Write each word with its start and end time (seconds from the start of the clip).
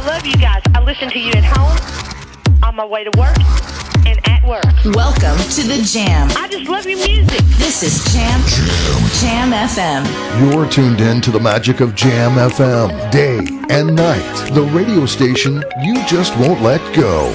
I 0.00 0.06
love 0.06 0.24
you 0.24 0.32
guys. 0.36 0.62
I 0.74 0.82
listen 0.82 1.10
to 1.10 1.18
you 1.18 1.30
at 1.32 1.44
home, 1.44 1.76
on 2.62 2.74
my 2.74 2.86
way 2.86 3.04
to 3.04 3.10
work, 3.18 3.36
and 4.06 4.18
at 4.26 4.42
work. 4.48 4.64
Welcome 4.96 5.36
to 5.36 5.62
the 5.62 5.82
Jam. 5.84 6.30
I 6.38 6.48
just 6.48 6.70
love 6.70 6.86
your 6.86 6.96
music. 7.06 7.40
This 7.58 7.82
is 7.82 8.02
Jam 8.10 8.40
Jam 9.20 9.52
FM. 9.52 10.06
You're 10.40 10.66
tuned 10.70 11.02
in 11.02 11.20
to 11.20 11.30
the 11.30 11.38
magic 11.38 11.80
of 11.80 11.94
Jam 11.94 12.36
FM, 12.36 13.10
day 13.10 13.40
and 13.68 13.94
night. 13.94 14.50
The 14.54 14.62
radio 14.72 15.04
station 15.04 15.62
you 15.82 16.02
just 16.06 16.34
won't 16.38 16.62
let 16.62 16.80
go. 16.96 17.34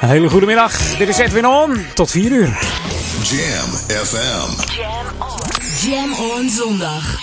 Hele 0.00 0.28
goede 0.28 0.46
middag. 0.46 0.96
Dit 0.98 1.08
is 1.08 1.18
Edwin 1.18 1.46
On. 1.46 1.86
Tot 1.94 2.10
4 2.10 2.30
uur. 2.30 2.58
Jam 3.22 3.70
FM. 4.04 4.50
Jam 5.86 6.12
on 6.12 6.50
zondag. 6.50 7.18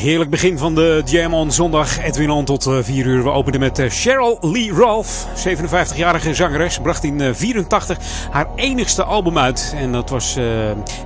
Heerlijk 0.00 0.30
begin 0.30 0.58
van 0.58 0.74
de 0.74 1.02
Jam 1.04 1.34
on 1.34 1.52
zondag. 1.52 1.98
Edwin 1.98 2.30
On 2.30 2.44
tot 2.44 2.70
4 2.80 3.06
uur. 3.06 3.22
We 3.22 3.30
openden 3.30 3.60
met 3.60 3.82
Cheryl 3.88 4.38
Lee 4.40 4.72
Rolfe. 4.72 5.26
57-jarige 5.48 6.34
zangeres. 6.34 6.78
Bracht 6.78 7.04
in 7.04 7.34
84 7.34 7.98
haar 8.30 8.46
enigste 8.54 9.04
album 9.04 9.38
uit. 9.38 9.74
En 9.76 9.92
dat 9.92 10.10
was, 10.10 10.38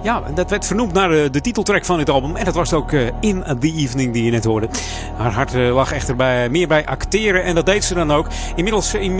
ja, 0.02 0.23
dat 0.35 0.50
werd 0.50 0.67
vernoemd 0.67 0.93
naar 0.93 1.08
de, 1.08 1.41
titeltrack 1.41 1.85
van 1.85 1.99
dit 1.99 2.11
album. 2.11 2.37
En 2.37 2.44
dat 2.44 2.55
was 2.55 2.73
ook 2.73 2.93
In 3.20 3.44
the 3.61 3.73
Evening 3.76 4.12
die 4.12 4.25
je 4.25 4.31
net 4.31 4.44
hoorde. 4.44 4.69
Haar 5.17 5.32
hart 5.32 5.55
lag 5.55 5.93
echter 5.93 6.17
bij, 6.17 6.49
meer 6.49 6.69
bij 6.69 6.87
acteren. 6.87 7.44
En 7.44 7.55
dat 7.55 7.67
deed 7.67 7.85
ze 7.85 7.94
dan 7.94 8.12
ook. 8.12 8.26
Inmiddels 8.56 8.94
in 8.94 9.14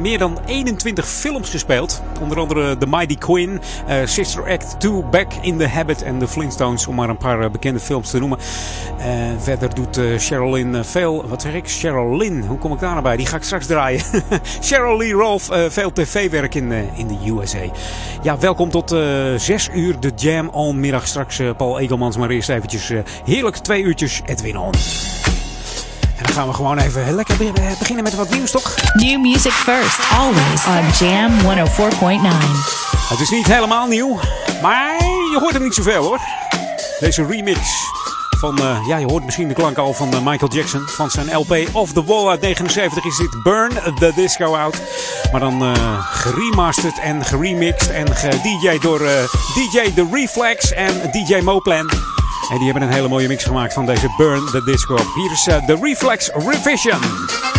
meer 0.00 0.18
dan 0.18 0.38
21 0.46 1.06
films 1.06 1.50
gespeeld. 1.50 2.02
Onder 2.20 2.38
andere 2.38 2.76
The 2.76 2.86
Mighty 2.86 3.16
Queen. 3.16 3.60
Sister 4.04 4.50
Act 4.50 4.80
2. 4.80 4.92
Back 5.10 5.32
in 5.40 5.58
the 5.58 5.68
Habit. 5.68 6.02
En 6.02 6.18
The 6.18 6.28
Flintstones. 6.28 6.86
Om 6.86 6.94
maar 6.94 7.08
een 7.08 7.16
paar 7.16 7.50
bekende 7.50 7.80
films 7.80 8.10
te 8.10 8.18
noemen. 8.18 8.38
Verder 9.38 9.74
doet 9.74 10.00
Sherilyn 10.18 10.84
veel... 10.84 11.28
Wat 11.28 11.42
zeg 11.42 11.54
ik? 11.54 11.68
Sherilyn. 11.68 12.44
Hoe 12.46 12.58
kom 12.58 12.72
ik 12.72 12.80
daar 12.80 12.90
nou 12.90 13.02
bij? 13.02 13.16
Die 13.16 13.26
ga 13.26 13.36
ik 13.36 13.42
straks 13.42 13.66
draaien. 13.66 14.02
Cheryl 14.60 14.96
Lee 14.96 15.12
Rolfe. 15.12 15.66
veel 15.70 15.92
tv-werk 15.92 16.54
in, 16.54 16.72
in 16.72 17.06
de 17.06 17.30
USA. 17.30 17.58
Ja, 18.22 18.38
welkom 18.38 18.70
tot 18.70 18.92
uh, 18.92 19.00
6 19.36 19.68
uur 19.74 20.00
de 20.00 20.12
Jam 20.16 20.48
On 20.48 20.80
middag. 20.80 21.06
Straks 21.06 21.38
uh, 21.38 21.50
Paul 21.56 21.78
Egelmans, 21.78 22.16
maar 22.16 22.30
eerst 22.30 22.48
eventjes 22.48 22.90
uh, 22.90 23.00
heerlijk 23.24 23.56
twee 23.56 23.82
uurtjes 23.82 24.22
Edwin 24.26 24.58
On. 24.58 24.72
En 26.16 26.22
dan 26.22 26.32
gaan 26.32 26.48
we 26.48 26.54
gewoon 26.54 26.78
even 26.78 27.14
lekker 27.14 27.36
beginnen 27.78 28.04
met 28.04 28.14
wat 28.14 28.30
nieuws, 28.30 28.50
toch? 28.50 28.74
New 28.92 29.20
music 29.20 29.52
first, 29.52 29.98
always 30.12 30.66
on 30.66 31.06
Jam 31.06 31.32
104.9. 31.40 32.26
Het 33.08 33.20
is 33.20 33.30
niet 33.30 33.46
helemaal 33.46 33.86
nieuw, 33.86 34.18
maar 34.62 34.96
je 35.32 35.36
hoort 35.40 35.52
hem 35.52 35.62
niet 35.62 35.74
zoveel 35.74 36.02
hoor. 36.02 36.20
Deze 37.00 37.26
remix 37.26 37.60
van, 38.38 38.58
uh, 38.60 38.78
ja, 38.86 38.96
je 38.96 39.06
hoort 39.06 39.24
misschien 39.24 39.48
de 39.48 39.54
klank 39.54 39.78
al 39.78 39.92
van 39.92 40.14
uh, 40.14 40.20
Michael 40.24 40.52
Jackson. 40.52 40.82
Van 40.86 41.10
zijn 41.10 41.36
LP 41.36 41.68
Off 41.72 41.92
the 41.92 42.04
Wall 42.04 42.28
uit 42.28 42.40
79 42.40 43.04
is 43.04 43.16
dit 43.16 43.42
Burn 43.42 43.70
the 43.98 44.12
Disco 44.14 44.54
Out. 44.54 44.80
Maar 45.32 45.40
dan 45.40 45.62
uh, 45.62 45.72
geremasterd 46.12 47.00
en 47.00 47.24
geremixed 47.24 47.90
en 47.90 48.16
ge-DJ 48.16 48.78
door 48.78 48.98
DJ 49.54 49.92
The 49.94 50.08
Reflex 50.12 50.72
en 50.72 51.10
DJ 51.12 51.40
Moplan. 51.42 51.90
En 52.50 52.56
die 52.56 52.64
hebben 52.64 52.82
een 52.82 52.94
hele 52.94 53.08
mooie 53.08 53.28
mix 53.28 53.44
gemaakt 53.44 53.74
van 53.74 53.86
deze 53.86 54.14
Burn 54.16 54.46
the 54.46 54.62
Disco. 54.64 54.96
Hier 55.14 55.32
is 55.32 55.42
The 55.42 55.78
Reflex 55.82 56.30
Revision. 56.32 57.53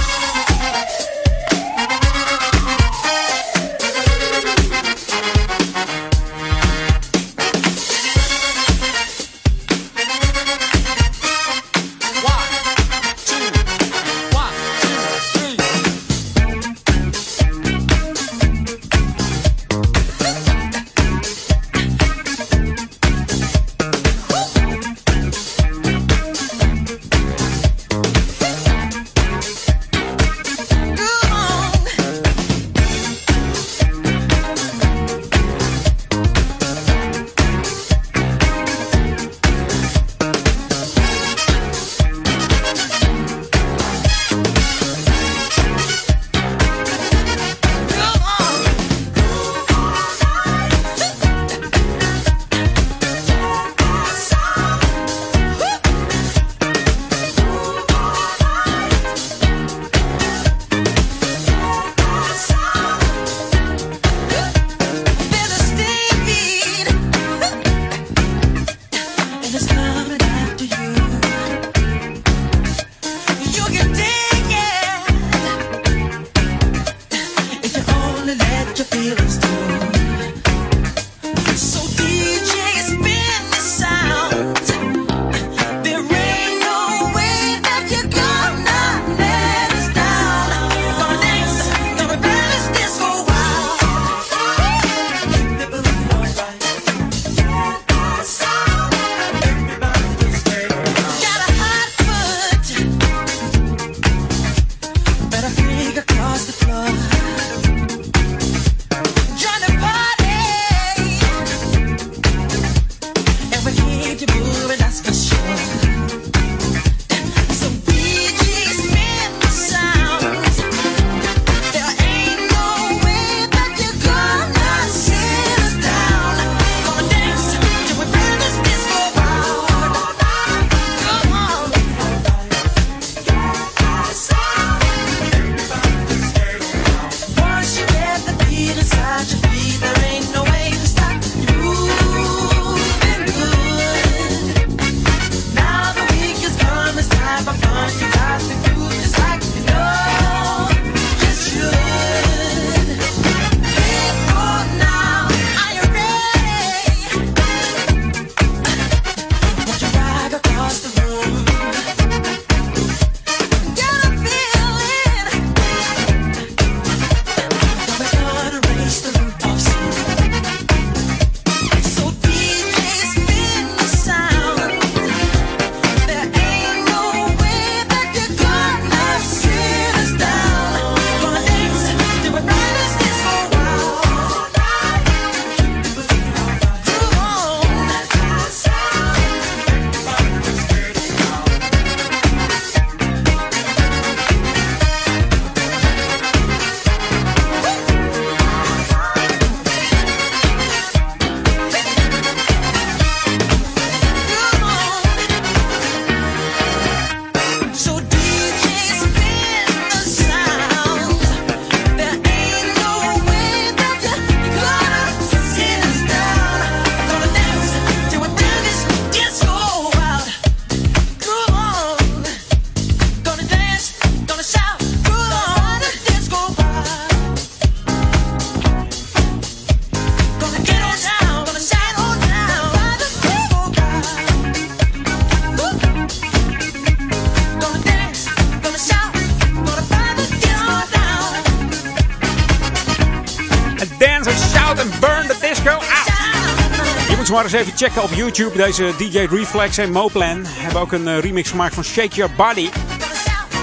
Eens 247.46 247.54
even 247.54 247.78
checken 247.78 248.04
op 248.04 248.10
YouTube. 248.14 248.58
Deze 248.58 248.94
DJ 248.98 249.18
Reflex 249.30 249.78
en 249.78 249.92
Moplan 249.92 250.42
hebben 250.46 250.82
ook 250.82 250.92
een 250.92 251.08
eh, 251.08 251.20
remix 251.20 251.50
gemaakt 251.50 251.74
van 251.74 251.84
Shake 251.84 252.16
Your 252.16 252.32
Body. 252.36 252.70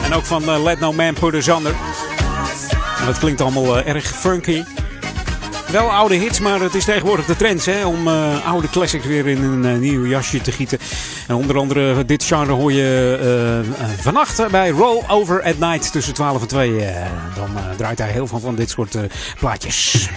En 0.04 0.14
ook 0.14 0.24
van 0.24 0.42
eh, 0.48 0.62
Let 0.62 0.80
No 0.80 0.92
Man 0.92 1.14
Put 1.14 1.34
Us 1.34 1.46
Under. 1.46 1.74
En 3.00 3.06
dat 3.06 3.18
klinkt 3.18 3.40
allemaal 3.40 3.78
eh, 3.78 3.94
erg 3.94 4.06
funky. 4.06 4.62
Wel 5.70 5.92
oude 5.92 6.14
hits, 6.14 6.40
maar 6.40 6.60
het 6.60 6.74
is 6.74 6.84
tegenwoordig 6.84 7.26
de 7.26 7.36
trend 7.36 7.64
hè, 7.64 7.86
om 7.86 8.08
oude 8.46 8.70
classics 8.70 9.06
weer 9.06 9.26
in 9.26 9.42
een 9.42 9.80
nieuw 9.80 10.06
jasje 10.06 10.40
te 10.40 10.52
gieten. 10.52 10.78
En 11.26 11.34
onder 11.34 11.58
andere 11.58 12.04
dit 12.04 12.24
genre 12.24 12.52
hoor 12.52 12.72
je 12.72 13.18
eh, 13.78 13.86
vannacht 14.00 14.50
bij 14.50 14.70
Roll 14.70 15.02
Over 15.08 15.42
at 15.42 15.58
Night 15.58 15.92
tussen 15.92 16.14
12 16.14 16.40
en 16.40 16.48
2. 16.48 16.84
eh, 16.84 17.06
dan 17.34 17.50
draait 17.76 17.98
hij 17.98 18.10
heel 18.10 18.26
veel 18.26 18.40
van 18.40 18.54
dit 18.54 18.70
soort 18.70 18.96
plaatjes. 19.38 20.08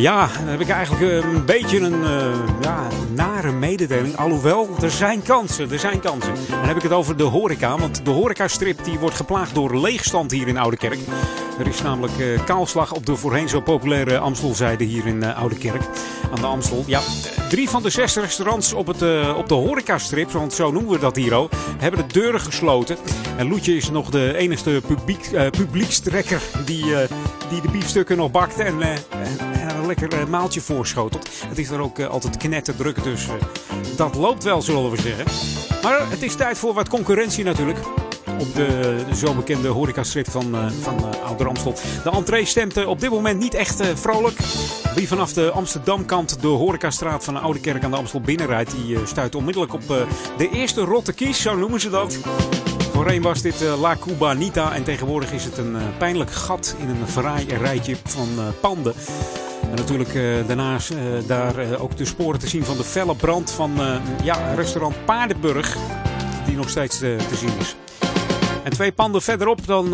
Ja, 0.00 0.28
dan 0.38 0.46
heb 0.46 0.60
ik 0.60 0.68
eigenlijk 0.68 1.10
eh, 1.10 1.32
een 1.32 1.44
beetje 1.44 1.80
een 1.80 2.04
eh, 2.04 2.32
ja, 2.60 2.86
nare 3.14 3.52
mededeling. 3.52 4.16
Alhoewel, 4.16 4.68
er 4.82 4.90
zijn 4.90 5.22
kansen, 5.22 5.70
er 5.70 5.78
zijn 5.78 6.00
kansen. 6.00 6.34
Dan 6.48 6.64
heb 6.64 6.76
ik 6.76 6.82
het 6.82 6.92
over 6.92 7.16
de 7.16 7.22
horeca. 7.22 7.78
Want 7.78 8.04
de 8.04 8.10
horecastrip 8.10 8.84
die 8.84 8.98
wordt 8.98 9.16
geplaagd 9.16 9.54
door 9.54 9.80
leegstand 9.80 10.30
hier 10.30 10.48
in 10.48 10.58
Oudekerk. 10.58 10.98
Er 11.60 11.66
is 11.66 11.82
namelijk 11.82 12.18
eh, 12.18 12.44
kaalslag 12.44 12.94
op 12.94 13.06
de 13.06 13.16
voorheen 13.16 13.48
zo 13.48 13.60
populaire 13.60 14.18
Amstelzijde 14.18 14.84
hier 14.84 15.06
in 15.06 15.22
eh, 15.22 15.38
Oudekerk. 15.38 15.82
Aan 16.30 16.40
de 16.40 16.46
Amstel. 16.46 16.84
Ja, 16.86 17.00
drie 17.48 17.68
van 17.68 17.82
de 17.82 17.90
zes 17.90 18.16
restaurants 18.16 18.72
op, 18.72 18.86
het, 18.86 19.02
eh, 19.02 19.34
op 19.36 19.48
de 19.48 19.54
horecastrip, 19.54 20.30
want 20.30 20.52
zo 20.52 20.72
noemen 20.72 20.92
we 20.92 20.98
dat 20.98 21.16
hier 21.16 21.34
ook, 21.34 21.50
hebben 21.78 22.08
de 22.08 22.12
deuren 22.12 22.40
gesloten. 22.40 22.96
En 23.36 23.48
Loetje 23.48 23.76
is 23.76 23.90
nog 23.90 24.10
de 24.10 24.36
enige 24.36 24.80
publiek, 24.86 25.50
publiekstrekker 25.50 26.40
die, 26.64 26.84
die 27.48 27.60
de 27.60 27.70
biefstukken 27.70 28.16
nog 28.16 28.30
bakt 28.30 28.58
en, 28.58 28.78
lekker 29.96 30.20
eh, 30.20 30.26
maaltje 30.26 30.60
voorschotelt. 30.60 31.28
Het 31.46 31.58
is 31.58 31.70
er 31.70 31.80
ook 31.80 31.98
eh, 31.98 32.06
altijd 32.06 32.36
knetterdruk, 32.36 33.02
dus 33.02 33.28
eh, 33.28 33.34
dat 33.96 34.14
loopt 34.14 34.44
wel, 34.44 34.62
zullen 34.62 34.90
we 34.90 35.00
zeggen. 35.00 35.24
Maar 35.82 36.10
het 36.10 36.22
is 36.22 36.34
tijd 36.34 36.58
voor 36.58 36.74
wat 36.74 36.88
concurrentie 36.88 37.44
natuurlijk. 37.44 37.78
Op 38.38 38.54
de, 38.54 38.98
zo 39.14 39.34
bekende 39.34 39.68
horecastrip 39.68 40.30
van, 40.30 40.72
van 40.80 40.98
eh, 40.98 41.26
Ouder 41.26 41.48
Amstel. 41.48 41.74
De 42.04 42.10
entree 42.10 42.44
stemt 42.44 42.86
op 42.86 43.00
dit 43.00 43.10
moment 43.10 43.38
niet 43.38 43.54
echt 43.54 43.82
vrolijk. 43.94 44.38
Wie 44.94 45.08
vanaf 45.08 45.32
de 45.32 45.50
Amsterdamkant 45.50 46.40
de 46.40 46.46
horecastraat 46.46 47.24
van 47.24 47.34
de 47.34 47.40
Oude 47.40 47.60
Kerk 47.60 47.84
aan 47.84 47.90
de 47.90 47.96
Amstel 47.96 48.20
binnenrijdt, 48.20 48.70
die 48.70 49.06
stuit 49.06 49.34
onmiddellijk 49.34 49.72
op 49.72 49.86
de 50.36 50.50
eerste 50.50 50.80
rotte 50.80 51.12
kies, 51.12 51.42
zo 51.42 51.56
noemen 51.56 51.80
ze 51.80 51.90
dat. 51.90 52.18
Voorheen 52.92 53.22
was 53.22 53.42
dit 53.42 53.60
La 53.80 53.96
Cubanita 53.96 54.72
en 54.74 54.84
tegenwoordig 54.84 55.32
is 55.32 55.44
het 55.44 55.58
een 55.58 55.76
pijnlijk 55.98 56.30
gat 56.30 56.74
in 56.78 56.88
een 56.88 57.08
fraai 57.08 57.46
rijtje 57.46 57.96
van 58.04 58.28
panden. 58.60 58.94
En 59.70 59.76
natuurlijk 59.76 60.14
eh, 60.14 60.22
daarnaast 60.46 60.90
eh, 60.90 60.98
daar 61.26 61.58
eh, 61.58 61.82
ook 61.82 61.96
de 61.96 62.04
sporen 62.04 62.40
te 62.40 62.48
zien 62.48 62.64
van 62.64 62.76
de 62.76 62.84
felle 62.84 63.14
brand 63.14 63.50
van 63.50 63.72
ja, 64.22 64.54
restaurant 64.54 65.04
Paardenburg, 65.04 65.76
die 66.46 66.56
nog 66.56 66.68
steeds 66.68 66.98
te 66.98 67.36
zien 67.36 67.58
is. 67.58 67.76
En 68.64 68.70
twee 68.70 68.92
panden 68.92 69.22
verderop, 69.22 69.66
dan, 69.66 69.88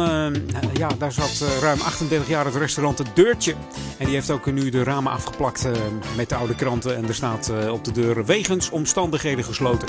ja, 0.73 0.88
daar 0.99 1.12
zat 1.12 1.45
ruim 1.61 1.80
38 1.80 2.28
jaar 2.28 2.45
het 2.45 2.54
restaurant 2.54 2.99
Het 2.99 3.09
Deurtje. 3.14 3.54
En 3.99 4.04
die 4.04 4.14
heeft 4.14 4.30
ook 4.30 4.52
nu 4.52 4.71
de 4.71 4.83
ramen 4.83 5.12
afgeplakt 5.12 5.68
met 6.16 6.28
de 6.28 6.35
oude 6.35 6.54
kranten. 6.54 6.97
En 6.97 7.09
er 7.09 7.14
staat 7.14 7.52
op 7.71 7.85
de 7.85 7.92
deur 7.92 8.25
wegens 8.25 8.71
omstandigheden 8.71 9.45
gesloten. 9.45 9.88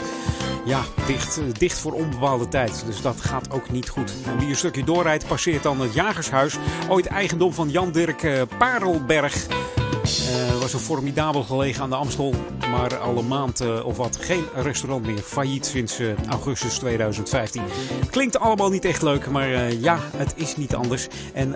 Ja, 0.66 0.82
dicht, 1.08 1.40
dicht 1.60 1.80
voor 1.80 1.94
onbepaalde 1.94 2.48
tijd. 2.48 2.84
Dus 2.86 3.02
dat 3.02 3.22
gaat 3.22 3.52
ook 3.52 3.72
niet 3.72 3.90
goed. 3.90 4.14
En 4.26 4.40
wie 4.40 4.50
een 4.50 4.56
stukje 4.56 4.84
doorrijdt, 4.84 5.28
passeert 5.28 5.64
dan 5.64 5.82
het 5.82 5.94
Jagershuis. 5.94 6.58
Ooit 6.90 7.06
eigendom 7.06 7.54
van 7.54 7.70
Jan 7.70 7.92
Dirk 7.92 8.48
Parelberg. 8.58 9.48
Yeah. 10.08 10.27
Eh, 10.38 10.60
was 10.60 10.74
een 10.74 10.80
formidabel 10.80 11.44
gelegen 11.44 11.84
aan 11.84 11.90
de 11.90 11.96
Amstel. 11.96 12.34
Maar 12.72 12.98
al 12.98 13.18
een 13.18 13.28
maand 13.28 13.60
eh, 13.62 13.86
of 13.86 13.98
wat 13.98 14.18
geen 14.22 14.46
restaurant 14.56 15.06
meer. 15.06 15.18
Failliet 15.18 15.66
sinds 15.66 16.00
eh, 16.00 16.08
augustus 16.30 16.78
2015. 16.78 17.62
Het 18.00 18.10
klinkt 18.10 18.40
allemaal 18.40 18.70
niet 18.70 18.86
echt 18.86 19.02
leuk, 19.02 19.30
maar 19.30 19.74
ja, 19.74 20.00
het 20.16 20.34
is 20.36 20.56
niet 20.56 20.76
anders. 20.76 21.08
En 21.34 21.56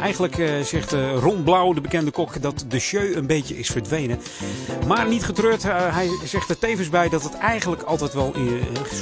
eigenlijk 0.00 0.34
zegt 0.62 0.94
Ron 1.20 1.42
Blauw, 1.42 1.72
de 1.72 1.80
bekende 1.80 2.10
kok, 2.10 2.42
dat 2.42 2.64
de 2.68 2.78
show 2.78 3.16
een 3.16 3.26
beetje 3.26 3.58
is 3.58 3.68
verdwenen. 3.68 4.20
Maar 4.86 5.08
niet 5.08 5.24
getreurd, 5.24 5.62
hij 5.62 6.08
zegt 6.24 6.48
er 6.48 6.58
tevens 6.58 6.88
bij 6.88 7.08
dat 7.08 7.22
het 7.22 7.34
eigenlijk 7.34 7.82
altijd 7.82 8.14
wel 8.14 8.34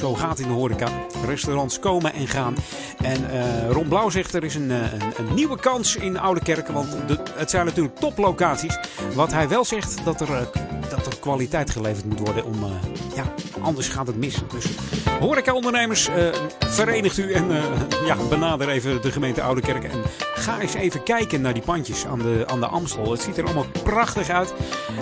zo 0.00 0.14
gaat 0.14 0.38
in 0.38 0.49
de 0.49 0.54
horeca. 0.54 0.88
Restaurants 1.26 1.78
komen 1.78 2.12
en 2.12 2.28
gaan. 2.28 2.54
En 3.02 3.26
Ron 3.70 3.88
Blauw 3.88 4.11
zegt 4.11 4.35
er 4.35 4.44
is 4.44 4.54
een, 4.54 4.70
een, 4.70 5.00
een 5.16 5.35
nieuwe 5.35 5.56
kans 5.56 5.96
in 5.96 6.18
Oude 6.18 6.40
Kerken. 6.40 6.75
Want 6.75 6.90
de, 7.06 7.18
het 7.35 7.50
zijn 7.50 7.66
natuurlijk 7.66 7.96
toplocaties. 7.96 8.78
Wat 9.14 9.32
hij 9.32 9.48
wel 9.48 9.64
zegt, 9.64 10.04
dat 10.04 10.20
er, 10.20 10.32
eh, 10.32 10.40
dat 10.90 11.06
er 11.06 11.18
kwaliteit 11.20 11.70
geleverd 11.70 12.04
moet 12.04 12.20
worden. 12.20 12.44
Om, 12.44 12.64
eh, 12.64 12.70
ja, 13.14 13.25
anders 13.60 13.88
gaat 13.88 14.06
het 14.06 14.16
mis. 14.16 14.36
Dus 14.52 14.66
horecaondernemers, 15.20 16.08
eh 16.08 16.28
verenigt 16.76 17.18
u 17.18 17.32
en 17.32 17.50
eh, 17.50 18.06
ja, 18.06 18.16
benader 18.28 18.68
even 18.68 19.02
de 19.02 19.12
gemeente 19.12 19.42
Oude 19.42 19.60
Kerken. 19.60 19.90
En 19.90 20.02
ga 20.34 20.60
eens 20.60 20.75
even 20.75 21.02
kijken 21.02 21.40
naar 21.40 21.52
die 21.52 21.62
pandjes 21.62 22.06
aan 22.06 22.18
de, 22.18 22.44
aan 22.46 22.60
de 22.60 22.66
Amstel. 22.66 23.10
Het 23.10 23.20
ziet 23.20 23.38
er 23.38 23.44
allemaal 23.44 23.66
prachtig 23.82 24.28
uit. 24.28 24.54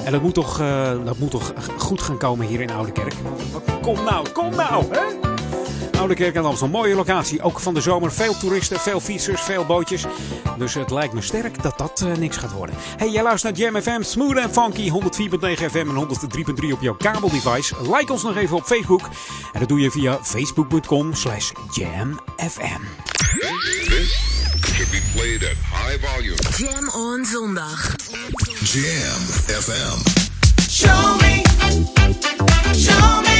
En 0.04 0.12
dat 0.12 0.23
moet 0.23 0.34
toch, 0.34 0.61
eh, 0.61 1.04
dat 1.04 1.18
moet 1.18 1.30
toch 1.30 1.52
goed 1.76 2.02
gaan 2.02 2.18
komen 2.18 2.46
hier 2.46 2.61
in 2.61 2.70
Oude 2.70 2.92
Kerk. 2.92 3.14
Kom 3.82 4.04
nou, 4.04 4.28
kom 4.28 4.54
nou, 4.54 4.84
hè? 4.90 5.24
Oude 5.99 6.15
Kerk 6.15 6.37
aan 6.37 6.45
Amstel, 6.45 6.69
mooie 6.69 6.95
locatie. 6.95 7.43
Ook 7.43 7.61
van 7.61 7.75
de 7.75 7.81
zomer 7.81 8.13
veel 8.13 8.37
toeristen, 8.39 8.81
veel 8.81 9.01
fietsers, 9.01 9.41
veel 9.41 9.65
bootjes. 9.65 10.05
Dus 10.59 10.75
het 10.75 10.91
lijkt 10.91 11.15
me 11.15 11.21
sterk 11.21 11.63
dat 11.63 11.79
dat 11.79 12.01
eh, 12.01 12.13
niks 12.17 12.37
gaat 12.37 12.53
worden. 12.53 12.75
Hey, 12.97 13.11
jij 13.11 13.23
luistert 13.23 13.59
naar 13.59 13.73
Jam 13.73 13.83
FM, 13.83 14.03
Smooth 14.03 14.39
and 14.39 14.53
Funky, 14.53 14.91
104.9 14.91 15.71
FM 15.71 15.77
en 15.77 16.07
103.3 16.65 16.73
op 16.73 16.81
jouw 16.81 16.95
kabeldevice. 16.95 17.75
Like 17.97 18.13
ons 18.13 18.23
nog 18.23 18.37
even 18.37 18.57
op 18.57 18.65
Facebook. 18.65 19.01
En 19.53 19.61
dat 19.61 19.69
doe 19.69 19.81
je 19.81 19.91
via 19.91 20.19
facebook.com 20.23 21.15
slash 21.15 21.51
jamfm. 21.71 22.81
This 23.89 24.15
should 24.75 24.91
be 24.91 25.03
played 25.15 25.43
at 25.45 25.57
high 25.73 25.99
volume. 26.07 26.37
Jam 26.57 26.89
on 26.89 27.25
zondag. 27.25 27.97
Jam 28.73 29.23
FM. 29.63 29.99
Show 30.71 31.21
me. 31.21 31.43
Show 32.75 33.23
me. 33.23 33.34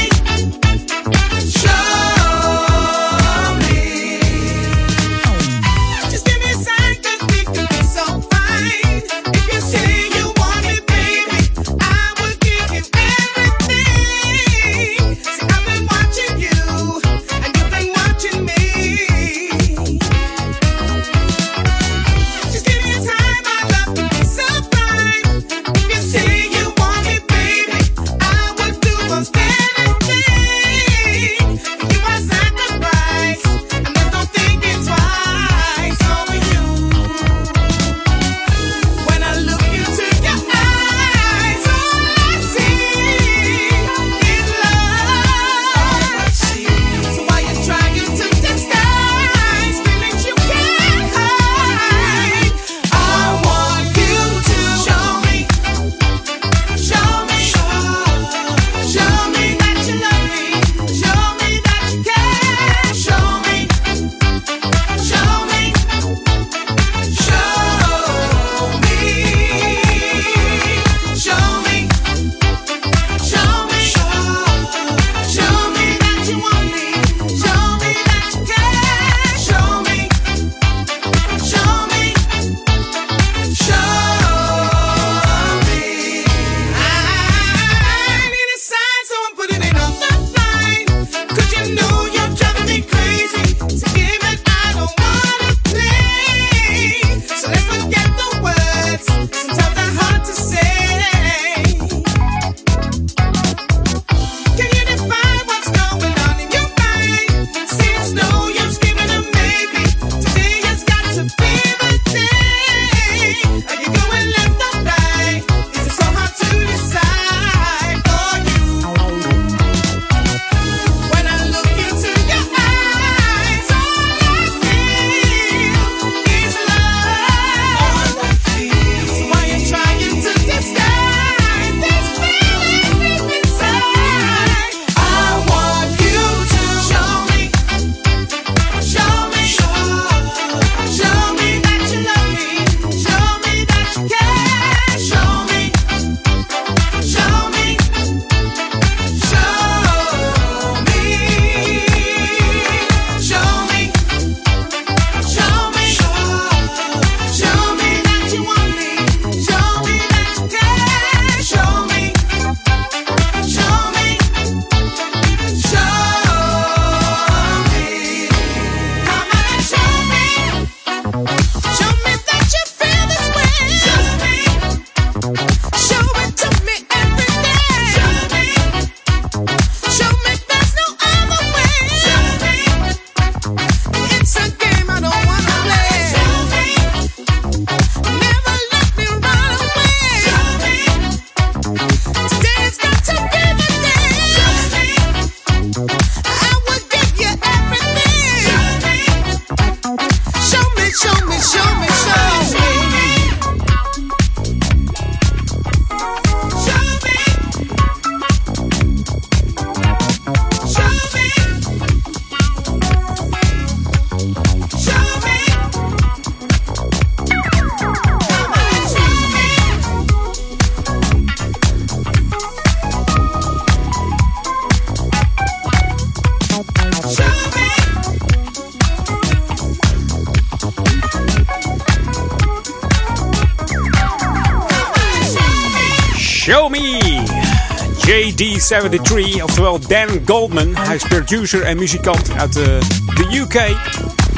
JD73, 238.73 239.41
oftewel 239.43 239.79
Dan 239.79 240.07
Goldman. 240.25 240.75
Hij 240.75 240.95
is 240.95 241.03
producer 241.03 241.61
en 241.61 241.77
muzikant 241.77 242.31
uit 242.37 242.53
de, 242.53 242.77
de 243.15 243.37
UK. 243.37 243.53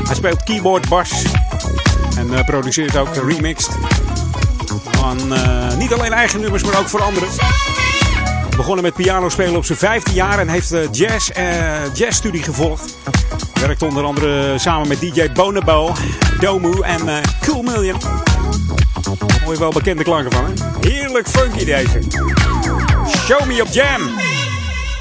Hij 0.04 0.16
speelt 0.16 0.44
keyboard, 0.44 0.90
bas 0.90 1.24
en 2.18 2.34
eh, 2.34 2.46
produceert 2.46 2.98
ook 2.98 3.16
remixed. 3.16 3.78
Van 4.92 5.34
eh, 5.34 5.78
niet 5.78 5.94
alleen 5.94 6.14
eigen 6.14 6.40
nummers, 6.40 6.64
maar 6.64 6.80
ook 6.80 6.88
voor 6.88 7.02
anderen. 7.02 7.30
Begonnen 8.58 8.84
met 8.84 8.94
piano 8.94 9.30
spelen 9.30 9.56
op 9.56 9.66
zijn 9.66 9.78
vijfde 9.78 10.14
jaar 10.14 10.40
en 10.40 10.48
heeft 10.48 10.72
eh, 10.72 10.82
jazz, 10.92 11.30
eh 11.30 11.94
jazzstudie 11.94 12.44
gevolgd. 12.44 12.98
Werkt 13.54 13.82
onder 13.82 14.04
andere 14.04 14.58
samen 14.58 14.88
met 14.88 15.00
DJ 15.00 15.32
Bonobo, 15.34 15.94
Domu 16.40 16.82
en 16.82 17.08
eh, 17.08 17.18
Cool 17.42 17.62
Million. 17.62 17.98
Je 19.52 19.58
wel 19.60 19.72
bekende 19.72 20.04
klanken 20.04 20.32
van, 20.32 20.46
hè? 20.46 20.52
Heerlijk 20.90 21.28
funky 21.28 21.66
deze. 21.66 22.00
Show 23.28 23.46
me 23.46 23.62
op 23.62 23.68
jam. 23.68 24.02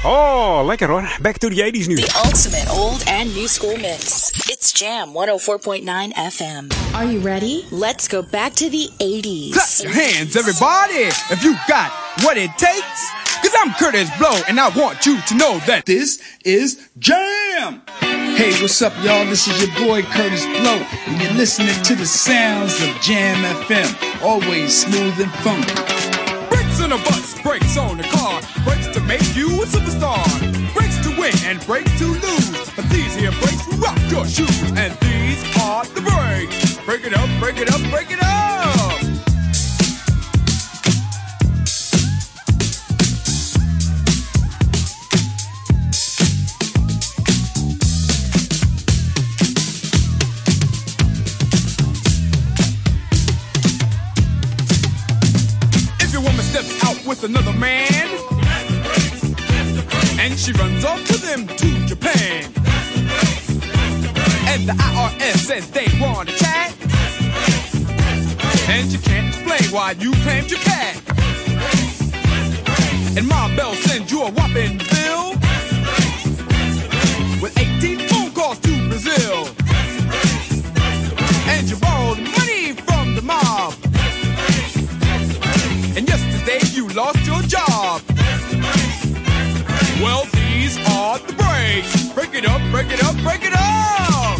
Oh, 0.03 0.65
lekker 0.65 0.89
hoor. 0.89 1.17
Back 1.21 1.37
to 1.37 1.49
the 1.49 1.71
80s 1.71 1.87
nu. 1.87 1.95
The 1.95 2.21
ultimate 2.25 2.69
old 2.69 3.03
and 3.07 3.33
new 3.33 3.47
school 3.47 3.77
mix. 3.77 4.31
It's 4.49 4.73
Jam 4.73 5.13
104.9 5.13 6.13
FM. 6.13 6.67
Are 6.93 7.11
you 7.11 7.19
ready? 7.19 7.65
Let's 7.71 8.07
go 8.07 8.21
back 8.21 8.53
to 8.55 8.69
the 8.69 8.89
80s. 8.99 9.53
Clap 9.53 9.79
your 9.79 9.93
hands, 9.93 10.35
everybody, 10.35 11.07
if 11.31 11.41
you 11.41 11.55
got 11.69 11.91
what 12.23 12.35
it 12.37 12.51
takes. 12.57 13.11
Cause 13.41 13.55
I'm 13.61 13.71
Curtis 13.75 14.09
Blow, 14.17 14.35
and 14.49 14.59
I 14.59 14.69
want 14.75 15.05
you 15.05 15.21
to 15.21 15.35
know 15.35 15.59
that 15.65 15.85
this 15.85 16.19
is 16.43 16.89
Jam! 16.99 17.81
Hey, 18.35 18.51
what's 18.61 18.81
up, 18.81 18.91
y'all? 19.03 19.25
This 19.25 19.47
is 19.47 19.55
your 19.63 19.87
boy 19.87 20.01
Curtis 20.03 20.45
Blow, 20.59 20.83
and 21.07 21.21
you're 21.21 21.31
listening 21.31 21.81
to 21.83 21.95
the 21.95 22.05
sounds 22.05 22.75
of 22.83 22.89
Jam 22.99 23.37
FM. 23.63 24.21
Always 24.21 24.75
smooth 24.83 25.17
and 25.21 25.31
funky. 25.45 25.73
Brakes 26.49 26.81
on 26.81 26.91
a 26.91 26.97
bus, 26.97 27.41
brakes 27.41 27.77
on 27.77 27.97
the 27.97 28.03
car, 28.03 28.16
brakes 28.67 28.87
to 28.87 28.99
make 29.01 29.35
you 29.35 29.47
a 29.63 29.65
superstar. 29.65 30.27
Breaks 30.73 30.97
to 31.05 31.09
win 31.19 31.33
and 31.45 31.65
breaks 31.65 31.97
to 31.99 32.05
lose. 32.05 32.69
But 32.75 32.89
these 32.89 33.15
here 33.15 33.31
brakes 33.41 33.65
rock 33.77 33.97
your 34.11 34.25
shoes, 34.27 34.61
and 34.75 34.91
these 34.99 35.41
are 35.61 35.85
the 35.95 36.01
breaks. 36.01 36.77
Break 36.85 37.05
it 37.05 37.13
up, 37.13 37.29
break 37.39 37.57
it 37.59 37.73
up, 37.73 37.81
break 37.89 38.11
it 38.11 38.19
up! 38.21 38.27
Another 57.23 57.51
man, 57.53 58.36
and 60.29 60.37
she 60.37 60.51
runs 60.51 60.83
off 60.83 61.01
to 61.07 61.17
them 61.19 61.47
to 61.47 61.85
Japan, 61.87 62.43
and 64.51 64.67
the 64.67 64.73
IRS 64.73 65.37
says 65.37 65.71
they 65.71 65.87
want 66.01 66.27
to 66.27 66.35
chat, 66.35 66.73
and 68.69 68.91
you 68.91 68.99
can't 68.99 69.27
explain 69.29 69.71
why 69.71 69.91
you 69.91 70.11
claimed 70.23 70.51
your 70.51 70.59
cat, 70.59 71.01
and 73.17 73.25
Ma 73.25 73.47
Bell 73.55 73.73
sends 73.75 74.11
you 74.11 74.23
a 74.23 74.31
whopping 74.31 74.77
bill 74.77 75.26
it 92.37 92.45
up, 92.45 92.61
break 92.71 92.91
it 92.91 93.03
up, 93.03 93.15
break 93.23 93.43
it 93.43 93.53
up. 93.53 94.37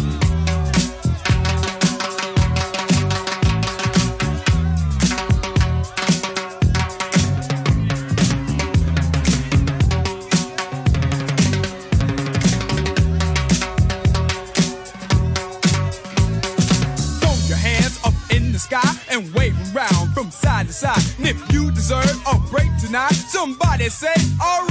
Throw 17.18 17.34
your 17.46 17.56
hands 17.56 17.98
up 18.04 18.14
in 18.30 18.52
the 18.52 18.58
sky 18.60 18.80
and 19.10 19.34
wave 19.34 19.56
around 19.74 20.12
from 20.14 20.30
side 20.30 20.68
to 20.68 20.72
side. 20.72 21.02
And 21.18 21.26
if 21.26 21.52
you 21.52 21.72
deserve 21.72 22.04
a 22.32 22.38
break 22.48 22.68
tonight, 22.80 23.14
somebody 23.14 23.88
say, 23.88 24.14
alright. 24.40 24.67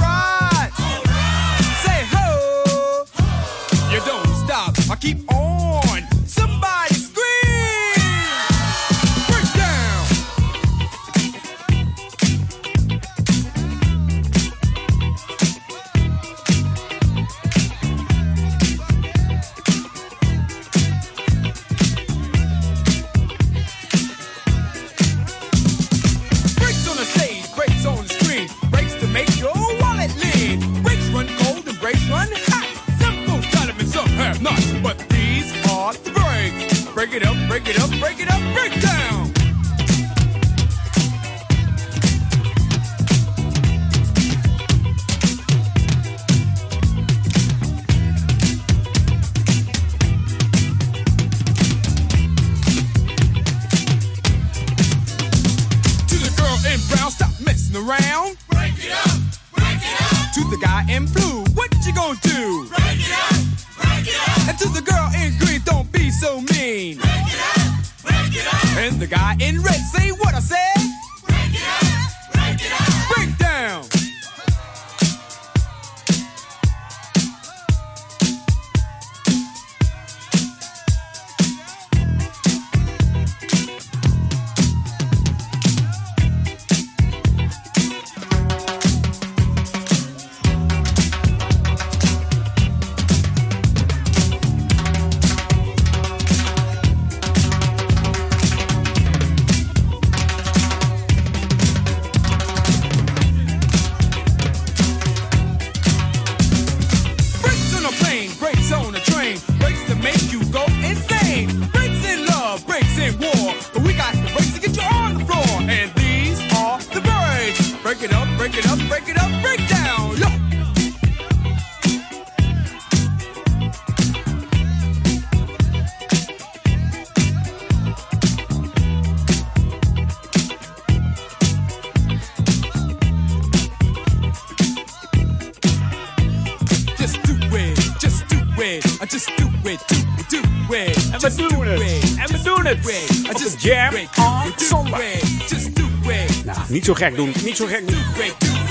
Zo 146.88 146.94
gek 146.94 147.16
doen, 147.16 147.32
niet 147.44 147.56
zo 147.56 147.66
gek 147.66 147.88
doen. 147.88 147.98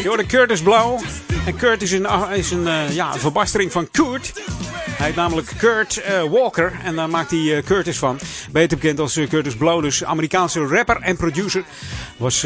Je 0.01 0.07
hoorde 0.07 0.25
Curtis 0.25 0.61
Blow. 0.61 0.99
En 1.45 1.55
Kurt 1.55 1.81
is 1.81 1.91
een, 1.91 2.07
is 2.33 2.51
een, 2.51 2.63
uh, 2.63 2.91
ja, 2.91 3.17
verbastering 3.17 3.71
van 3.71 3.91
Kurt. 3.91 4.33
Hij 4.97 5.05
heet 5.05 5.15
namelijk 5.15 5.53
Kurt 5.57 6.01
uh, 6.09 6.23
Walker 6.23 6.73
en 6.83 6.95
daar 6.95 7.09
maakt 7.09 7.31
hij 7.31 7.39
uh, 7.39 7.63
Curtis 7.63 7.97
van. 7.97 8.19
Beter 8.51 8.77
bekend 8.77 8.99
als 8.99 9.19
Curtis 9.29 9.55
Blow, 9.55 9.81
dus 9.81 10.03
Amerikaanse 10.03 10.65
rapper 10.65 11.01
en 11.01 11.15
producer. 11.15 11.63
Was, 12.17 12.41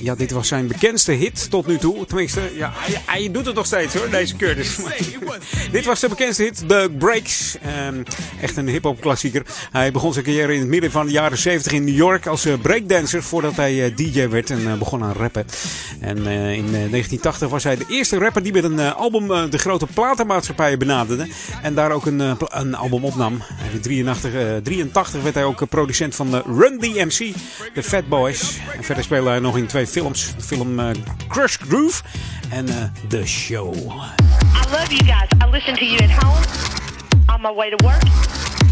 ja, 0.00 0.14
dit 0.14 0.30
was 0.30 0.48
zijn 0.48 0.66
bekendste 0.66 1.12
hit 1.12 1.50
tot 1.50 1.66
nu 1.66 1.78
toe. 1.78 2.06
Tenminste, 2.06 2.40
ja, 2.56 2.72
hij, 2.74 3.02
hij 3.06 3.30
doet 3.30 3.46
het 3.46 3.54
nog 3.54 3.66
steeds 3.66 3.94
hoor, 3.94 4.10
deze 4.10 4.36
Curtis. 4.36 4.78
dit 5.72 5.84
was 5.84 5.98
zijn 5.98 6.10
bekendste 6.10 6.42
hit, 6.42 6.68
The 6.68 6.90
Breaks. 6.98 7.56
Um, 7.88 8.02
echt 8.40 8.56
een 8.56 8.68
hip-hop 8.68 9.00
klassieker. 9.00 9.42
Hij 9.70 9.92
begon 9.92 10.12
zijn 10.12 10.24
carrière 10.24 10.54
in 10.54 10.60
het 10.60 10.68
midden 10.68 10.90
van 10.90 11.06
de 11.06 11.12
jaren 11.12 11.38
70 11.38 11.72
in 11.72 11.84
New 11.84 11.96
York 11.96 12.26
als 12.26 12.46
breakdancer 12.62 13.22
voordat 13.22 13.56
hij 13.56 13.94
DJ 13.94 14.28
werd 14.28 14.50
en 14.50 14.78
begon 14.78 15.04
aan 15.04 15.12
rappen. 15.12 15.46
En 16.00 16.16
in 16.26 16.70
1980 16.70 17.48
was 17.48 17.64
hij 17.64 17.76
de 17.76 17.86
eerste 17.88 18.18
rapper 18.18 18.42
die 18.42 18.52
met 18.52 18.64
een 18.64 18.80
album 18.80 19.50
de 19.50 19.58
grote 19.58 19.86
platenmaatschappijen 19.86 20.78
benaderde. 20.78 21.01
En 21.62 21.74
daar 21.74 21.90
ook 21.90 22.06
een, 22.06 22.36
een 22.48 22.74
album 22.74 23.04
opnam. 23.04 23.42
In 23.72 23.80
83, 23.80 24.32
uh, 24.32 24.56
83 24.56 25.22
werd 25.22 25.34
hij 25.34 25.44
ook 25.44 25.68
producent 25.68 26.14
van 26.14 26.30
de 26.30 26.42
Run 26.46 26.78
DMC, 26.78 27.34
The 27.74 27.82
Fat 27.82 28.08
Boys. 28.08 28.58
En 28.76 28.84
verder 28.84 29.04
speelde 29.04 29.28
hij 29.28 29.38
nog 29.38 29.56
in 29.56 29.66
twee 29.66 29.86
films. 29.86 30.34
De 30.36 30.42
film 30.42 30.78
uh, 30.80 30.88
Crush 31.28 31.56
Groove 31.68 32.02
en 32.50 32.68
uh, 32.68 32.74
The 33.08 33.26
Show. 33.26 33.74
I 33.74 34.70
love 34.70 34.94
you 34.94 35.04
guys. 35.04 35.28
I 35.46 35.50
listen 35.50 35.74
to 35.74 35.84
you 35.84 35.98
at 36.02 36.10
home, 36.10 36.44
on 37.26 37.40
my 37.40 37.52
way 37.54 37.70
to 37.70 37.84
work. 37.84 38.02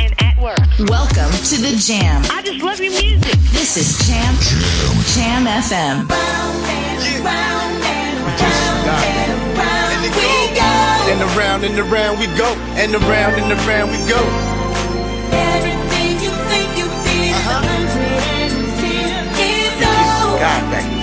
And 0.01 0.13
at 0.17 0.37
work. 0.41 0.89
Welcome 0.89 1.33
to 1.51 1.57
the 1.57 1.77
Jam. 1.87 2.23
I 2.25 2.43
just 2.43 2.63
love 2.63 2.81
your 2.81 2.93
music. 3.03 3.39
This 3.53 3.77
is 3.77 3.99
Jam 4.07 4.35
Jam, 4.41 5.05
Jam 5.15 5.47
FM. 5.47 6.09
Round 6.09 6.65
and 6.65 7.25
round 7.25 7.85
and 7.85 8.19
round 8.27 8.89
and 8.89 9.59
round 9.59 9.90
we 10.03 10.09
go. 10.09 10.71
And 11.11 11.21
around 11.37 11.65
and 11.65 11.79
around 11.79 12.19
we 12.19 12.27
go. 12.37 12.51
And 12.81 12.95
around 12.95 13.35
and 13.41 13.53
around 13.53 13.91
we 13.91 13.99
go. 14.09 14.21
Everything 15.33 16.21
you 16.25 16.33
think 16.51 16.69
you 16.79 16.89
did 17.05 17.31
is 17.31 17.37
uh-huh. 17.37 17.59
a 17.59 17.69
hundred 17.69 18.21
and 18.41 18.57
ten 18.81 19.25
years. 19.39 19.81
God, 20.41 20.63
back. 20.73 21.00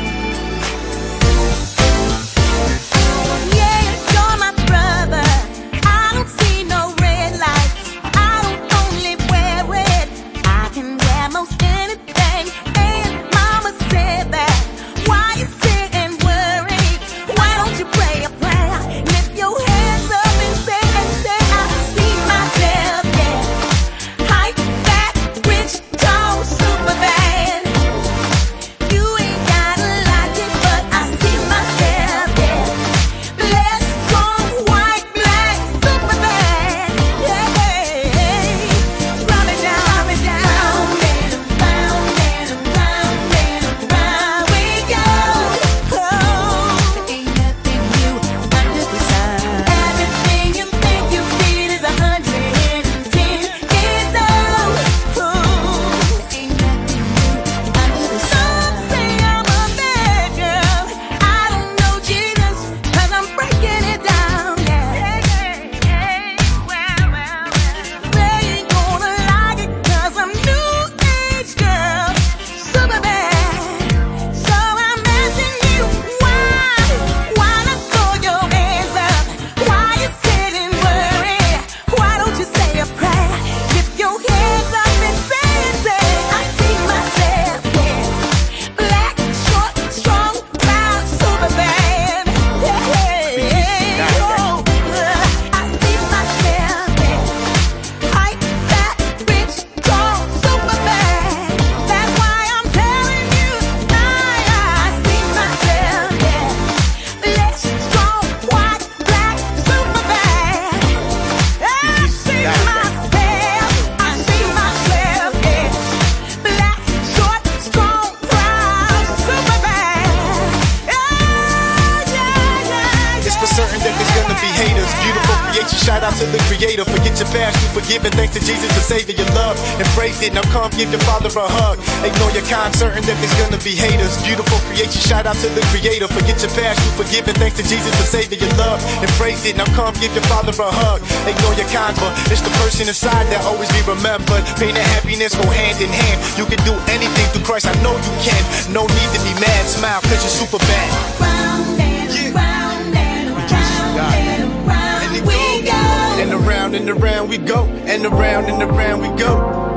Come 130.68 130.84
give 130.84 130.92
your 130.92 131.00
father 131.08 131.32
a 131.32 131.48
hug. 131.48 131.80
Ignore 132.04 132.36
your 132.36 132.44
kind, 132.44 132.76
certain 132.76 133.00
that 133.08 133.16
there's 133.24 133.32
gonna 133.40 133.56
be 133.64 133.72
haters. 133.72 134.20
Beautiful 134.20 134.60
creation, 134.68 135.00
shout 135.00 135.24
out 135.24 135.40
to 135.40 135.48
the 135.56 135.64
creator. 135.72 136.12
Forget 136.12 136.44
your 136.44 136.52
past, 136.60 136.84
you 136.84 136.92
forgive 137.00 137.24
and 137.24 137.40
thanks 137.40 137.56
to 137.56 137.64
Jesus 137.64 137.88
for 137.96 138.04
saving 138.04 138.44
your 138.44 138.52
love. 138.60 138.84
Embrace 139.00 139.48
it, 139.48 139.56
now 139.56 139.64
come 139.80 139.96
give 140.04 140.12
your 140.12 140.28
father 140.28 140.52
a 140.52 140.68
hug. 140.68 141.00
Ignore 141.24 141.56
your 141.56 141.72
kind, 141.72 141.96
but 142.04 142.12
it's 142.28 142.44
the 142.44 142.52
person 142.60 142.84
inside 142.84 143.32
that 143.32 143.48
always 143.48 143.72
be 143.72 143.80
remembered. 143.88 144.44
Pain 144.60 144.76
and 144.76 144.84
happiness 144.92 145.40
go 145.40 145.48
hand 145.48 145.80
in 145.80 145.88
hand. 145.88 146.20
You 146.36 146.44
can 146.44 146.60
do 146.68 146.76
anything 146.92 147.28
through 147.32 147.48
Christ, 147.48 147.72
I 147.72 147.76
know 147.80 147.96
you 147.96 148.14
can. 148.20 148.44
No 148.68 148.84
need 148.92 149.10
to 149.16 149.24
be 149.24 149.32
mad, 149.40 149.64
smile, 149.72 150.04
cause 150.04 150.20
you're 150.20 150.36
super 150.36 150.60
bad. 150.68 150.92
Round 151.24 151.80
and 151.80 152.12
round 152.36 152.92
and 152.92 153.28
round 153.40 154.20
and 154.36 154.52
round 154.68 155.16
we 155.16 155.24
go. 155.64 155.80
And 156.20 156.32
around 156.36 156.76
and 156.76 156.88
around 156.92 157.26
we 157.32 157.40
go, 157.40 157.64
and 157.88 158.04
around 158.04 158.52
and 158.52 158.60
around 158.68 159.00
we 159.00 159.08
go. 159.16 159.77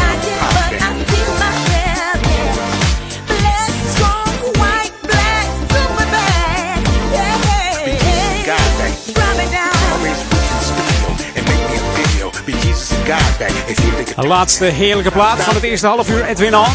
De 14.15 14.27
laatste 14.27 14.65
heerlijke 14.65 15.11
plaat 15.11 15.43
van 15.43 15.53
het 15.53 15.63
eerste 15.63 15.87
half 15.87 16.09
uur, 16.09 16.25
Edwin 16.25 16.55
On. 16.55 16.65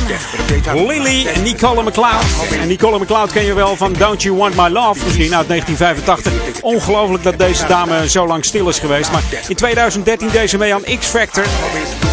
Lily 0.87 1.27
Nicole 1.43 1.83
McLeod. 1.83 2.25
En 2.61 2.69
Nicole 2.69 2.99
McLeod 2.99 3.33
ken 3.33 3.45
je 3.45 3.55
wel 3.55 3.77
van 3.77 3.93
Don't 3.93 4.23
You 4.23 4.37
Want 4.37 4.57
My 4.57 4.69
Love, 4.69 5.05
misschien 5.05 5.35
uit 5.35 5.49
1985. 5.49 6.63
Ongelooflijk 6.63 7.23
dat 7.23 7.39
deze 7.39 7.67
dame 7.67 8.09
zo 8.09 8.27
lang 8.27 8.45
stil 8.45 8.69
is 8.69 8.79
geweest. 8.79 9.13
Maar 9.13 9.23
in 9.49 9.57
2013 9.57 10.29
deed 10.29 10.51
ze 10.51 10.59
mee 10.59 10.75
aan 10.75 10.83
X 10.99 11.07
Factor 11.07 11.45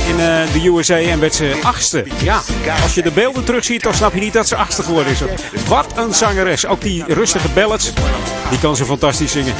in 0.07 0.15
uh, 0.15 0.53
de 0.53 0.67
USA 0.77 0.97
en 0.97 1.19
werd 1.19 1.35
ze 1.35 1.59
achtste. 1.63 2.05
Ja, 2.23 2.41
als 2.83 2.95
je 2.95 3.01
de 3.01 3.11
beelden 3.11 3.43
terugziet, 3.43 3.83
dan 3.83 3.93
snap 3.93 4.13
je 4.13 4.19
niet 4.19 4.33
dat 4.33 4.47
ze 4.47 4.55
achtste 4.55 4.83
geworden 4.83 5.11
is. 5.11 5.19
Wat 5.67 5.97
een 5.97 6.13
zangeres. 6.13 6.65
Ook 6.65 6.81
die 6.81 7.03
rustige 7.07 7.49
ballads, 7.49 7.93
die 8.49 8.59
kan 8.59 8.75
ze 8.75 8.85
fantastisch 8.85 9.31
zingen. 9.31 9.53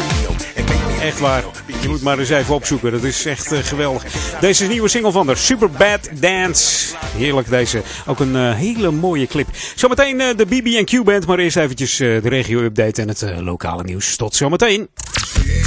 Echt 1.03 1.19
waar. 1.19 1.43
Je 1.81 1.87
moet 1.87 2.01
maar 2.01 2.19
eens 2.19 2.29
even 2.29 2.55
opzoeken. 2.55 2.91
Dat 2.91 3.03
is 3.03 3.25
echt 3.25 3.51
uh, 3.51 3.59
geweldig. 3.63 4.03
Deze 4.39 4.65
nieuwe 4.67 4.87
single 4.87 5.11
van 5.11 5.27
de 5.27 5.35
Super 5.35 5.71
Bad 5.71 6.09
Dance. 6.13 6.95
Heerlijk 7.17 7.49
deze. 7.49 7.81
Ook 8.05 8.19
een 8.19 8.35
uh, 8.35 8.53
hele 8.53 8.91
mooie 8.91 9.27
clip. 9.27 9.47
Zometeen 9.75 10.19
uh, 10.19 10.27
de 10.37 10.45
BB&Q 10.45 11.03
Band. 11.03 11.27
Maar 11.27 11.39
eerst 11.39 11.57
eventjes 11.57 11.97
de 11.97 12.19
regio-update 12.23 13.01
en 13.01 13.07
het 13.07 13.25
lokale 13.39 13.83
nieuws. 13.83 14.15
Tot 14.15 14.35
zometeen. 14.35 14.89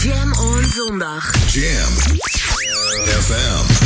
Jam 0.03 0.33
on 0.33 0.65
zondag. 0.65 1.53
Jam. 1.53 1.93
FM. 3.07 3.86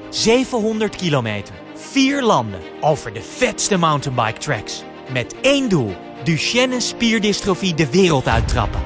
700 0.11 0.95
kilometer, 0.95 1.53
vier 1.75 2.23
landen, 2.23 2.59
over 2.79 3.13
de 3.13 3.21
vetste 3.21 3.77
mountainbike 3.77 4.39
tracks. 4.39 4.83
Met 5.11 5.35
één 5.41 5.69
doel, 5.69 5.95
Duchenne 6.23 6.79
spierdystrofie 6.79 7.73
de 7.73 7.91
wereld 7.91 8.27
uittrappen. 8.27 8.81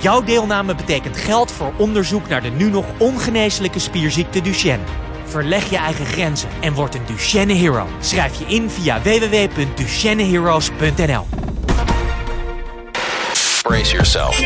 Jouw 0.00 0.22
deelname 0.22 0.74
betekent 0.74 1.16
geld 1.16 1.52
voor 1.52 1.72
onderzoek 1.76 2.28
naar 2.28 2.42
de 2.42 2.48
nu 2.48 2.70
nog 2.70 2.86
ongeneeslijke 2.98 3.78
spierziekte 3.78 4.40
Duchenne. 4.40 4.84
Verleg 5.24 5.70
je 5.70 5.76
eigen 5.76 6.06
grenzen 6.06 6.48
en 6.60 6.74
word 6.74 6.94
een 6.94 7.06
Duchenne 7.06 7.54
Hero. 7.54 7.86
Schrijf 8.00 8.38
je 8.38 8.44
in 8.44 8.70
via 8.70 9.02
www.duchenneheroes.nl 9.02 11.26
Brace 13.62 13.92
yourself. 13.92 14.40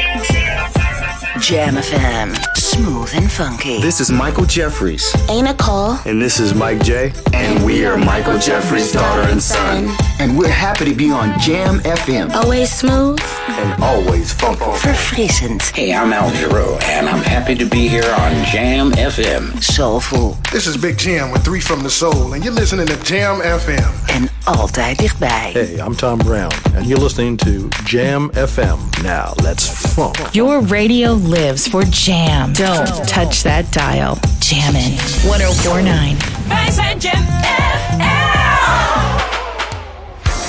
Jam 1.40 1.75
FM. 1.75 2.35
Smooth 2.57 3.11
and 3.14 3.31
funky. 3.31 3.81
This 3.81 4.01
is 4.01 4.11
Michael 4.11 4.44
Jeffries. 4.46 5.14
Ain't 5.29 5.46
a 5.46 5.53
Nicole. 5.53 5.99
And 6.07 6.20
this 6.20 6.40
is 6.40 6.55
Mike 6.55 6.83
J. 6.83 7.12
And, 7.33 7.64
we 7.64 7.85
are 7.85 7.96
Michael 7.96 8.38
Jeffries' 8.38 8.92
daughter 8.92 9.29
and 9.31 9.42
son. 9.42 9.94
And 10.18 10.37
we're 10.38 10.49
happy 10.49 10.85
to 10.87 10.94
be 10.94 11.11
on 11.11 11.38
Jam 11.38 11.81
FM. 11.81 12.33
Always 12.35 12.72
smooth. 12.72 13.20
And 13.49 13.83
always 13.83 14.33
funky. 14.33 14.59
for 14.61 14.72
Verfrissend. 14.88 15.62
Hey, 15.75 15.92
I'm 15.94 16.12
Al 16.12 16.31
Giro, 16.33 16.79
and 16.83 17.09
I'm 17.09 17.22
happy 17.22 17.55
to 17.55 17.66
be 17.66 17.87
here 17.88 18.11
on 18.18 18.44
Jam 18.46 18.92
FM. 18.92 19.62
Soulful. 19.62 20.37
This 20.53 20.66
is 20.66 20.77
Big 20.77 20.96
Jam 20.99 21.31
with 21.31 21.44
Three 21.44 21.61
from 21.61 21.83
the 21.83 21.90
Soul, 21.90 22.33
and 22.35 22.44
you're 22.44 22.53
listening 22.55 22.87
to 22.87 22.96
Jam 23.03 23.40
FM. 23.40 24.11
En 24.11 24.29
altijd 24.47 24.99
dichtbij. 24.99 25.51
Hey, 25.53 25.75
I'm 25.87 25.97
Tom 25.97 26.19
Brown, 26.19 26.51
and 26.77 26.87
you're 26.87 27.03
listening 27.03 27.37
to 27.37 27.69
Jam 27.85 28.31
FM. 28.33 29.03
Now, 29.03 29.33
let's 29.43 29.69
funk. 29.69 30.17
Your 30.33 30.67
radio 30.67 31.13
lives 31.15 31.69
for 31.69 31.85
Jam. 31.91 32.53
Don't 32.53 33.09
touch 33.09 33.43
that 33.43 33.73
dial. 33.73 34.19
Jammin' 34.39 34.97
1049. 35.23 36.17
Wij 36.49 36.71
zijn 36.71 36.99
Jam 36.99 37.13
oh 37.13 37.97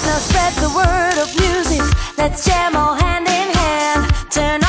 Now 0.05 0.19
spread 0.19 0.53
the 0.53 0.69
word 0.69 1.17
of 1.23 1.35
music. 1.39 1.81
Let's 2.17 2.45
jam 2.45 2.75
all 2.75 2.95
hand 2.95 3.27
in 3.27 3.49
hand. 3.53 4.31
Turn 4.31 4.66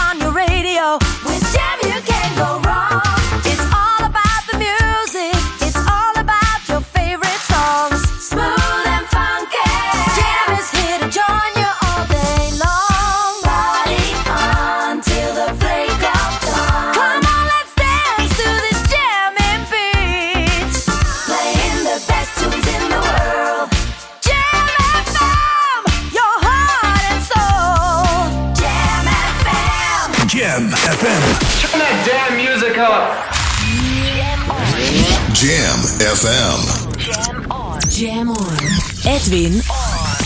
Jam 35.48 35.78
FM. 35.98 36.61
Jam 36.98 37.50
on. 37.50 37.80
Jam 37.88 38.28
on. 38.28 38.58
Edwin 39.06 39.62
on. 39.72 40.16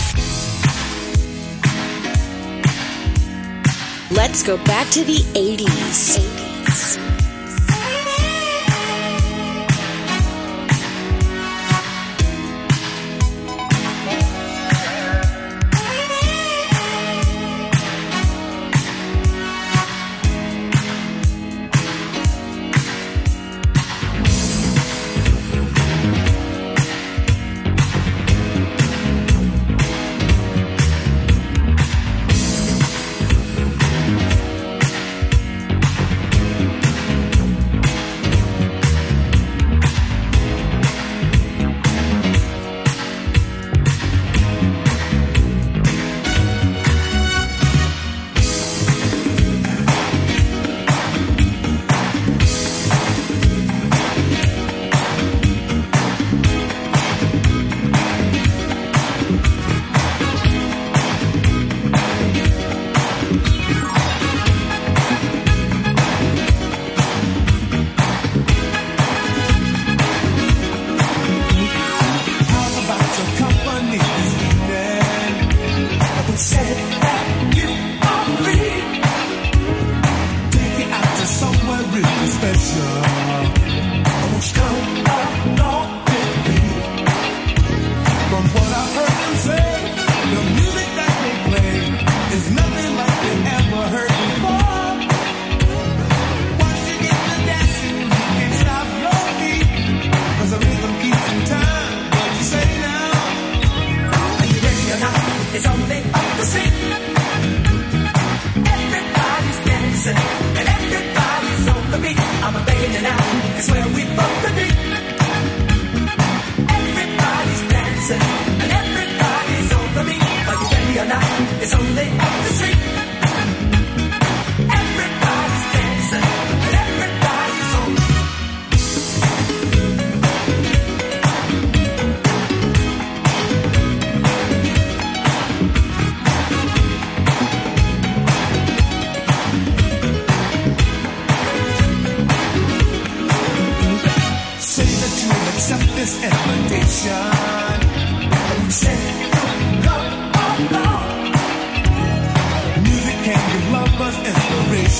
Let's 4.11 4.43
go 4.43 4.57
back 4.65 4.89
to 4.91 5.05
the 5.05 5.23
80s. 5.33 6.19
80s. 6.19 6.32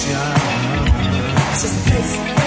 Just 0.05 1.87
a 2.39 2.42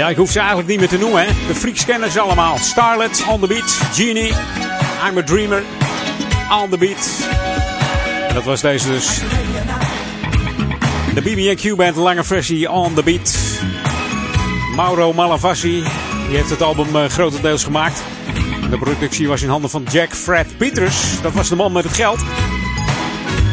Ja, 0.00 0.08
ik 0.08 0.16
hoef 0.16 0.30
ze 0.30 0.38
eigenlijk 0.38 0.68
niet 0.68 0.78
meer 0.78 0.88
te 0.88 0.98
noemen, 0.98 1.26
hè. 1.26 1.32
De 1.46 2.10
ze 2.10 2.20
allemaal. 2.20 2.58
Starlet, 2.58 3.24
On 3.28 3.40
The 3.40 3.46
Beat, 3.46 3.78
Genie, 3.92 4.32
I'm 5.08 5.18
a 5.18 5.22
Dreamer, 5.22 5.62
On 6.62 6.70
The 6.70 6.78
Beat. 6.78 7.10
Dat 8.34 8.44
was 8.44 8.60
deze 8.60 8.88
dus. 8.88 9.20
De 11.14 11.22
BB&Q 11.22 11.76
Band, 11.76 11.96
lange 11.96 12.24
versie, 12.24 12.70
On 12.70 12.94
The 12.94 13.02
Beat. 13.02 13.38
Mauro 14.76 15.12
Malavasi, 15.12 15.82
die 16.28 16.36
heeft 16.36 16.50
het 16.50 16.62
album 16.62 16.96
eh, 16.96 17.04
grotendeels 17.04 17.64
gemaakt. 17.64 18.02
De 18.70 18.78
productie 18.78 19.28
was 19.28 19.42
in 19.42 19.48
handen 19.48 19.70
van 19.70 19.86
Jack 19.90 20.14
Fred 20.14 20.56
Peters. 20.56 21.20
Dat 21.22 21.32
was 21.32 21.48
de 21.48 21.56
man 21.56 21.72
met 21.72 21.84
het 21.84 21.94
geld. 21.94 22.20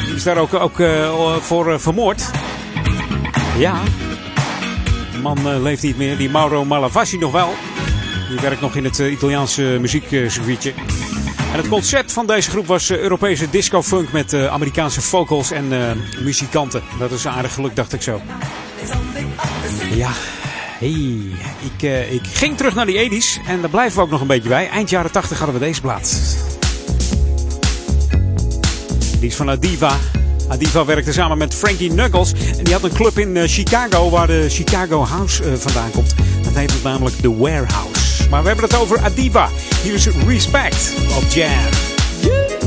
Die 0.06 0.16
is 0.16 0.24
daar 0.24 0.38
ook, 0.38 0.54
ook 0.54 0.80
eh, 0.80 1.36
voor 1.42 1.72
eh, 1.72 1.80
vermoord. 1.80 2.32
Ja, 3.58 3.82
man 5.36 5.54
eh, 5.54 5.62
leeft 5.62 5.84
niet 5.84 5.98
meer. 5.98 6.18
Die 6.18 6.30
Mauro 6.30 6.66
Malavasi 6.66 7.18
nog 7.18 7.32
wel. 7.32 7.54
Die 8.30 8.40
werkt 8.40 8.62
nog 8.62 8.76
in 8.76 8.84
het 8.84 9.00
eh, 9.00 9.12
Italiaanse 9.12 9.78
muziekcircuitje. 9.82 10.74
En 11.52 11.58
het 11.58 11.68
concept 11.68 12.14
van 12.14 12.26
deze 12.28 12.50
groep 12.50 12.68
was 12.68 12.90
eh, 12.90 12.98
Europese 12.98 13.50
disco-funk 13.50 14.12
met 14.12 14.34
eh, 14.34 14.48
Amerikaanse 14.48 15.02
vocals 15.02 15.52
en 15.52 15.74
eh, 15.74 16.22
muzikanten. 16.24 16.82
Dat 17.00 17.12
is 17.12 17.28
aardig 17.28 17.54
geluk, 17.54 17.76
dacht 17.76 17.94
ik 17.94 18.02
zo. 18.02 18.22
Ja, 19.94 20.12
hey, 20.80 21.22
ik, 21.76 21.84
eh, 21.84 22.14
ik 22.14 22.28
ging 22.34 22.58
terug 22.58 22.76
naar 22.76 22.86
die 22.86 23.22
80s 23.22 23.48
en 23.48 23.62
daar 23.62 23.70
blijven 23.70 23.98
we 23.98 24.04
ook 24.04 24.10
nog 24.10 24.22
een 24.22 24.28
beetje 24.28 24.50
bij. 24.50 24.70
Eind 24.70 24.90
jaren 24.90 25.12
80 25.12 25.38
hadden 25.38 25.60
we 25.60 25.66
deze 25.66 25.82
plaat. 25.82 26.38
Die 29.20 29.30
is 29.30 29.36
van 29.36 29.50
Adiva. 29.50 29.98
Adiva 30.48 30.86
werkte 30.86 31.14
samen 31.14 31.38
met 31.38 31.54
Frankie 31.54 31.90
Knuckles. 31.90 32.34
En 32.58 32.64
die 32.64 32.74
had 32.74 32.84
een 32.84 32.94
club 32.94 33.20
in 33.20 33.38
eh, 33.38 33.44
Chicago 33.48 34.10
waar 34.10 34.28
de 34.28 34.46
Chicago 34.50 35.06
House 35.06 35.44
eh, 35.44 35.54
vandaan 35.54 35.92
komt. 35.92 36.16
Dat 36.44 36.54
heet 36.54 36.72
het 36.74 36.84
namelijk 36.84 37.16
The 37.16 37.38
Warehouse. 37.38 38.30
Maar 38.30 38.42
we 38.42 38.48
hebben 38.48 38.66
het 38.66 38.76
over 38.76 39.00
Adiva. 39.00 39.50
Hier 39.84 39.94
is 39.94 40.08
Respect 40.08 40.94
op 41.18 41.24
Jam. 41.30 42.67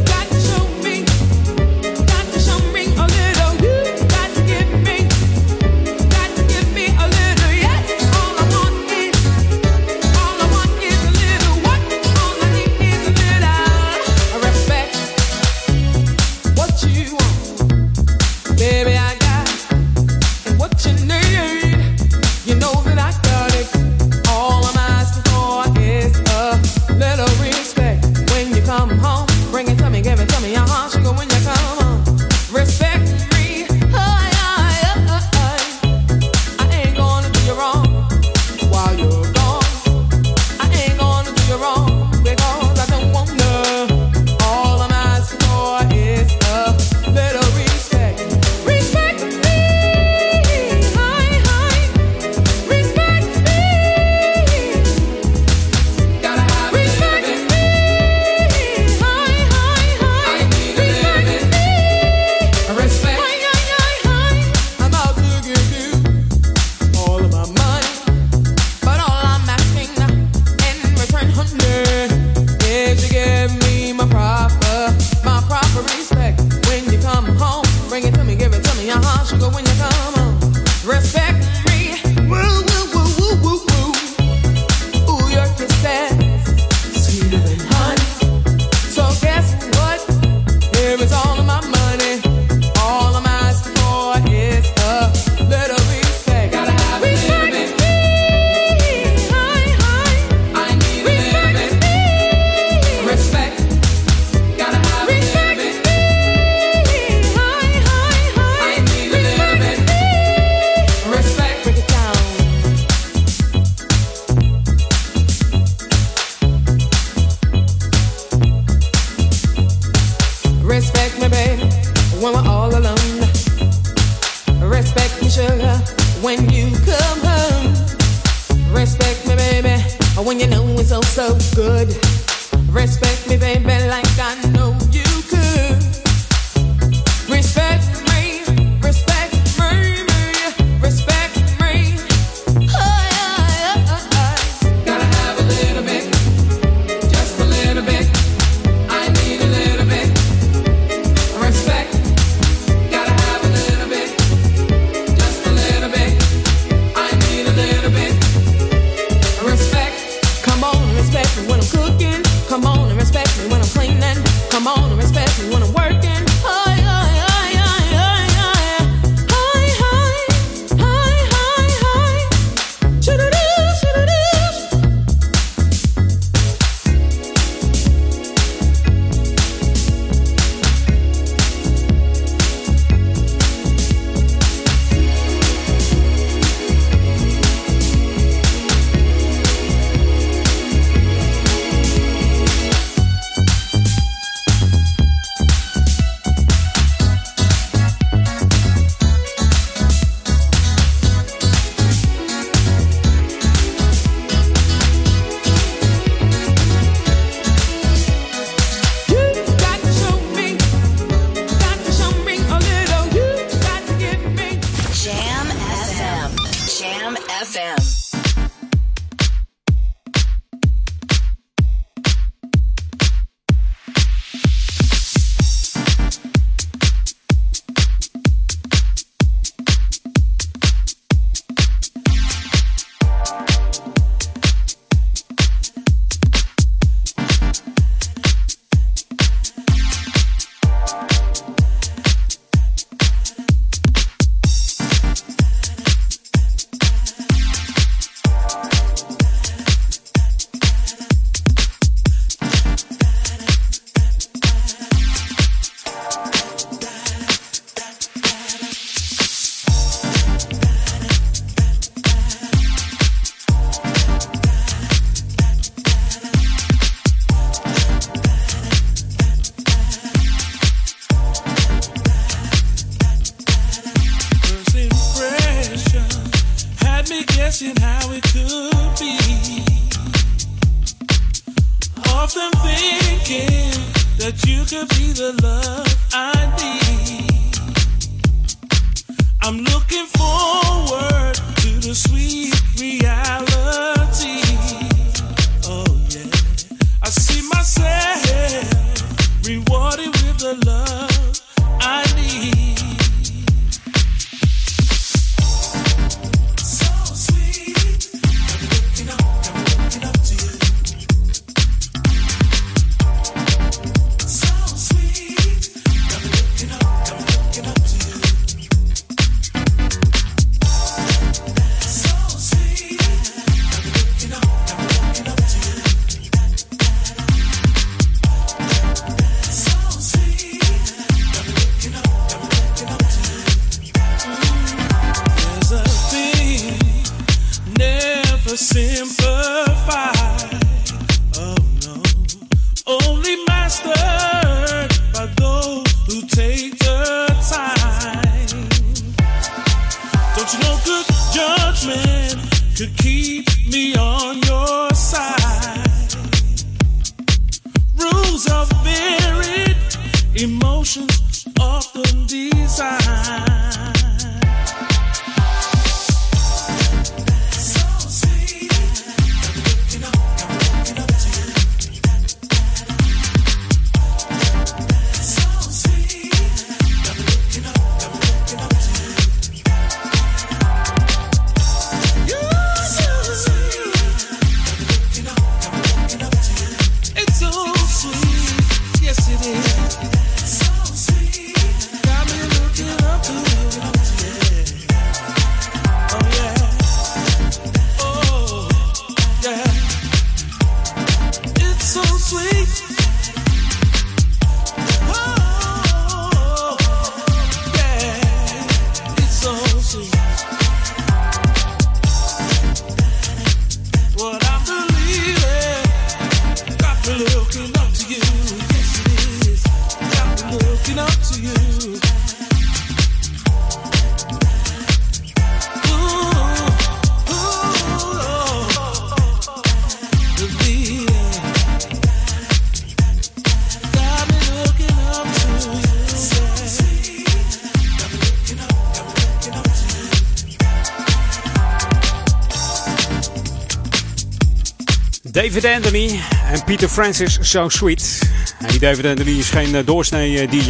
Francis 447.01 447.39
So 447.41 447.69
Sweet. 447.69 448.21
Die 448.69 448.79
David 448.79 449.07
Anthony 449.07 449.39
is 449.39 449.51
geen 449.51 449.75
eh, 449.75 449.87
doorsnee 449.87 450.41
eh, 450.41 450.51
DJ. 450.51 450.69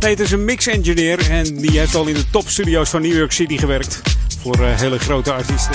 Nee, 0.00 0.10
het 0.10 0.20
is 0.20 0.30
een 0.30 0.44
mix-engineer 0.44 1.30
en 1.30 1.56
die 1.56 1.78
heeft 1.78 1.94
al 1.94 2.06
in 2.06 2.14
de 2.14 2.30
topstudio's 2.30 2.90
van 2.90 3.02
New 3.02 3.16
York 3.16 3.32
City 3.32 3.58
gewerkt. 3.58 4.02
Voor 4.40 4.54
eh, 4.54 4.78
hele 4.80 4.98
grote 4.98 5.32
artiesten. 5.32 5.74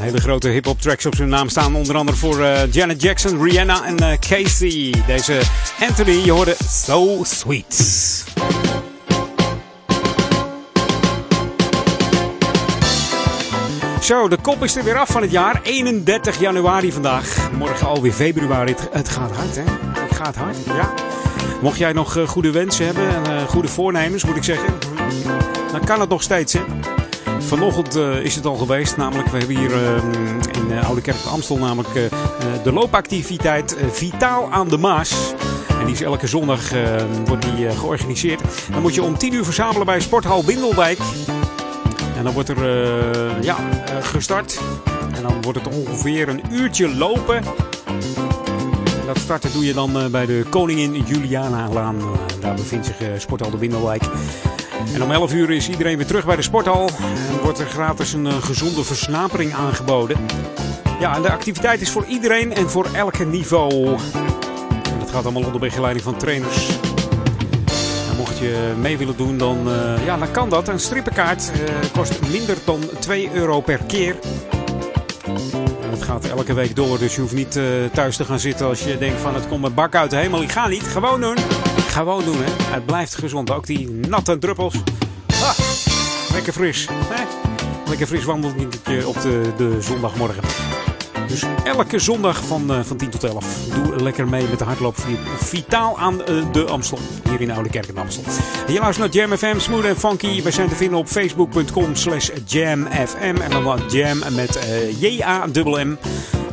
Hele 0.00 0.20
grote 0.20 0.48
hip-hop 0.48 0.80
tracks 0.80 1.06
op 1.06 1.14
zijn 1.14 1.28
naam 1.28 1.48
staan. 1.48 1.74
Onder 1.74 1.96
andere 1.96 2.16
voor 2.16 2.46
Janet 2.70 3.02
Jackson, 3.02 3.42
Rihanna 3.42 3.84
en 3.84 4.18
Casey. 4.18 4.94
Deze 5.06 5.40
Anthony, 5.80 6.24
je 6.24 6.30
hoorde 6.30 6.56
So 6.68 7.20
Sweet. 7.24 7.97
Zo, 14.08 14.28
de 14.28 14.36
kop 14.40 14.64
is 14.64 14.76
er 14.76 14.84
weer 14.84 14.98
af 14.98 15.10
van 15.10 15.22
het 15.22 15.30
jaar. 15.30 15.60
31 15.62 16.40
januari 16.40 16.92
vandaag. 16.92 17.50
Morgen 17.52 17.86
alweer 17.86 18.12
februari. 18.12 18.74
Het, 18.90 19.08
gaat 19.08 19.36
hard, 19.36 19.56
hè? 19.56 19.62
Het 20.00 20.16
gaat 20.16 20.36
hard, 20.36 20.56
ja. 20.64 20.94
Mocht 21.62 21.78
jij 21.78 21.92
nog 21.92 22.16
eh, 22.16 22.28
goede 22.28 22.50
wensen 22.50 22.84
hebben 22.84 23.08
en 23.08 23.36
eh, 23.36 23.48
goede 23.48 23.68
voornemens, 23.68 24.24
moet 24.24 24.36
ik 24.36 24.44
zeggen, 24.44 24.74
dan 25.72 25.84
kan 25.84 26.00
het 26.00 26.08
nog 26.08 26.22
steeds, 26.22 26.52
hè? 26.52 26.60
Vanochtend 27.38 27.96
eh, 27.96 28.24
is 28.24 28.34
het 28.34 28.46
al 28.46 28.56
geweest, 28.56 28.96
namelijk 28.96 29.28
we 29.28 29.38
hebben 29.38 29.56
hier 29.56 29.72
eh, 29.72 30.62
in 30.62 30.72
eh, 30.72 30.86
Oude 30.86 31.00
Kerk 31.00 31.24
Amstel 31.30 31.58
namelijk 31.58 31.94
de 32.62 32.72
loopactiviteit 32.72 33.76
Vitaal 33.92 34.52
aan 34.52 34.68
de 34.68 34.78
Maas. 34.78 35.34
En 35.78 35.84
die 35.84 35.94
is 35.94 36.02
elke 36.02 36.26
zondag 36.26 36.72
eh, 36.72 36.82
wordt 37.26 37.42
die, 37.56 37.70
georganiseerd. 37.70 38.40
Dan 38.72 38.82
moet 38.82 38.94
je 38.94 39.02
om 39.02 39.18
10 39.18 39.32
uur 39.32 39.44
verzamelen 39.44 39.86
bij 39.86 40.00
Sporthal 40.00 40.44
Windelwijk. 40.44 40.98
En 42.18 42.24
dan 42.24 42.32
wordt 42.32 42.48
er 42.48 42.56
eh, 42.56 43.42
ja, 43.42 43.56
eh, 43.56 43.96
gestart. 44.00 44.60
En 45.14 45.22
dan 45.22 45.42
wordt 45.42 45.64
het 45.64 45.74
ongeveer 45.76 46.28
een 46.28 46.42
uurtje 46.50 46.94
lopen. 46.94 47.36
En 47.36 49.06
Dat 49.06 49.18
starten 49.18 49.52
doe 49.52 49.64
je 49.64 49.74
dan 49.74 49.98
eh, 49.98 50.06
bij 50.06 50.26
de 50.26 50.44
Koningin 50.50 51.04
Juliana-laan. 51.06 52.02
Daar 52.40 52.54
bevindt 52.54 52.86
zich 52.86 52.96
Sporthal 53.20 53.50
de 53.50 53.58
Windelwijk. 53.58 54.02
En 54.94 55.02
om 55.02 55.10
11 55.10 55.32
uur 55.32 55.50
is 55.50 55.68
iedereen 55.68 55.96
weer 55.96 56.06
terug 56.06 56.24
bij 56.24 56.36
de 56.36 56.42
sporthal. 56.42 56.88
En 57.32 57.42
wordt 57.42 57.58
er 57.58 57.66
gratis 57.66 58.12
een 58.12 58.42
gezonde 58.42 58.84
versnapering 58.84 59.54
aangeboden. 59.54 60.16
Ja, 61.00 61.16
en 61.16 61.22
de 61.22 61.30
activiteit 61.30 61.80
is 61.80 61.90
voor 61.90 62.04
iedereen 62.04 62.54
en 62.54 62.70
voor 62.70 62.86
elk 62.92 63.26
niveau. 63.26 63.86
En 64.92 64.98
dat 64.98 65.10
gaat 65.10 65.24
allemaal 65.24 65.44
onder 65.44 65.60
begeleiding 65.60 66.04
van 66.04 66.16
trainers. 66.16 66.87
Mocht 68.18 68.38
je 68.38 68.74
mee 68.80 68.98
willen 68.98 69.16
doen, 69.16 69.38
dan, 69.38 69.68
eh, 69.68 70.04
ja, 70.04 70.16
dan 70.16 70.30
kan 70.30 70.48
dat. 70.48 70.68
Een 70.68 70.80
strippenkaart 70.80 71.50
eh, 71.52 71.74
kost 71.92 72.30
minder 72.30 72.56
dan 72.64 72.80
2 72.98 73.30
euro 73.32 73.60
per 73.60 73.80
keer. 73.86 74.16
Het 75.90 76.02
gaat 76.02 76.24
elke 76.24 76.54
week 76.54 76.76
door, 76.76 76.98
dus 76.98 77.14
je 77.14 77.20
hoeft 77.20 77.34
niet 77.34 77.56
eh, 77.56 77.64
thuis 77.92 78.16
te 78.16 78.24
gaan 78.24 78.38
zitten 78.38 78.66
als 78.66 78.84
je 78.84 78.98
denkt 78.98 79.20
van 79.20 79.34
het 79.34 79.48
komt 79.48 79.60
mijn 79.60 79.74
bak 79.74 79.94
uit 79.94 80.10
de 80.10 80.16
hemel. 80.16 80.42
Ik 80.42 80.52
ga 80.52 80.68
niet, 80.68 80.82
gewoon 80.82 81.20
doen. 81.20 81.36
Gewoon 81.88 82.24
doen, 82.24 82.36
hè. 82.36 82.74
Het 82.74 82.86
blijft 82.86 83.14
gezond. 83.14 83.50
Ook 83.50 83.66
die 83.66 83.90
natte 83.90 84.38
druppels. 84.38 84.74
Lekker 86.32 86.52
fris. 86.52 86.88
Hè? 86.92 87.24
Lekker 87.88 88.06
fris 88.06 88.24
wandelingetje 88.24 89.08
op 89.08 89.20
de, 89.22 89.52
de 89.56 89.76
zondagmorgen. 89.80 90.42
Dus 91.28 91.42
elke 91.64 91.98
zondag 91.98 92.44
van, 92.44 92.72
eh, 92.72 92.80
van 92.82 92.96
10 92.96 93.10
tot 93.10 93.24
11. 93.24 93.46
Doe 93.74 94.02
lekker 94.02 94.28
mee 94.28 94.46
met 94.50 94.58
de 94.58 94.64
hardloop 94.64 94.96
Vitaal 95.38 95.98
aan 95.98 96.24
eh, 96.24 96.52
de 96.52 96.64
Amstel. 96.64 96.98
Hier 97.28 97.40
in 97.40 97.50
Oude 97.50 97.68
Kerk 97.68 97.86
in 97.86 97.98
Amstel. 97.98 98.22
En 98.66 98.72
je 98.72 98.80
luistert 98.80 99.14
naar 99.14 99.24
Jam 99.24 99.38
FM, 99.38 99.58
Smooth 99.58 99.84
en 99.84 99.96
Funky. 99.96 100.42
Wij 100.42 100.52
zijn 100.52 100.68
te 100.68 100.74
vinden 100.74 100.98
op 100.98 101.08
facebook.com 101.08 101.94
slash 101.94 102.30
jamfm. 102.44 103.36
En 103.40 103.50
dan 103.50 103.62
wat 103.62 103.92
jam 103.92 104.18
met 104.34 104.56
eh, 104.56 105.00
J-A-M-M. 105.00 105.96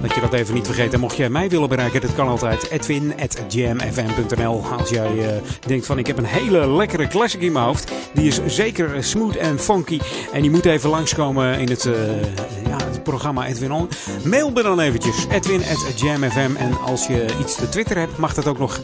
Dat 0.01 0.13
je 0.15 0.21
dat 0.21 0.33
even 0.33 0.53
niet 0.53 0.65
vergeet. 0.65 0.93
En 0.93 0.99
mocht 0.99 1.17
jij 1.17 1.29
mij 1.29 1.49
willen 1.49 1.69
bereiken, 1.69 2.01
dat 2.01 2.15
kan 2.15 2.27
altijd. 2.27 2.69
Edwin.jamfm.nl 2.69 4.65
Als 4.77 4.89
jij 4.89 5.35
eh, 5.35 5.41
denkt 5.67 5.85
van 5.85 5.97
ik 5.97 6.07
heb 6.07 6.17
een 6.17 6.25
hele 6.25 6.69
lekkere 6.69 7.07
classic 7.07 7.41
in 7.41 7.51
mijn 7.51 7.65
hoofd. 7.65 7.91
Die 8.13 8.27
is 8.27 8.39
zeker 8.45 9.03
smooth 9.03 9.35
en 9.35 9.59
funky. 9.59 9.99
En 10.33 10.41
die 10.41 10.51
moet 10.51 10.65
even 10.65 10.89
langskomen 10.89 11.59
in 11.59 11.69
het, 11.69 11.85
eh, 11.85 12.21
ja, 12.67 12.77
het 12.85 13.03
programma 13.03 13.47
Edwin 13.47 13.71
On. 13.71 13.89
Mail 14.23 14.51
me 14.51 14.63
dan 14.63 14.79
eventjes. 14.79 15.25
Edwin.jamfm. 15.31 16.55
En 16.57 16.81
als 16.81 17.07
je 17.07 17.25
iets 17.39 17.55
te 17.55 17.69
Twitter 17.69 17.97
hebt, 17.97 18.17
mag 18.17 18.33
dat 18.33 18.47
ook 18.47 18.59
nog. 18.59 18.79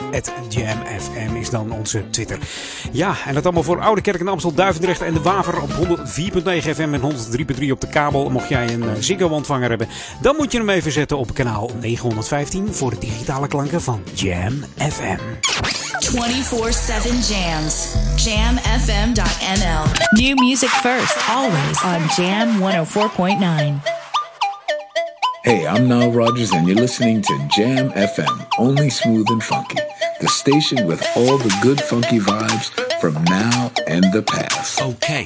Jamfm 0.50 1.36
is 1.36 1.50
dan 1.50 1.72
onze 1.72 2.10
Twitter. 2.10 2.38
Ja, 2.92 3.16
en 3.26 3.34
dat 3.34 3.44
allemaal 3.44 3.64
voor 3.64 3.82
Oude 3.82 4.02
Kerk 4.02 4.20
en 4.20 4.28
Amstel, 4.28 4.54
Duivendrecht 4.54 5.02
en 5.02 5.14
de 5.14 5.22
Waver 5.22 5.62
op 5.62 5.70
104.9 5.70 6.74
FM 6.74 6.94
en 6.94 7.02
103.3 7.02 7.72
op 7.72 7.82
de 7.82 7.88
kabel. 7.88 8.30
Mocht 8.30 8.50
jij 8.50 8.74
een 8.74 8.84
eh, 8.84 8.90
Ziggo-ontvanger 9.00 9.70
hebben, 9.70 9.88
dan 10.22 10.36
moet 10.36 10.52
je 10.52 10.58
hem 10.58 10.70
even 10.70 10.92
zetten 10.92 11.01
op 11.10 11.34
kanaal 11.34 11.70
915 11.80 12.74
voor 12.74 12.90
de 12.90 13.00
digitale 13.00 13.48
klanken 13.48 13.82
van 13.82 14.04
Jam 14.14 14.66
FM. 14.78 15.18
24-7 16.00 16.16
jams. 17.30 17.94
Jamfm.nl. 18.16 19.84
New 20.12 20.36
music 20.36 20.70
first, 20.70 21.18
always 21.30 21.84
on 21.84 22.24
Jam 22.24 22.60
104.9. 22.60 24.00
Hey, 25.42 25.66
I'm 25.66 25.88
Nile 25.88 26.12
Rodgers, 26.12 26.52
and 26.52 26.68
you're 26.68 26.82
listening 26.82 27.22
to 27.22 27.34
Jam 27.48 27.92
FM, 27.92 28.48
only 28.60 28.90
smooth 28.90 29.30
and 29.30 29.44
funky. 29.44 29.80
The 30.20 30.28
station 30.28 30.88
with 30.88 31.02
all 31.16 31.38
the 31.38 31.58
good 31.62 31.82
funky 31.82 32.20
vibes 32.20 32.70
from 33.00 33.14
now 33.24 33.72
and 33.88 34.04
the 34.14 34.22
past. 34.22 34.82
Okay. 34.82 35.26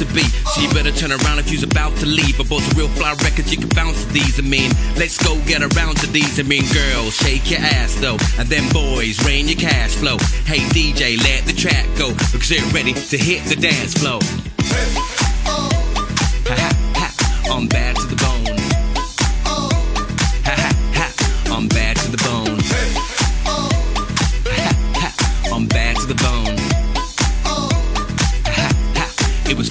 To 0.00 0.06
be. 0.14 0.24
So 0.56 0.62
you 0.62 0.68
better 0.70 0.90
turn 0.90 1.12
around 1.12 1.38
if 1.38 1.50
you's 1.52 1.62
about 1.62 1.94
to 1.98 2.06
leave. 2.06 2.40
I 2.40 2.44
bought 2.44 2.62
some 2.62 2.78
real 2.78 2.88
fly 2.88 3.12
records, 3.22 3.52
you 3.52 3.58
can 3.58 3.68
bounce 3.68 4.02
to 4.04 4.12
these. 4.12 4.38
I 4.38 4.42
mean, 4.42 4.70
let's 4.96 5.22
go 5.22 5.36
get 5.44 5.60
around 5.60 5.98
to 5.98 6.06
these. 6.08 6.40
I 6.40 6.42
mean, 6.42 6.64
girls, 6.72 7.14
shake 7.14 7.50
your 7.50 7.60
ass 7.60 7.94
though. 8.00 8.16
And 8.38 8.48
then 8.48 8.64
boys, 8.72 9.22
rain 9.26 9.46
your 9.46 9.58
cash 9.58 9.94
flow. 9.94 10.16
Hey 10.48 10.64
DJ, 10.72 11.18
let 11.22 11.44
the 11.44 11.52
track 11.52 11.86
go. 11.98 12.12
Because 12.32 12.48
they're 12.48 12.72
ready 12.72 12.94
to 12.94 13.18
hit 13.18 13.44
the 13.44 13.56
dance 13.56 13.94
floor. 13.94 14.20
Ha 16.48 16.56
ha 16.56 16.72
ha, 16.96 18.09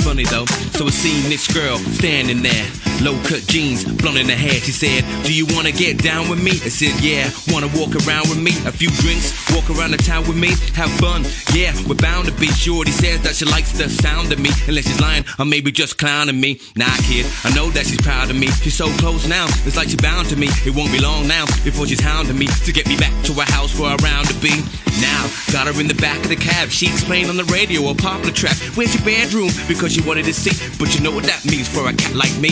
funny 0.09 0.23
though, 0.23 0.45
so 0.73 0.87
I 0.87 0.89
seen 0.89 1.29
this 1.29 1.45
girl 1.45 1.77
standing 1.77 2.41
there, 2.41 2.65
low 3.05 3.13
cut 3.29 3.45
jeans, 3.45 3.85
blonde 3.85 4.17
in 4.17 4.27
her 4.27 4.35
hair. 4.35 4.57
She 4.57 4.71
said, 4.71 5.05
Do 5.23 5.31
you 5.31 5.45
wanna 5.53 5.71
get 5.71 6.01
down 6.01 6.27
with 6.29 6.41
me? 6.41 6.57
I 6.65 6.73
said, 6.73 6.97
Yeah, 6.97 7.29
wanna 7.53 7.69
walk 7.77 7.93
around 7.93 8.25
with 8.25 8.41
me? 8.41 8.57
A 8.65 8.73
few 8.73 8.89
drinks, 9.05 9.29
walk 9.53 9.69
around 9.69 9.91
the 9.91 10.01
town 10.01 10.25
with 10.25 10.35
me, 10.35 10.49
have 10.73 10.89
fun. 10.97 11.29
Yeah, 11.53 11.77
we're 11.85 11.93
bound 11.93 12.25
to 12.25 12.33
be 12.41 12.47
shorty 12.47 12.89
says 12.89 13.21
that 13.21 13.35
she 13.35 13.45
likes 13.45 13.71
the 13.77 13.87
sound 13.87 14.33
of 14.33 14.39
me, 14.39 14.49
unless 14.67 14.87
she's 14.89 14.99
lying 14.99 15.25
or 15.37 15.45
maybe 15.45 15.71
just 15.71 15.99
clowning 15.99 16.41
me. 16.41 16.59
Nah, 16.75 16.89
kid, 17.05 17.29
I 17.43 17.53
know 17.53 17.69
that 17.69 17.85
she's 17.85 18.01
proud 18.01 18.31
of 18.31 18.35
me. 18.35 18.47
She's 18.65 18.73
so 18.73 18.89
close 18.97 19.27
now, 19.27 19.45
it's 19.69 19.77
like 19.77 19.89
she's 19.89 20.01
bound 20.01 20.27
to 20.29 20.35
me. 20.35 20.49
It 20.65 20.73
won't 20.73 20.91
be 20.91 20.99
long 20.99 21.27
now 21.27 21.45
before 21.61 21.85
she's 21.85 22.01
hounding 22.01 22.39
me 22.39 22.47
to 22.65 22.71
get 22.73 22.87
me 22.87 22.97
back 22.97 23.13
to 23.25 23.33
her 23.33 23.49
house 23.53 23.69
for 23.69 23.93
a 23.93 23.97
round 24.01 24.25
to 24.29 24.33
be. 24.41 24.57
Now, 25.01 25.29
got 25.51 25.67
her 25.67 25.79
in 25.79 25.87
the 25.87 25.95
back 25.95 26.17
of 26.17 26.29
the 26.29 26.35
cab. 26.35 26.69
She 26.69 26.87
explained 26.87 27.29
on 27.29 27.37
the 27.37 27.45
radio 27.45 27.89
a 27.89 27.95
popular 27.95 28.33
track. 28.33 28.57
Where's 28.75 28.93
your 28.93 29.03
bedroom? 29.05 29.49
Because 29.67 29.93
she 29.93 30.01
wanted 30.01 30.25
to 30.25 30.33
see. 30.33 30.51
But 30.77 30.93
you 30.95 31.01
know 31.01 31.11
what 31.11 31.25
that 31.25 31.45
means 31.45 31.67
for 31.67 31.87
a 31.87 31.93
cat 31.93 32.15
like 32.15 32.35
me. 32.39 32.49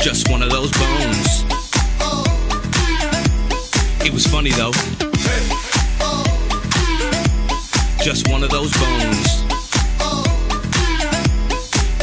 Just 0.00 0.30
one 0.30 0.42
of 0.42 0.50
those 0.50 0.70
bones. 0.72 1.44
It 4.06 4.12
was 4.12 4.26
funny 4.26 4.50
though. 4.50 4.72
Just 8.02 8.28
one 8.28 8.44
of 8.44 8.50
those 8.50 8.72
bones. 8.78 9.42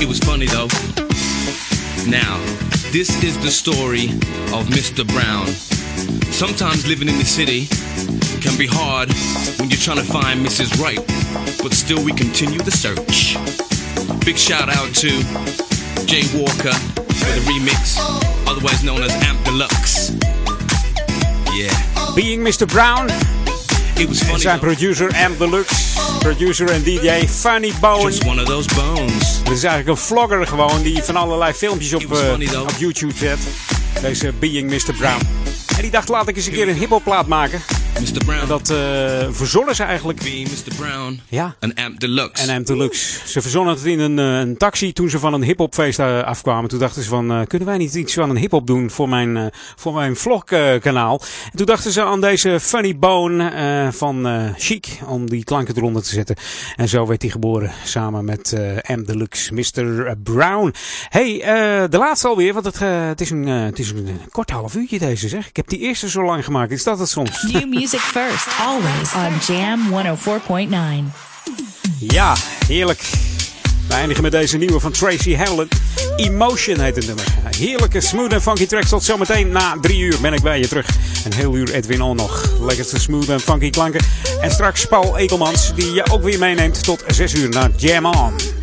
It 0.02 0.08
was 0.08 0.20
funny 0.20 0.48
though. 0.48 0.68
Now, 2.06 2.38
this 2.92 3.24
is 3.24 3.42
the 3.42 3.50
story 3.50 4.10
of 4.52 4.68
Mr. 4.68 5.08
Brown. 5.08 5.73
Sometimes 6.48 6.86
living 6.86 7.08
in 7.08 7.18
the 7.18 7.24
city 7.24 7.68
can 8.42 8.58
be 8.58 8.68
hard 8.68 9.08
when 9.58 9.70
you're 9.70 9.80
trying 9.80 9.96
to 9.96 10.04
find 10.04 10.46
Mrs. 10.46 10.76
Right, 10.76 11.00
but 11.64 11.72
still 11.72 12.04
we 12.04 12.12
continue 12.12 12.60
the 12.60 12.70
search. 12.70 13.40
Big 14.26 14.36
shout 14.36 14.68
out 14.68 14.94
to 14.96 15.08
Jay 16.04 16.28
Walker 16.36 16.76
for 17.16 17.32
the 17.32 17.40
remix, 17.48 17.96
otherwise 18.46 18.84
known 18.84 19.04
as 19.04 19.14
Amp 19.24 19.40
Deluxe. 19.46 20.12
Yeah. 21.56 21.72
Being 22.14 22.42
Mr. 22.44 22.68
Brown. 22.68 23.08
It 23.96 24.10
was 24.10 24.22
funny. 24.22 24.40
Zijn 24.40 24.60
producer 24.60 25.16
Amp 25.26 25.40
Deluxe. 25.40 26.00
Producer 26.20 26.70
en 26.70 26.84
DJ 26.84 27.26
Funny 27.26 27.72
Bone. 27.80 28.04
Just 28.04 28.26
one 28.26 28.42
of 28.42 28.48
those 28.48 28.68
bones. 28.76 29.40
Het 29.44 29.52
is 29.52 29.64
eigenlijk 29.64 29.88
een 29.88 30.06
vlogger 30.06 30.48
gewoon 30.48 30.82
die 30.82 31.04
van 31.04 31.16
allerlei 31.16 31.54
filmpjes 31.54 31.94
op, 31.94 32.02
eh, 32.02 32.34
though. 32.34 32.62
op 32.62 32.76
YouTube 32.78 33.14
zet. 33.16 33.40
Deze 34.02 34.34
Being 34.40 34.70
Mr. 34.70 34.94
Brown. 34.94 35.22
Die 35.84 35.92
dacht, 35.92 36.10
laat 36.10 36.28
ik 36.28 36.36
eens 36.36 36.46
een 36.46 36.54
keer 36.54 36.68
een 36.68 36.76
hiphopplaat 36.76 37.28
maken. 37.28 37.62
En 37.96 38.50
dat 38.50 38.70
eh, 38.70 39.28
verzonnen 39.32 39.76
ze 39.76 39.84
eigenlijk. 39.84 40.22
Mr. 40.24 40.76
Brown. 40.76 41.22
Ja. 41.30 41.56
Een 41.60 41.76
amp 41.76 42.00
deluxe. 42.00 42.44
Een 42.44 42.56
amp 42.56 42.66
deluxe. 42.66 43.28
Ze 43.28 43.42
verzonnen 43.42 43.74
het 43.76 43.86
in 43.86 44.00
een, 44.00 44.20
eh, 44.20 44.40
een 44.40 44.58
taxi 44.58 44.94
toen 44.94 45.10
ze 45.10 45.20
van 45.20 45.34
een 45.34 45.44
hiphopfeest 45.44 46.00
eh, 46.00 46.24
afkwamen. 46.24 46.70
Toen 46.70 46.80
dachten 46.80 47.04
ze 47.04 47.10
van, 47.10 47.32
eh, 47.32 47.42
kunnen 47.48 47.68
wij 47.68 47.78
niet 47.78 47.94
iets 47.94 48.14
van 48.14 48.30
een 48.30 48.38
hiphop 48.38 48.68
doen 48.68 48.90
voor 48.90 49.10
mijn, 49.10 49.38
eh, 49.38 49.46
voor 49.76 49.94
mijn 49.94 50.16
vlogkanaal? 50.16 51.22
en 51.52 51.58
toen 51.58 51.66
dachten 51.66 51.92
ze 51.92 52.02
aan 52.04 52.22
deze 52.22 52.60
Funny 52.60 52.98
Bone 52.98 53.50
eh, 53.50 53.92
van 53.92 54.28
eh, 54.28 54.50
Chic, 54.58 55.00
om 55.08 55.30
die 55.30 55.44
klanken 55.44 55.76
eronder 55.78 56.04
te 56.04 56.10
zetten. 56.10 56.36
En 56.76 56.90
zo 56.90 57.08
werd 57.08 57.22
hij 57.22 57.32
geboren, 57.32 57.72
samen 57.86 58.26
met 58.26 58.54
eh 58.54 58.96
M 58.98 59.04
Deluxe, 59.04 59.54
Mr. 59.54 60.16
Brown. 60.24 60.74
hey, 61.10 61.42
eh, 61.42 61.90
de 61.90 61.98
laatste 61.98 62.28
alweer, 62.28 62.54
want 62.54 62.66
het, 62.66 62.80
het, 62.80 63.22
is 63.22 63.30
een, 63.30 63.48
het 63.48 63.80
is 63.80 63.90
een 63.90 64.20
kort 64.32 64.50
half 64.50 64.76
uurtje 64.76 65.00
deze 65.00 65.28
zeg. 65.30 65.48
Ik 65.48 65.56
heb 65.56 65.68
die 65.68 65.80
eerste 65.80 66.10
zo 66.10 66.24
lang 66.24 66.46
gemaakt, 66.46 66.72
is 66.72 66.84
dat 66.84 67.00
het 67.00 67.10
soms? 67.10 67.42
Music 67.84 68.00
first, 68.00 68.48
always 68.60 69.14
on 69.14 69.56
Jam 69.56 69.92
104.9. 69.92 71.12
Ja, 72.00 72.36
heerlijk. 72.68 73.02
We 73.88 73.94
eindigen 73.94 74.24
met 74.24 74.32
deze 74.32 74.58
nieuwe 74.58 74.80
van 74.80 74.92
Tracy 74.92 75.36
Hamlin. 75.36 75.68
Emotion 76.16 76.80
heet 76.80 76.96
het 76.96 77.06
nummer. 77.08 77.26
Heerlijke, 77.58 78.02
smooth 78.02 78.34
en 78.34 78.42
funky 78.42 78.66
tracks. 78.66 78.90
Tot 78.90 79.04
zometeen 79.04 79.52
na 79.52 79.78
drie 79.82 80.00
uur 80.00 80.18
ben 80.22 80.34
ik 80.34 80.42
bij 80.42 80.60
je 80.60 80.68
terug. 80.68 80.88
Een 81.26 81.34
heel 81.34 81.56
uur 81.56 81.74
Edwin 81.74 82.02
On 82.02 82.16
nog. 82.16 82.52
Lekkerste 82.60 83.00
smooth 83.00 83.30
en 83.30 83.40
funky 83.40 83.70
klanken. 83.70 84.06
En 84.42 84.52
straks 84.52 84.86
Paul 84.86 85.18
Ekelmans, 85.18 85.74
die 85.76 85.94
je 85.94 86.12
ook 86.12 86.24
weer 86.24 86.40
meeneemt 86.40 86.84
tot 86.84 87.04
zes 87.08 87.34
uur 87.34 87.50
naar 87.50 87.70
Jam 87.76 88.06
On. 88.06 88.63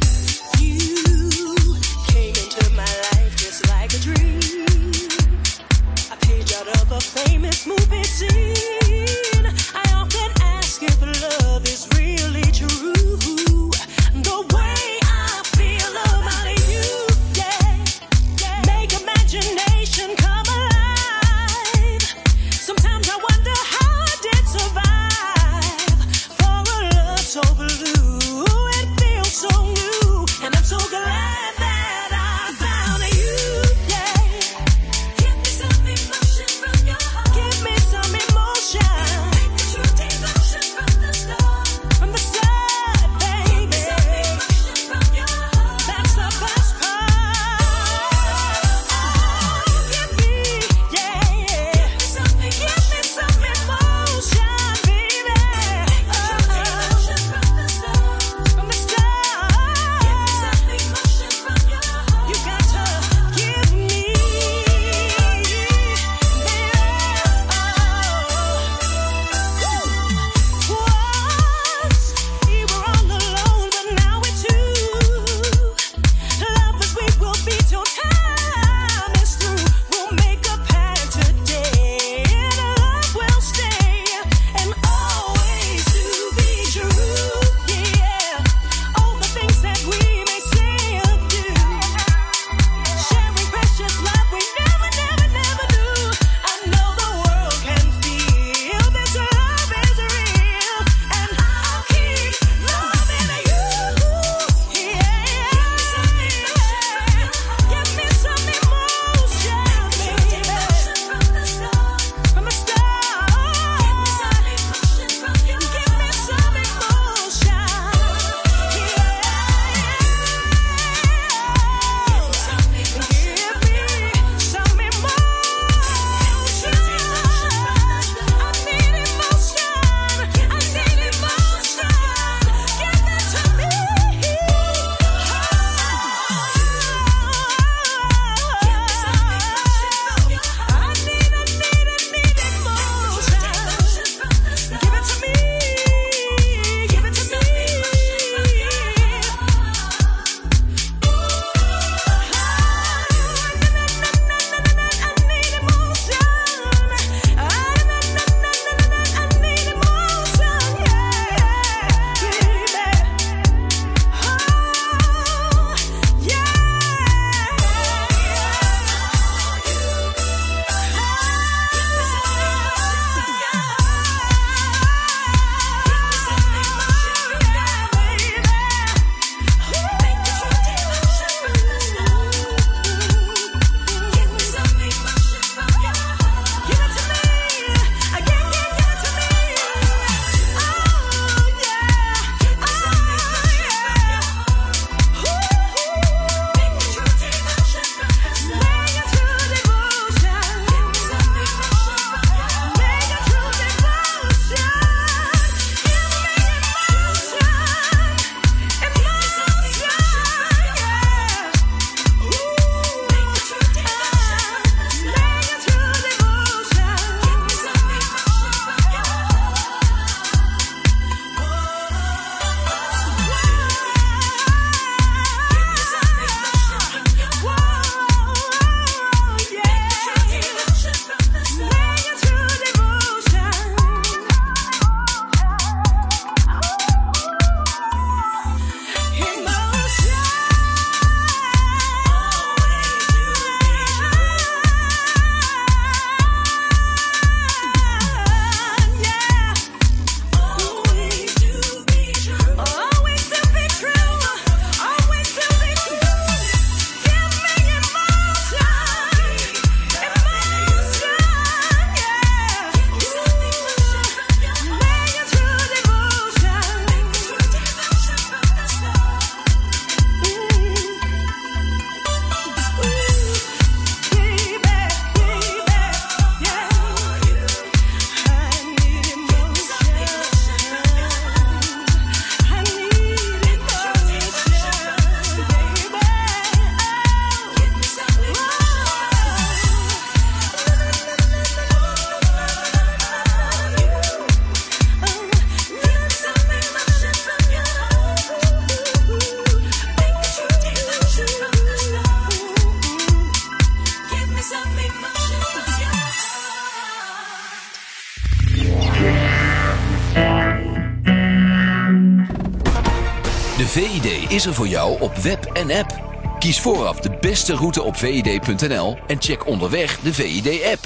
Is 314.41 314.47
er 314.47 314.55
voor 314.55 314.69
jou 314.69 315.01
op 315.01 315.17
web 315.17 315.45
en 315.45 315.71
app. 315.71 316.01
Kies 316.39 316.61
vooraf 316.61 317.01
de 317.01 317.11
beste 317.21 317.55
route 317.55 317.83
op 317.83 317.97
vid.nl 317.97 318.99
en 319.07 319.23
check 319.23 319.47
onderweg 319.47 319.99
de 319.99 320.15
VID-app. 320.15 320.81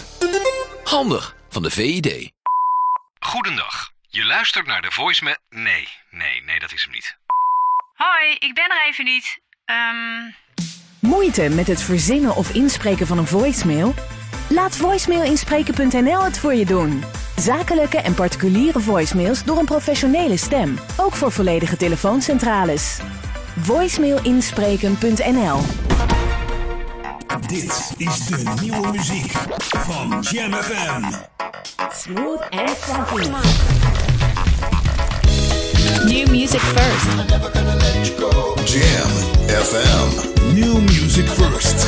Handig 0.85 1.37
van 1.49 1.63
de 1.63 1.71
VID. 1.71 2.33
Goedendag. 3.19 3.91
Je 4.09 4.25
luistert 4.25 4.67
naar 4.67 4.83
de 4.83 4.91
voicemail... 4.91 5.37
Nee, 5.51 5.89
nee, 6.11 6.43
nee, 6.45 6.59
dat 6.59 6.73
is 6.73 6.83
hem 6.83 6.93
niet. 6.93 7.19
Hoi, 7.95 8.37
ik 8.39 8.55
ben 8.55 8.65
er 8.65 8.87
even 8.87 9.05
niet. 9.05 9.39
Ehm, 9.65 10.31
Moeite 11.01 11.49
met 11.49 11.67
het 11.67 11.83
verzinnen 11.83 12.37
of 12.37 12.55
inspreken 12.55 13.07
van 13.07 13.19
een 13.19 13.27
voicemail? 13.27 13.95
Laat 14.49 14.77
voicemailinspreken.nl 14.77 16.23
het 16.23 16.39
voor 16.39 16.55
je 16.55 16.65
doen. 16.67 17.05
Zakelijke 17.37 17.99
en 17.99 18.15
particuliere 18.15 18.81
voicemails 18.81 19.45
door 19.45 19.59
een 19.59 19.65
professionele 19.65 20.37
stem. 20.37 20.79
Ook 20.97 21.13
voor 21.13 21.33
volledige 21.33 21.77
telefooncentrales. 21.77 23.01
Voicemailinspreken.nl 23.61 25.59
Dit 27.47 27.93
is 27.97 28.27
de 28.27 28.53
nieuwe 28.61 28.91
muziek 28.93 29.33
van 29.71 30.25
Jam 30.31 30.53
FM. 30.53 31.03
Smooth 31.93 32.41
and 32.51 32.71
funky. 32.71 33.29
New 36.05 36.29
music 36.29 36.61
first. 36.61 37.07
Jam 38.65 39.11
FM. 39.47 40.55
New 40.55 40.81
music 40.81 41.29
first. 41.29 41.87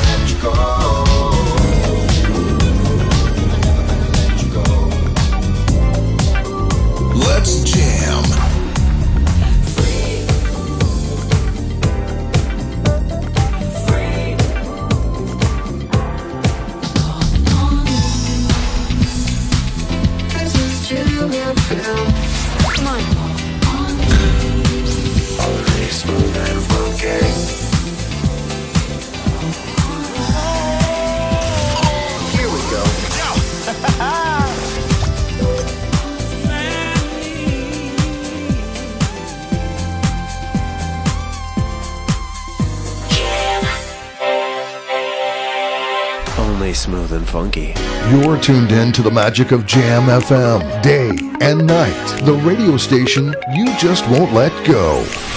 Let's 7.13 7.63
smooth 46.77 47.11
and 47.11 47.27
funky. 47.27 47.73
You're 48.11 48.39
tuned 48.39 48.71
in 48.71 48.91
to 48.93 49.01
the 49.01 49.09
magic 49.09 49.51
of 49.51 49.65
Jam 49.65 50.03
FM, 50.03 50.81
day 50.83 51.09
and 51.41 51.65
night. 51.65 52.21
The 52.23 52.33
radio 52.33 52.77
station 52.77 53.35
you 53.53 53.75
just 53.77 54.07
won't 54.07 54.31
let 54.31 54.53
go. 54.65 55.03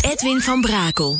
Edwin 0.00 0.40
van 0.40 0.60
Brakel. 0.60 1.18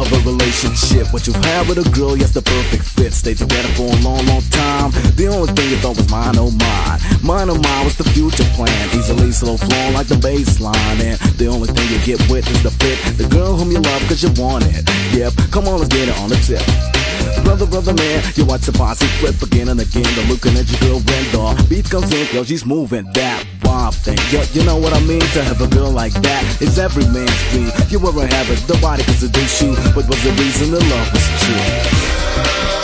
Of 0.00 0.12
a 0.12 0.20
relationship. 0.24 1.12
What 1.12 1.26
you've 1.26 1.44
had 1.44 1.68
with 1.68 1.78
a 1.78 1.88
girl, 1.90 2.16
yes, 2.16 2.32
the 2.32 2.42
perfect 2.42 2.84
fit. 2.84 3.12
Stay 3.12 3.34
together 3.34 3.68
for 3.76 3.84
a 3.92 3.98
long, 4.00 4.24
long 4.26 4.42
time. 4.48 4.90
The 5.14 5.28
only 5.28 5.52
thing 5.52 5.70
you 5.70 5.76
thought 5.76 5.96
was 5.96 6.10
mine, 6.10 6.36
oh 6.38 6.50
mine. 6.50 6.98
Mine, 7.22 7.50
oh 7.50 7.60
mine 7.60 7.84
was 7.84 7.96
the 7.96 8.04
future 8.04 8.48
plan. 8.56 8.88
Easily 8.96 9.32
slow 9.32 9.56
flowing 9.56 9.94
like 9.94 10.08
the 10.08 10.16
baseline. 10.16 10.98
And 11.04 11.20
the 11.36 11.46
only 11.46 11.68
thing 11.68 11.86
you 11.92 12.00
get 12.04 12.20
with 12.30 12.48
is 12.48 12.62
the 12.62 12.70
fit. 12.70 12.98
The 13.16 13.28
girl 13.28 13.56
whom 13.56 13.70
you 13.70 13.80
love 13.80 14.02
cause 14.08 14.22
you 14.22 14.32
want 14.40 14.64
it. 14.66 14.88
Yep, 15.12 15.32
come 15.50 15.68
on, 15.68 15.78
let's 15.78 15.92
get 15.92 16.08
it 16.08 16.16
on 16.18 16.30
the 16.30 16.40
tip. 16.40 16.64
Brother, 17.44 17.66
brother, 17.66 17.94
man, 17.94 18.24
you 18.34 18.44
watch 18.44 18.62
the 18.62 18.72
posse 18.72 19.06
flip 19.20 19.40
again 19.42 19.68
and 19.68 19.80
again. 19.80 20.08
The 20.16 20.24
looking 20.28 20.56
at 20.56 20.68
your 20.70 20.80
girl 20.80 21.00
the 21.00 21.66
beat 21.68 21.88
comes 21.90 22.12
in, 22.12 22.26
yo, 22.34 22.44
she's 22.44 22.64
moving 22.64 23.04
that 23.14 23.44
bomb 23.70 23.92
thing. 23.92 24.18
Yo, 24.32 24.42
you 24.52 24.64
know 24.66 24.76
what 24.76 24.92
I 24.92 25.00
mean? 25.06 25.20
To 25.36 25.42
have 25.44 25.60
a 25.60 25.68
girl 25.68 25.90
like 25.90 26.14
that 26.26 26.42
is 26.60 26.78
every 26.78 27.06
man's 27.14 27.40
dream. 27.50 27.70
You 27.88 27.98
ever 28.08 28.26
have 28.26 28.50
it, 28.50 28.60
nobody 28.68 29.02
can 29.04 29.14
seduce 29.14 29.62
you. 29.62 29.74
But 29.94 30.08
was 30.10 30.20
the 30.26 30.32
reason 30.42 30.72
the 30.72 30.80
love 30.80 31.08
was 31.14 31.26
true? 31.42 32.79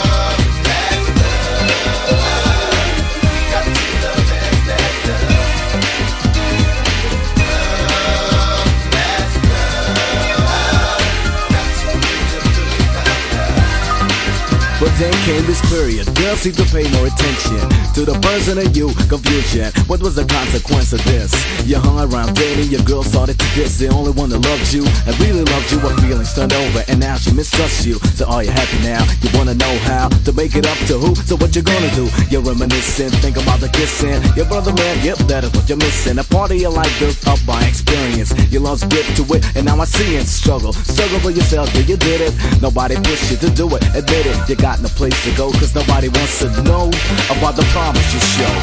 Then 14.97 15.13
came 15.29 15.45
this 15.45 15.61
period. 15.69 16.05
Girls 16.17 16.41
seem 16.41 16.53
to 16.53 16.65
pay 16.73 16.89
more 16.97 17.05
attention 17.05 17.61
to 17.93 18.01
the 18.01 18.17
person 18.25 18.57
in 18.57 18.73
you. 18.73 18.89
Confusion. 19.05 19.69
What 19.85 20.01
was 20.01 20.15
the 20.15 20.25
consequence 20.25 20.91
of 20.93 21.03
this? 21.05 21.31
You 21.65 21.77
hung 21.77 22.01
around 22.01 22.35
dating, 22.35 22.73
your 22.73 22.81
girl 22.81 23.03
started 23.03 23.37
to 23.37 23.47
diss. 23.53 23.77
The 23.77 23.89
only 23.89 24.11
one 24.11 24.29
that 24.29 24.41
loved 24.41 24.73
you 24.73 24.83
and 25.05 25.13
really 25.21 25.45
loved 25.45 25.71
you. 25.71 25.79
What 25.79 25.99
feelings 26.01 26.33
turned 26.33 26.53
over, 26.53 26.81
and 26.89 26.99
now 26.99 27.17
she 27.17 27.31
mistrusts 27.31 27.85
you. 27.85 27.95
So 28.17 28.25
are 28.25 28.43
you 28.43 28.51
happy 28.51 28.81
now? 28.81 29.05
You 29.21 29.29
wanna 29.37 29.53
know 29.53 29.73
how 29.85 30.09
to 30.09 30.31
make 30.33 30.55
it 30.55 30.65
up 30.65 30.77
to 30.89 30.97
who? 30.97 31.13
So 31.29 31.37
what 31.37 31.55
you 31.55 31.61
gonna 31.61 31.93
do? 31.93 32.09
You're 32.29 32.41
reminiscing, 32.41 33.13
think 33.21 33.37
about 33.37 33.59
the 33.61 33.69
kissing. 33.69 34.17
Your 34.35 34.45
brother 34.45 34.73
man, 34.73 35.05
yep, 35.05 35.17
that 35.29 35.43
is 35.43 35.51
what 35.53 35.69
you're 35.69 35.77
missing. 35.77 36.17
A 36.17 36.23
part 36.23 36.51
of 36.51 36.57
your 36.57 36.71
life 36.71 36.91
built 36.99 37.21
up 37.27 37.39
by 37.45 37.61
experience. 37.63 38.33
Your 38.51 38.61
love's 38.61 38.83
get 38.85 39.05
to 39.17 39.23
it, 39.37 39.45
and 39.55 39.65
now 39.65 39.79
I 39.79 39.85
see 39.85 40.17
it. 40.17 40.25
Struggle, 40.25 40.73
struggle 40.73 41.19
for 41.19 41.31
yourself, 41.31 41.69
yeah, 41.75 41.85
you 41.85 41.97
did 41.97 42.21
it. 42.21 42.33
Nobody 42.61 42.95
pushed 42.97 43.29
you 43.29 43.37
to 43.37 43.49
do 43.53 43.69
it, 43.75 43.83
admit 43.93 44.25
it. 44.25 44.49
You 44.49 44.55
got 44.55 44.81
no 44.81 44.86
place 44.95 45.23
to 45.23 45.35
go, 45.35 45.51
cause 45.51 45.73
nobody 45.73 46.09
wants 46.09 46.39
to 46.39 46.49
know 46.63 46.89
about 47.29 47.55
the 47.55 47.63
promise 47.71 48.13
you 48.13 48.19
show. 48.19 48.53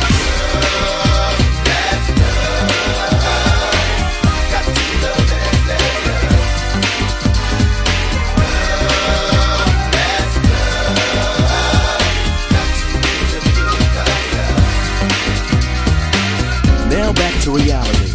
Now 16.90 17.12
back 17.12 17.42
to 17.42 17.50
reality. 17.50 18.12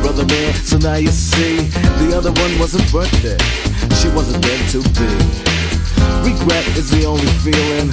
Brother 0.00 0.24
man, 0.26 0.54
so 0.54 0.78
now 0.78 0.94
you 0.94 1.08
see, 1.08 1.56
the 2.00 2.14
other 2.16 2.32
one 2.32 2.58
wasn't 2.58 2.92
worth 2.92 3.24
it. 3.24 3.40
She 3.96 4.08
wasn't 4.08 4.44
meant 4.46 4.70
to 4.70 4.80
be. 4.98 5.49
Regret 6.24 6.66
is 6.76 6.90
the 6.90 7.04
only 7.04 7.26
feeling 7.44 7.90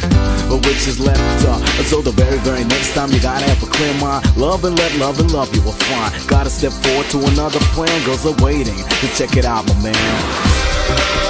But 0.50 0.66
which 0.66 0.88
is 0.88 1.00
left. 1.00 1.46
Uh, 1.46 1.58
so 1.84 2.02
the 2.02 2.12
very, 2.12 2.38
very 2.40 2.64
next 2.64 2.94
time 2.94 3.12
you 3.12 3.20
gotta 3.20 3.46
have 3.46 3.62
a 3.64 3.68
clear 3.68 3.94
mind. 4.00 4.26
Love 4.38 4.64
and 4.66 4.78
let 4.78 4.96
love 4.96 5.20
and 5.20 5.32
love 5.32 5.54
you 5.56 5.62
will 5.62 5.80
find. 5.88 6.14
Gotta 6.28 6.50
step 6.50 6.72
forward 6.72 7.08
to 7.12 7.20
another 7.32 7.60
plan. 7.76 8.06
Girls 8.06 8.26
are 8.26 8.38
waiting 8.44 8.78
to 8.78 9.08
check 9.16 9.38
it 9.38 9.46
out, 9.46 9.66
my 9.68 9.92
man. 9.92 11.27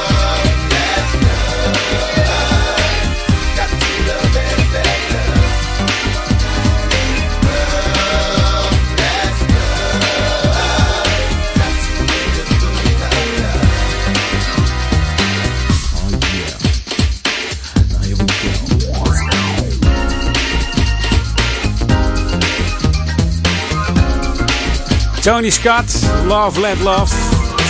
Tony 25.28 25.50
Scott, 25.50 26.00
Love 26.26 26.60
Let 26.62 26.80
Love. 26.80 27.16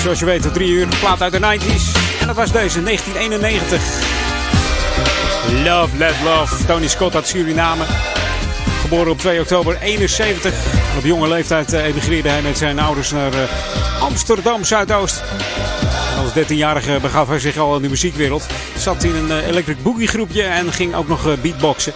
Zoals 0.02 0.20
je 0.20 0.26
weet, 0.26 0.44
de 0.44 0.52
drie 0.52 0.70
uur 0.70 0.88
plaat 1.00 1.22
uit 1.22 1.32
de 1.32 1.40
90s. 1.40 2.20
En 2.20 2.28
dat 2.28 2.36
was 2.36 2.52
deze, 2.52 2.84
1991. 2.84 3.82
Love 5.64 5.98
Let 5.98 6.14
Love. 6.24 6.66
Tony 6.66 6.88
Scott 6.88 7.16
uit 7.16 7.28
Suriname. 7.28 7.84
Geboren 8.82 9.12
op 9.12 9.20
2 9.20 9.40
oktober 9.40 9.78
71. 9.82 10.54
En 10.92 10.98
op 10.98 11.04
jonge 11.04 11.28
leeftijd 11.28 11.74
eh, 11.74 11.86
emigreerde 11.86 12.30
hij 12.30 12.42
met 12.42 12.58
zijn 12.58 12.80
ouders 12.80 13.12
naar 13.12 13.34
eh, 13.34 14.02
Amsterdam 14.02 14.64
Zuidoost. 14.64 15.24
Als 16.18 16.46
13-jarige 16.46 17.00
begaf 17.02 17.28
hij 17.28 17.40
zich 17.40 17.58
al 17.58 17.76
in 17.76 17.82
de 17.82 17.90
muziekwereld. 17.90 18.46
Zat 18.78 19.04
in 19.04 19.16
een 19.16 19.32
eh, 19.32 19.48
electric 19.48 19.84
boogie 19.84 20.08
groepje 20.08 20.44
en 20.44 20.74
ging 20.74 20.96
ook 20.96 21.08
nog 21.08 21.42
beatboxen. 21.42 21.94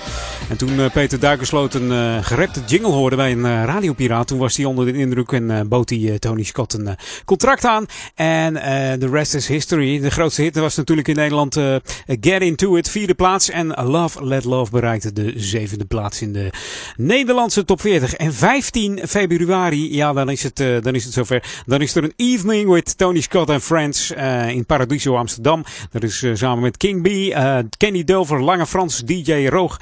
En 0.51 0.57
toen 0.57 0.79
eh, 0.79 0.91
Peter 0.91 1.19
Duikersloot 1.19 1.73
een 1.73 1.91
eh 1.91 2.17
gerapte 2.21 2.61
jingle 2.65 2.91
hoorde 2.91 3.15
bij 3.15 3.31
een 3.31 3.45
eh, 3.45 3.63
radiopiraat, 3.63 4.27
toen 4.27 4.39
was 4.39 4.57
hij 4.57 4.65
onder 4.65 4.85
de 4.85 4.93
indruk 4.93 5.31
en 5.31 5.67
bood 5.67 5.89
hij 5.89 6.19
Tony 6.19 6.43
Scott 6.43 6.73
een 6.73 6.95
contract 7.25 7.65
aan. 7.65 7.85
En 8.15 8.53
the 8.99 9.09
rest 9.11 9.33
is 9.33 9.47
history. 9.47 9.99
De 9.99 10.11
grootste 10.11 10.41
hit 10.41 10.55
was 10.55 10.75
natuurlijk 10.75 11.07
in 11.07 11.15
Nederland 11.15 11.59
Get 12.05 12.41
Into 12.41 12.75
It, 12.75 12.89
vierde 12.89 13.13
plaats. 13.13 13.49
En 13.49 13.67
Love 13.67 14.25
Let 14.25 14.43
Love 14.43 14.71
bereikte 14.71 15.13
de 15.13 15.33
zevende 15.35 15.85
plaats 15.85 16.21
in 16.21 16.33
de 16.33 16.49
Nederlandse 16.95 17.65
top 17.65 17.81
40. 17.81 18.13
En 18.13 18.33
15 18.33 18.99
februari, 19.07 19.95
ja, 19.95 20.13
dan 20.13 20.29
is 20.29 20.43
het, 20.43 20.57
dan 20.57 20.95
is 20.95 21.03
het 21.03 21.13
zover. 21.13 21.43
Dan 21.65 21.81
is 21.81 21.95
er 21.95 22.03
een 22.03 22.13
evening 22.15 22.69
with 22.69 22.97
Tony 22.97 23.21
Scott 23.21 23.49
and 23.49 23.63
Friends 23.63 24.11
in 24.47 24.65
Paradiso 24.65 25.15
Amsterdam. 25.15 25.63
Dat 25.91 26.03
is 26.03 26.25
samen 26.33 26.63
met 26.63 26.77
King 26.77 27.01
B, 27.01 27.35
Kenny 27.77 28.03
Dover, 28.03 28.43
Lange 28.43 28.65
Frans, 28.65 29.01
DJ 29.05 29.47
Roog, 29.47 29.79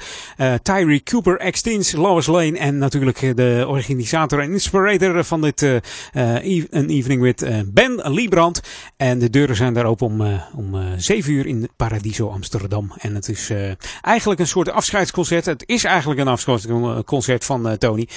Tyree 0.62 1.02
Cooper, 1.02 1.50
X-Teens, 1.50 1.92
Lois 1.92 2.26
Lane 2.26 2.58
en 2.58 2.78
natuurlijk 2.78 3.22
eh, 3.22 3.34
de 3.34 3.64
organisator 3.68 4.40
en 4.40 4.52
inspirator 4.52 5.24
van 5.24 5.40
dit 5.40 5.62
eh 5.62 5.76
eh, 6.12 6.34
e- 6.58 6.66
een 6.70 6.88
evening 6.88 7.22
with 7.22 7.42
eh, 7.42 7.58
Ben 7.66 8.00
Liebrand. 8.12 8.60
En 8.96 9.18
de 9.18 9.30
deuren 9.30 9.56
zijn 9.56 9.74
daar 9.74 9.84
open 9.84 10.06
om, 10.06 10.20
eh, 10.20 10.42
om 10.54 10.74
eh, 10.74 10.82
7 10.96 11.32
uur 11.32 11.46
in 11.46 11.68
Paradiso 11.76 12.28
Amsterdam. 12.28 12.92
En 12.98 13.14
het 13.14 13.28
is 13.28 13.50
eh, 13.50 13.70
eigenlijk 14.00 14.40
een 14.40 14.46
soort 14.46 14.70
afscheidsconcert. 14.70 15.44
Het 15.46 15.62
is 15.66 15.84
eigenlijk 15.84 16.20
een 16.20 16.28
afscheidsconcert 16.28 17.44
van 17.44 17.68
eh, 17.68 17.72
Tony. 17.74 18.08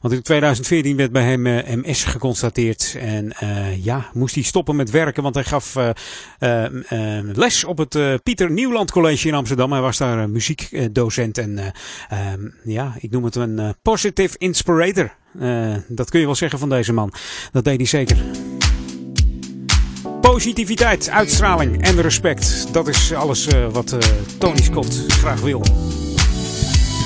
Want 0.00 0.14
in 0.14 0.22
2014 0.22 0.96
werd 0.96 1.12
bij 1.12 1.24
hem 1.24 1.46
eh, 1.46 1.76
MS 1.76 2.04
geconstateerd. 2.04 2.96
En 3.00 3.32
eh, 3.32 3.84
ja, 3.84 4.10
moest 4.12 4.34
hij 4.34 4.44
stoppen 4.44 4.76
met 4.76 4.90
werken. 4.90 5.22
Want 5.22 5.34
hij 5.34 5.44
gaf 5.44 5.76
eh, 5.76 5.90
eh, 6.38 7.18
eh, 7.18 7.24
les 7.34 7.64
op 7.64 7.78
het 7.78 7.94
eh, 7.94 8.14
Pieter 8.22 8.50
Nieuwland 8.50 8.90
College 8.90 9.28
in 9.28 9.34
Amsterdam. 9.34 9.72
Hij 9.72 9.80
was 9.80 9.96
daar 9.98 10.22
eh, 10.22 10.28
muziekdocent. 10.28 11.38
En 11.38 11.72
eh, 12.08 12.32
ehm, 12.32 12.48
ja, 12.64 12.94
ik 12.98 13.10
noem 13.10 13.24
het 13.24 13.34
een 13.34 13.58
eh, 13.58 13.68
positive 13.82 14.38
inspirator. 14.38 15.14
Eh, 15.40 15.74
dat 15.88 16.10
kun 16.10 16.20
je 16.20 16.26
wel 16.26 16.34
zeggen 16.34 16.58
van 16.58 16.68
deze 16.68 16.92
man. 16.92 17.12
Dat 17.52 17.64
deed 17.64 17.76
hij 17.76 17.86
zeker. 17.86 18.16
Positiviteit, 20.20 21.10
uitstraling 21.10 21.82
en 21.82 22.00
respect. 22.00 22.66
Dat 22.72 22.88
is 22.88 23.12
alles 23.12 23.46
eh, 23.46 23.66
wat 23.72 23.96
Tony 24.38 24.62
Scott 24.62 25.04
graag 25.08 25.40
wil. 25.40 25.62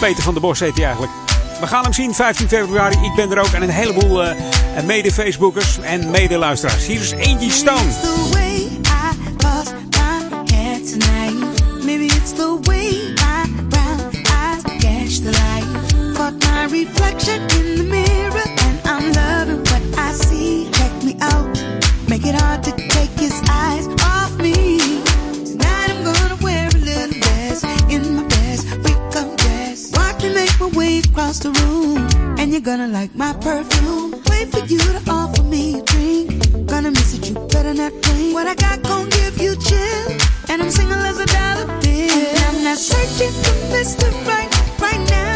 Peter 0.01 0.23
van 0.23 0.33
der 0.33 0.43
Bos 0.43 0.61
heet 0.61 0.75
hij 0.75 0.85
eigenlijk. 0.85 1.13
We 1.61 1.67
gaan 1.67 1.83
hem 1.83 1.93
zien 1.93 2.15
15 2.15 2.49
februari. 2.49 2.97
Ik 3.05 3.15
ben 3.15 3.31
er 3.31 3.39
ook 3.39 3.53
en 3.53 3.63
een 3.63 3.69
heleboel 3.69 4.23
mede-Facebookers 4.87 5.79
en 5.79 6.11
mede-luisteraars. 6.11 6.87
Hier 6.87 7.01
is 7.01 7.15
Angie 7.15 7.51
Stone. 7.51 8.44
Reflection 16.75 17.41
in 17.59 17.67
the 17.79 17.87
mirror, 17.97 18.47
and 18.65 18.77
I'm 18.85 19.05
loving 19.13 19.63
what 19.71 19.83
I 20.07 20.11
see. 20.13 20.69
Check 20.73 20.93
me 21.07 21.15
out, 21.21 21.47
make 22.09 22.27
it 22.27 22.35
hard 22.35 22.65
to 22.65 22.73
take 22.95 23.15
his 23.25 23.37
eyes 23.49 23.87
off 24.13 24.33
me. 24.47 24.79
Tonight 25.49 25.89
I'm 25.93 26.03
gonna 26.11 26.39
wear 26.43 26.67
a 26.67 26.81
little 26.91 27.15
dress 27.25 27.63
in 27.95 28.03
my 28.17 28.25
best 28.35 28.67
freak 28.83 29.15
of 29.21 29.29
dress. 29.43 29.93
Watch 29.97 30.23
me 30.25 30.35
make 30.35 30.55
my 30.59 30.71
way 30.79 30.99
across 30.99 31.39
the 31.39 31.53
room, 31.61 31.99
and 32.39 32.51
you're 32.53 32.67
gonna 32.71 32.89
like 32.89 33.15
my 33.15 33.33
perfume. 33.35 34.11
Wait 34.31 34.49
for 34.53 34.65
you 34.73 34.83
to 34.97 35.01
offer 35.09 35.45
me 35.45 35.79
a 35.79 35.83
drink. 35.93 36.27
Gonna 36.67 36.91
miss 36.91 37.15
it, 37.17 37.29
you 37.29 37.35
better 37.55 37.75
not 37.75 37.93
blink. 38.03 38.35
What 38.35 38.47
I 38.49 38.57
got 38.67 38.83
gon' 38.83 39.09
give 39.11 39.39
you 39.45 39.55
chill, 39.69 40.07
and 40.51 40.61
I'm 40.63 40.71
single 40.71 41.03
as 41.11 41.19
a 41.21 41.27
dollar 41.37 41.67
bill. 41.83 42.27
And 42.35 42.45
I'm 42.51 42.65
not 42.65 42.79
searching 42.79 43.35
for 43.43 43.57
Mr. 43.75 44.09
Right 44.27 44.51
right 44.81 45.05
now. 45.15 45.34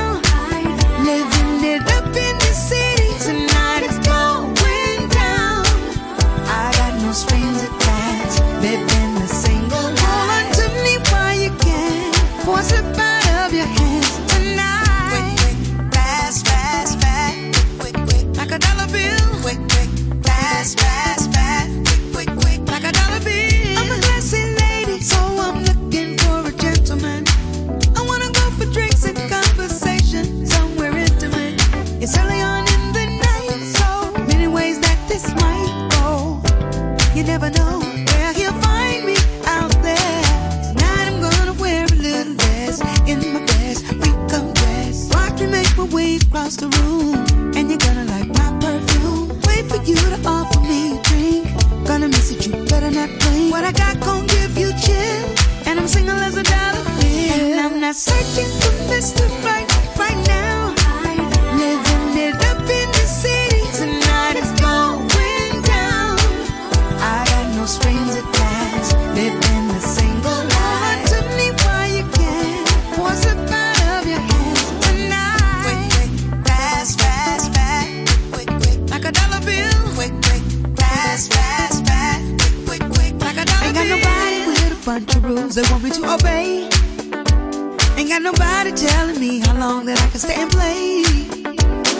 Nobody 88.69 88.87
telling 88.87 89.21
me 89.21 89.41
how 89.41 89.59
long 89.59 89.87
that 89.87 90.01
I 90.01 90.09
can 90.09 90.19
stay 90.19 90.35
and 90.35 90.51
play. 90.51 91.03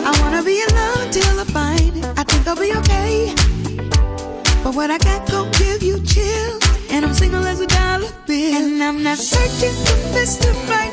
I 0.05 0.11
wanna 0.21 0.43
be 0.43 0.63
love 0.73 1.01
until 1.05 1.39
I 1.39 1.43
find 1.45 1.97
it. 1.97 2.05
I 2.17 2.23
think 2.23 2.47
I'll 2.47 2.55
be 2.55 2.73
okay. 2.79 3.33
But 4.63 4.75
what 4.75 4.91
I 4.91 4.97
got 4.97 5.29
gon' 5.29 5.51
give 5.51 5.81
you 5.83 5.99
chills. 6.03 6.63
And 6.89 7.05
I'm 7.05 7.13
single 7.13 7.45
as 7.45 7.59
a 7.61 7.67
dollar 7.67 8.11
bill. 8.25 8.55
And 8.55 8.83
I'm 8.83 9.03
not 9.03 9.17
searching 9.17 9.73
for 9.85 9.97
Mr. 10.15 10.49
Right 10.69 10.88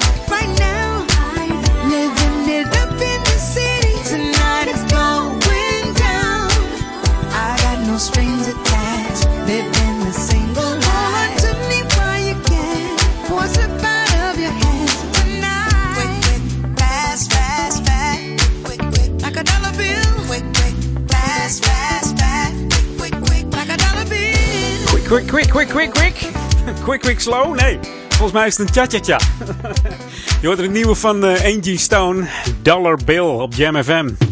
Quick, 25.16 25.28
quick, 25.28 25.50
quick, 25.50 25.68
quick, 25.70 25.94
quick. 25.94 26.14
Quick, 26.84 27.00
quick, 27.00 27.20
slow? 27.20 27.54
Nee. 27.54 27.78
Volgens 28.08 28.32
mij 28.32 28.46
is 28.46 28.56
het 28.56 28.68
een 28.68 28.74
cha-cha-cha. 28.74 29.18
Je 30.40 30.46
hoort 30.46 30.58
er 30.58 30.64
een 30.64 30.72
nieuwe 30.72 30.94
van 30.94 31.24
eh, 31.24 31.54
Angie 31.56 31.78
Stone. 31.78 32.26
Dollar 32.62 32.98
Bill 33.04 33.20
op 33.20 33.54
Jam 33.54 33.82
FM. 33.82 34.25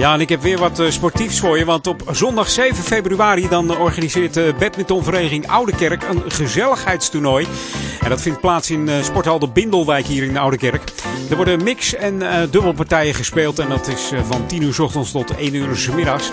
Ja, 0.00 0.14
en 0.14 0.20
ik 0.20 0.28
heb 0.28 0.42
weer 0.42 0.58
wat 0.58 0.78
eh, 0.78 0.90
sportiefs 0.90 1.40
voor 1.40 1.58
je. 1.58 1.64
Want 1.64 1.86
op 1.86 2.02
zondag 2.10 2.48
7 2.48 2.84
februari 2.84 3.48
dan 3.48 3.78
organiseert 3.78 4.34
de 4.34 4.54
badmintonvereniging 4.58 5.48
Oudekerk 5.48 6.02
een 6.02 6.30
gezelligheidstoernooi. 6.30 7.46
En 8.02 8.08
dat 8.08 8.20
vindt 8.20 8.40
plaats 8.40 8.70
in 8.70 8.88
eh, 8.88 9.02
sporthal 9.02 9.38
de 9.38 9.48
Bindelwijk 9.48 10.06
hier 10.06 10.22
in 10.22 10.36
Oudekerk. 10.36 10.82
Er 11.30 11.36
worden 11.36 11.62
mix- 11.62 11.94
en 11.94 12.22
eh, 12.22 12.50
dubbelpartijen 12.50 13.14
gespeeld. 13.14 13.58
En 13.58 13.68
dat 13.68 13.88
is 13.88 14.10
eh, 14.12 14.20
van 14.24 14.46
10 14.46 14.62
uur 14.62 14.74
s 14.74 14.78
ochtends 14.78 15.10
tot 15.10 15.36
1 15.36 15.54
uur 15.54 15.76
s 15.76 15.90
middags. 15.90 16.30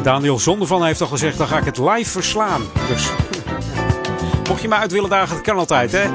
Daniel 0.02 0.38
Zondervan 0.38 0.84
heeft 0.84 1.00
al 1.00 1.06
gezegd, 1.06 1.38
dan 1.38 1.46
ga 1.46 1.58
ik 1.58 1.64
het 1.64 1.78
live 1.78 2.10
verslaan. 2.10 2.62
Dus 2.88 3.08
mocht 4.48 4.62
je 4.62 4.68
me 4.68 4.74
uit 4.74 4.92
willen 4.92 5.10
dagen, 5.10 5.34
dat 5.34 5.44
kan 5.44 5.56
altijd 5.56 5.92
hè. 5.92 6.08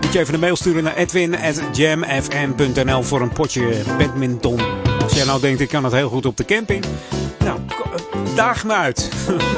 Moet 0.00 0.12
je 0.12 0.18
even 0.18 0.34
een 0.34 0.40
mail 0.40 0.56
sturen 0.56 0.84
naar 0.84 0.96
edwin.jamfm.nl 0.96 3.02
voor 3.02 3.20
een 3.20 3.32
potje 3.32 3.82
badminton. 3.98 4.60
Als 5.02 5.12
jij 5.12 5.24
nou 5.24 5.40
denkt, 5.40 5.60
ik 5.60 5.68
kan 5.68 5.84
het 5.84 5.92
heel 5.92 6.08
goed 6.08 6.26
op 6.26 6.36
de 6.36 6.44
camping. 6.44 6.84
Daag 8.34 8.64
me 8.64 8.72
uit. 8.72 9.10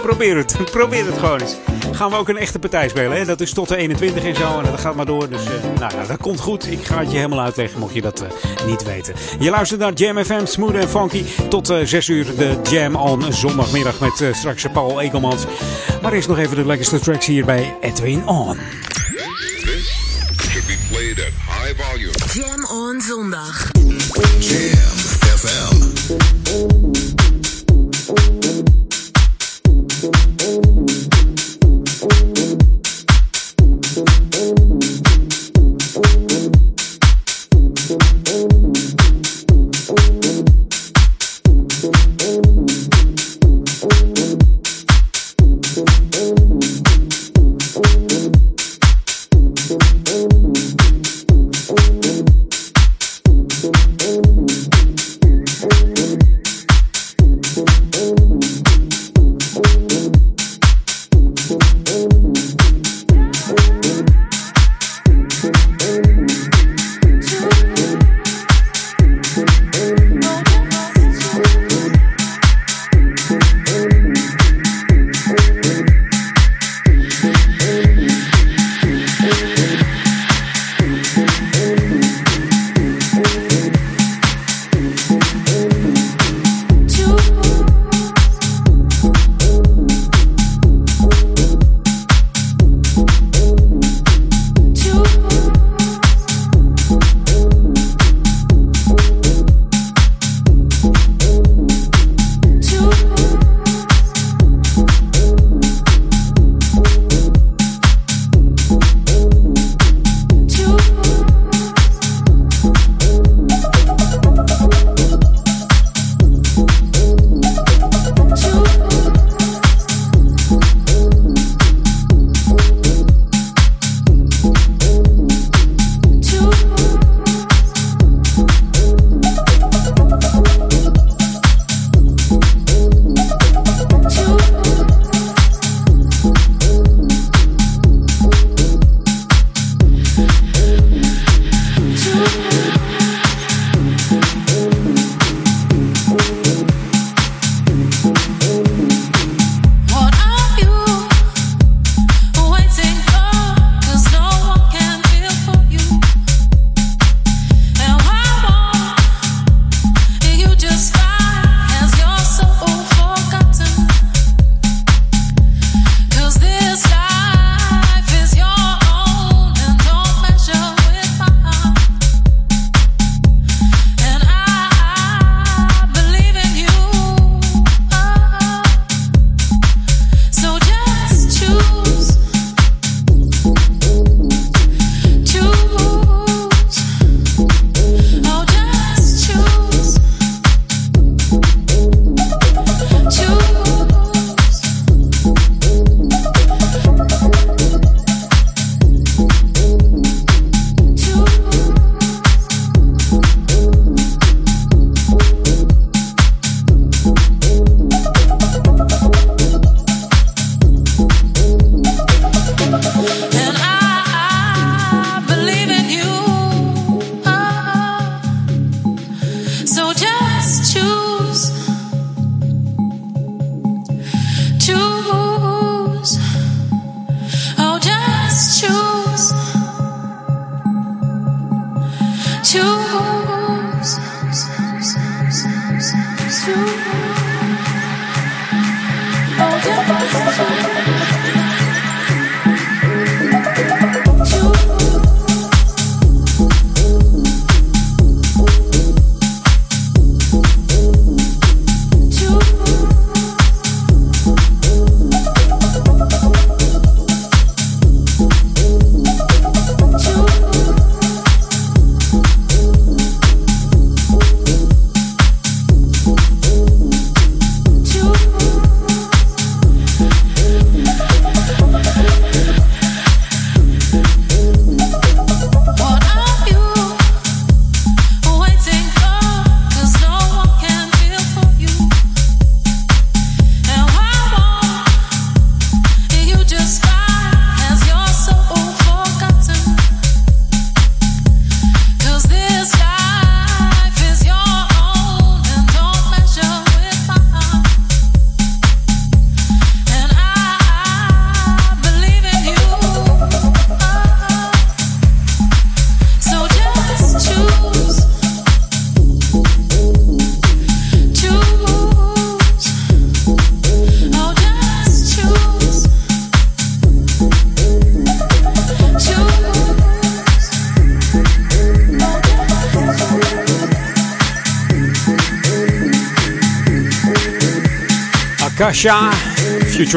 Probeer 0.02 0.36
het. 0.36 0.56
Probeer 0.70 1.06
het 1.06 1.18
gewoon 1.18 1.40
eens. 1.40 1.56
Gaan 1.92 2.10
we 2.10 2.16
ook 2.16 2.28
een 2.28 2.36
echte 2.36 2.58
partij 2.58 2.88
spelen. 2.88 3.16
Hè? 3.16 3.24
Dat 3.24 3.40
is 3.40 3.52
tot 3.52 3.68
de 3.68 3.76
21 3.76 4.24
en 4.24 4.36
zo. 4.36 4.58
En 4.58 4.70
dat 4.70 4.80
gaat 4.80 4.94
maar 4.94 5.06
door. 5.06 5.28
Dus 5.28 5.44
eh, 5.44 5.50
nou, 5.78 5.94
nou, 5.94 6.06
dat 6.06 6.16
komt 6.16 6.40
goed. 6.40 6.70
Ik 6.70 6.84
ga 6.84 6.98
het 6.98 7.10
je 7.10 7.16
helemaal 7.16 7.40
uitleggen 7.40 7.78
mocht 7.80 7.94
je 7.94 8.00
dat 8.00 8.20
eh, 8.20 8.66
niet 8.66 8.82
weten. 8.84 9.14
Je 9.38 9.50
luistert 9.50 9.80
naar 9.80 9.92
Jam 9.92 10.24
FM, 10.24 10.46
Smooth 10.46 10.74
en 10.74 10.88
Funky. 10.88 11.24
Tot 11.48 11.70
eh 11.70 11.78
6 11.84 12.08
uur 12.08 12.36
de 12.36 12.60
Jam 12.70 12.96
on 12.96 13.32
zondagmiddag 13.32 14.00
met 14.00 14.20
eh, 14.20 14.34
straks 14.34 14.66
Paul 14.72 15.00
Ekelmans. 15.00 15.44
Maar 16.02 16.12
eerst 16.12 16.28
nog 16.28 16.38
even 16.38 16.56
de 16.56 16.66
lekkerste 16.66 17.00
tracks 17.00 17.26
hier 17.26 17.44
bij 17.44 17.76
Edwin 17.80 18.28
On. 18.28 18.58
should 20.54 20.66
be 20.66 20.76
played 20.90 21.18
at 21.18 21.32
high 21.48 21.74
volume. 21.82 22.12
Jam 22.32 22.64
on 22.64 23.00
zondag. 23.00 23.70
Jam 24.38 24.96
FM. 25.36 26.43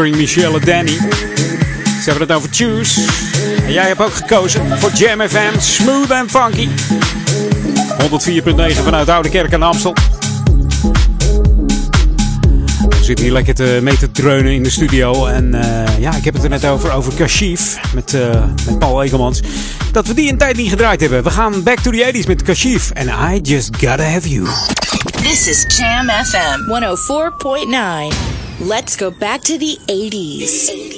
Michelle 0.06 0.60
Danny. 0.60 0.98
Ze 2.02 2.10
hebben 2.10 2.28
het 2.28 2.32
over 2.32 2.50
Choose. 2.52 3.02
En 3.66 3.74
jij 3.74 3.88
hebt 3.88 4.02
ook 4.02 4.14
gekozen 4.14 4.80
voor 4.80 4.92
Jam 4.92 5.22
FM 5.22 5.60
Smooth 5.60 6.12
and 6.12 6.32
Funky. 6.32 6.68
104.9 8.74 8.84
vanuit 8.84 9.10
Oude 9.10 9.30
Kerk 9.30 9.52
en 9.52 9.64
Amstel. 9.64 9.94
We 12.90 13.04
zitten 13.04 13.26
hier 13.26 13.34
lekker 13.34 13.54
te 13.54 13.80
mee 13.82 13.98
te 13.98 14.12
dreunen 14.12 14.54
in 14.54 14.64
de 14.64 14.70
studio. 14.70 15.26
En 15.26 15.54
eh, 15.54 16.00
ja, 16.00 16.16
ik 16.16 16.24
heb 16.24 16.34
het 16.34 16.44
er 16.44 16.50
net 16.50 16.66
over, 16.66 16.92
over 16.92 17.14
Kashif 17.14 17.78
met, 17.94 18.14
eh, 18.14 18.44
met 18.66 18.80
Paul 18.80 19.04
Egelmans 19.04 19.42
Dat 19.92 20.08
we 20.08 20.14
die 20.14 20.32
een 20.32 20.38
tijd 20.38 20.58
niet 20.58 20.70
gedraaid 20.70 21.02
hebben. 21.02 21.24
We 21.24 21.30
gaan 21.30 21.64
back 21.64 21.80
to 21.80 21.92
the 21.92 22.12
80s 22.14 22.28
met 22.28 22.42
Kashif 22.42 22.92
en 22.92 23.08
I 23.34 23.40
Just 23.42 23.70
Gotta 23.80 24.04
Have 24.04 24.30
You. 24.30 24.48
This 25.24 25.48
is 25.48 25.78
Jam 25.78 26.10
FM 26.10 26.60
104.9. 26.68 28.27
Let's 28.60 28.96
go 28.96 29.12
back 29.12 29.42
to 29.42 29.60
the 29.60 29.78
80s. 29.88 30.66
The 30.66 30.90
80s. 30.90 30.97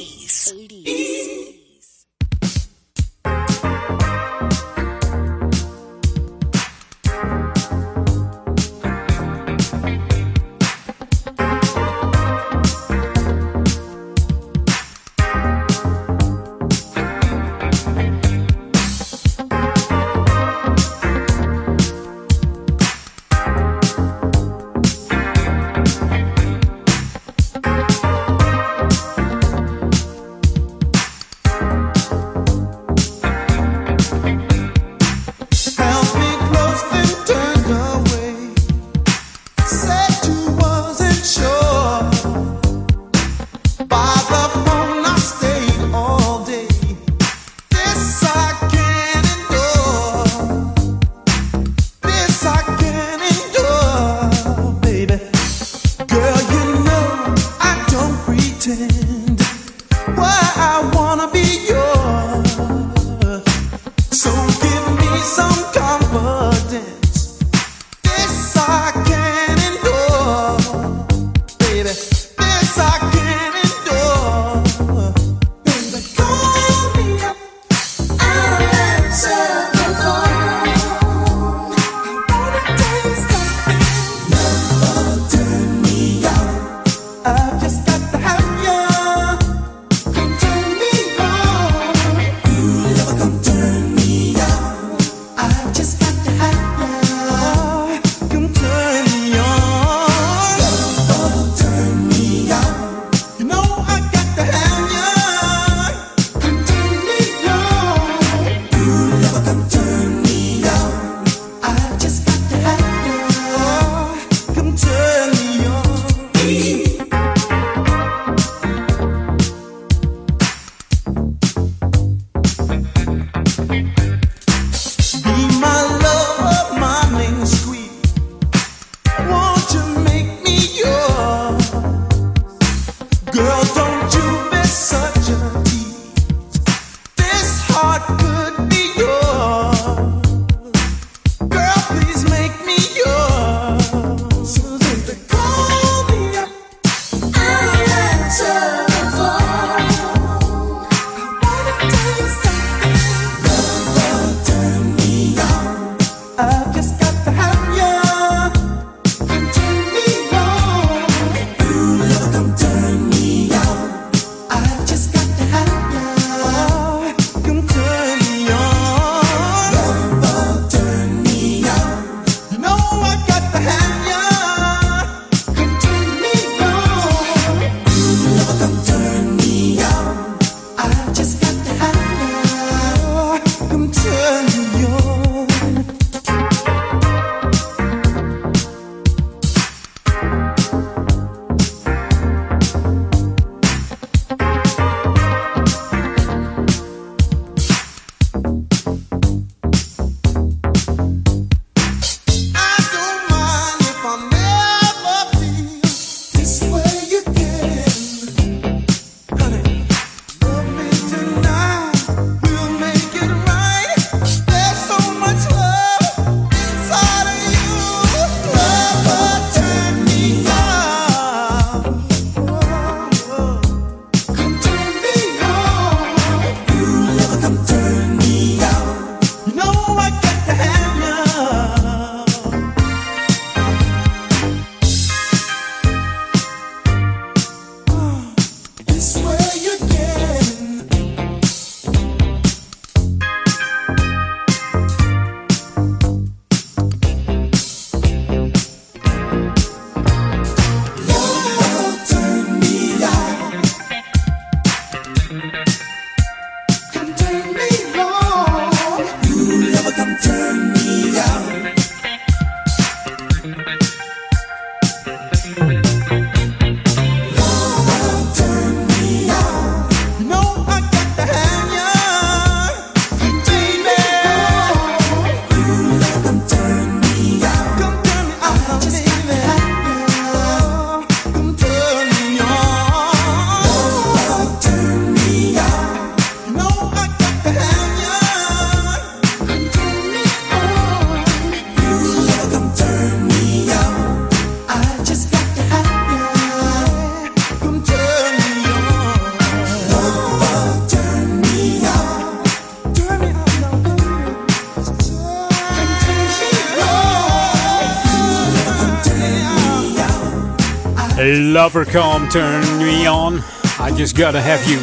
Lover 311.52 311.86
Come 311.86 312.28
Turn 312.28 312.78
Me 312.78 313.12
On. 313.12 313.42
I 313.80 313.92
Just 313.96 314.18
Gotta 314.18 314.40
Have 314.40 314.70
You. 314.70 314.80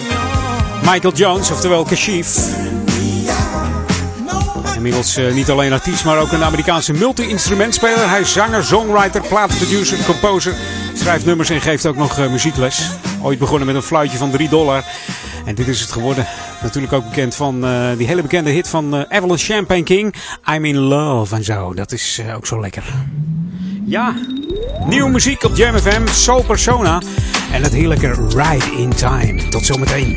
Michael 0.93 1.13
Jones, 1.13 1.51
oftewel 1.51 1.85
Kashif. 1.85 2.57
Inmiddels 4.77 5.19
uh, 5.19 5.35
niet 5.35 5.51
alleen 5.51 5.73
artiest, 5.73 6.05
maar 6.05 6.19
ook 6.19 6.33
een 6.33 6.45
Amerikaanse 6.45 6.93
multi-instrumentspeler. 6.93 8.09
Hij 8.09 8.21
is 8.21 8.33
zanger, 8.33 8.65
songwriter, 8.65 9.23
platenproducer, 9.29 10.05
composer. 10.05 10.55
Schrijft 10.95 11.25
nummers 11.25 11.51
en 11.51 11.61
geeft 11.61 11.87
ook 11.87 11.97
nog 11.97 12.19
uh, 12.19 12.31
muziekles. 12.31 12.91
Ooit 13.23 13.39
begonnen 13.39 13.67
met 13.67 13.77
een 13.77 13.83
fluitje 13.83 14.19
van 14.19 14.31
3 14.31 14.49
dollar. 14.49 14.85
En 15.45 15.55
dit 15.55 15.69
is 15.69 15.81
het 15.81 15.93
geworden. 15.93 16.27
Natuurlijk 16.63 16.93
ook 16.93 17.05
bekend 17.05 17.35
van 17.35 17.65
uh, 17.65 17.97
die 17.97 18.07
hele 18.07 18.23
bekende 18.23 18.51
hit 18.51 18.69
van 18.69 18.95
uh, 18.95 19.03
Evelyn 19.09 19.39
Champagne 19.39 19.83
King. 19.83 20.15
I'm 20.55 20.65
in 20.65 20.77
love 20.77 21.35
en 21.35 21.45
zo. 21.45 21.75
Dat 21.75 21.93
is 21.93 22.23
ook 22.35 22.47
zo 22.47 22.61
lekker. 22.61 22.85
Ja, 23.85 24.15
nieuwe 24.89 25.11
muziek 25.11 25.45
op 25.45 25.57
Jam 25.57 25.79
FM. 25.79 26.07
Soul 26.07 26.43
Persona. 26.43 27.03
En 27.53 27.63
het 27.63 27.73
heerlijke 27.73 28.13
Ride 28.29 28.77
in 28.77 28.91
Time. 28.91 29.49
Tot 29.49 29.65
zometeen. 29.65 30.17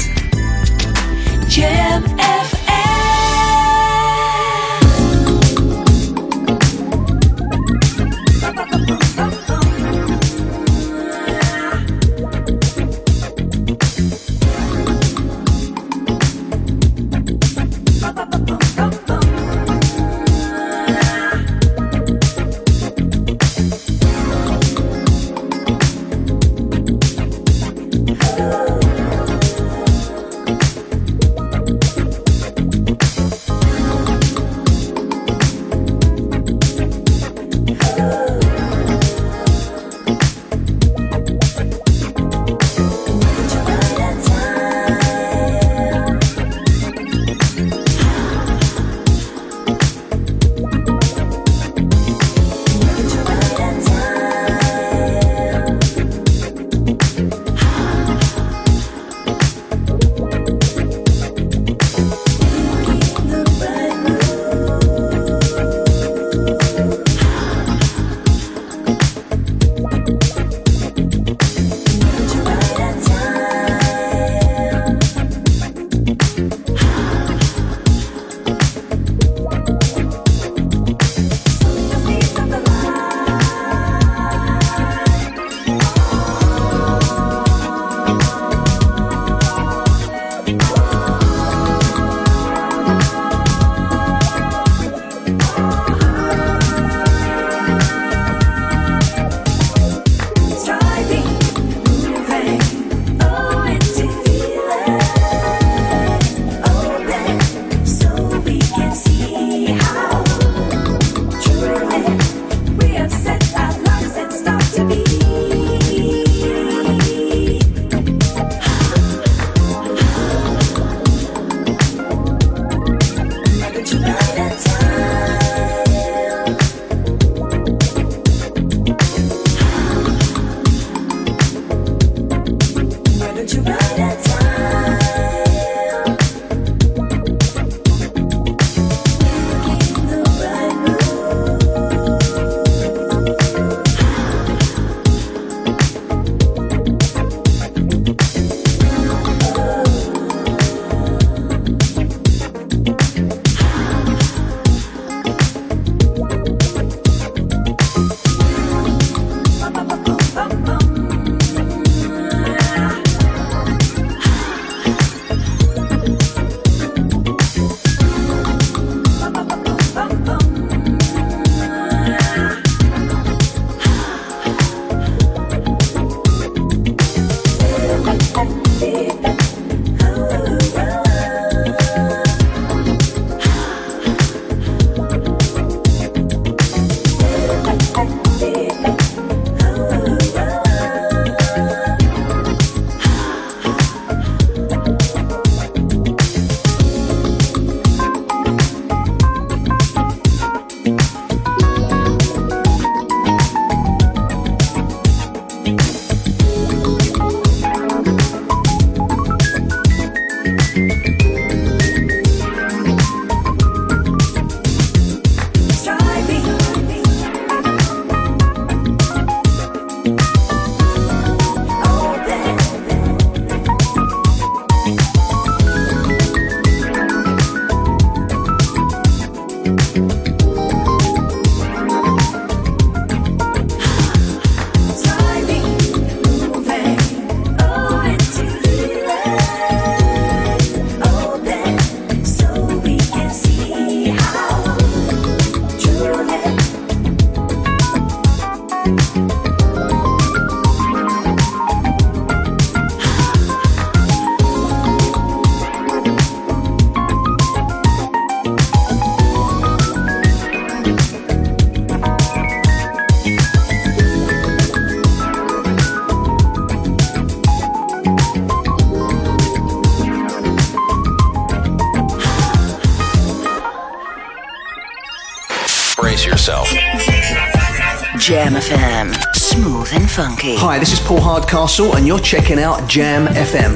Jam 278.30 278.54
FM. 278.54 279.36
Smooth 279.36 279.90
and 279.92 280.08
funky. 280.08 280.56
Hi, 280.58 280.78
this 280.78 280.94
is 280.94 281.00
Paul 281.00 281.20
Hardcastle, 281.20 281.96
and 281.96 282.06
you're 282.06 282.20
checking 282.20 282.60
out 282.60 282.88
Jam 282.88 283.26
FM. 283.26 283.74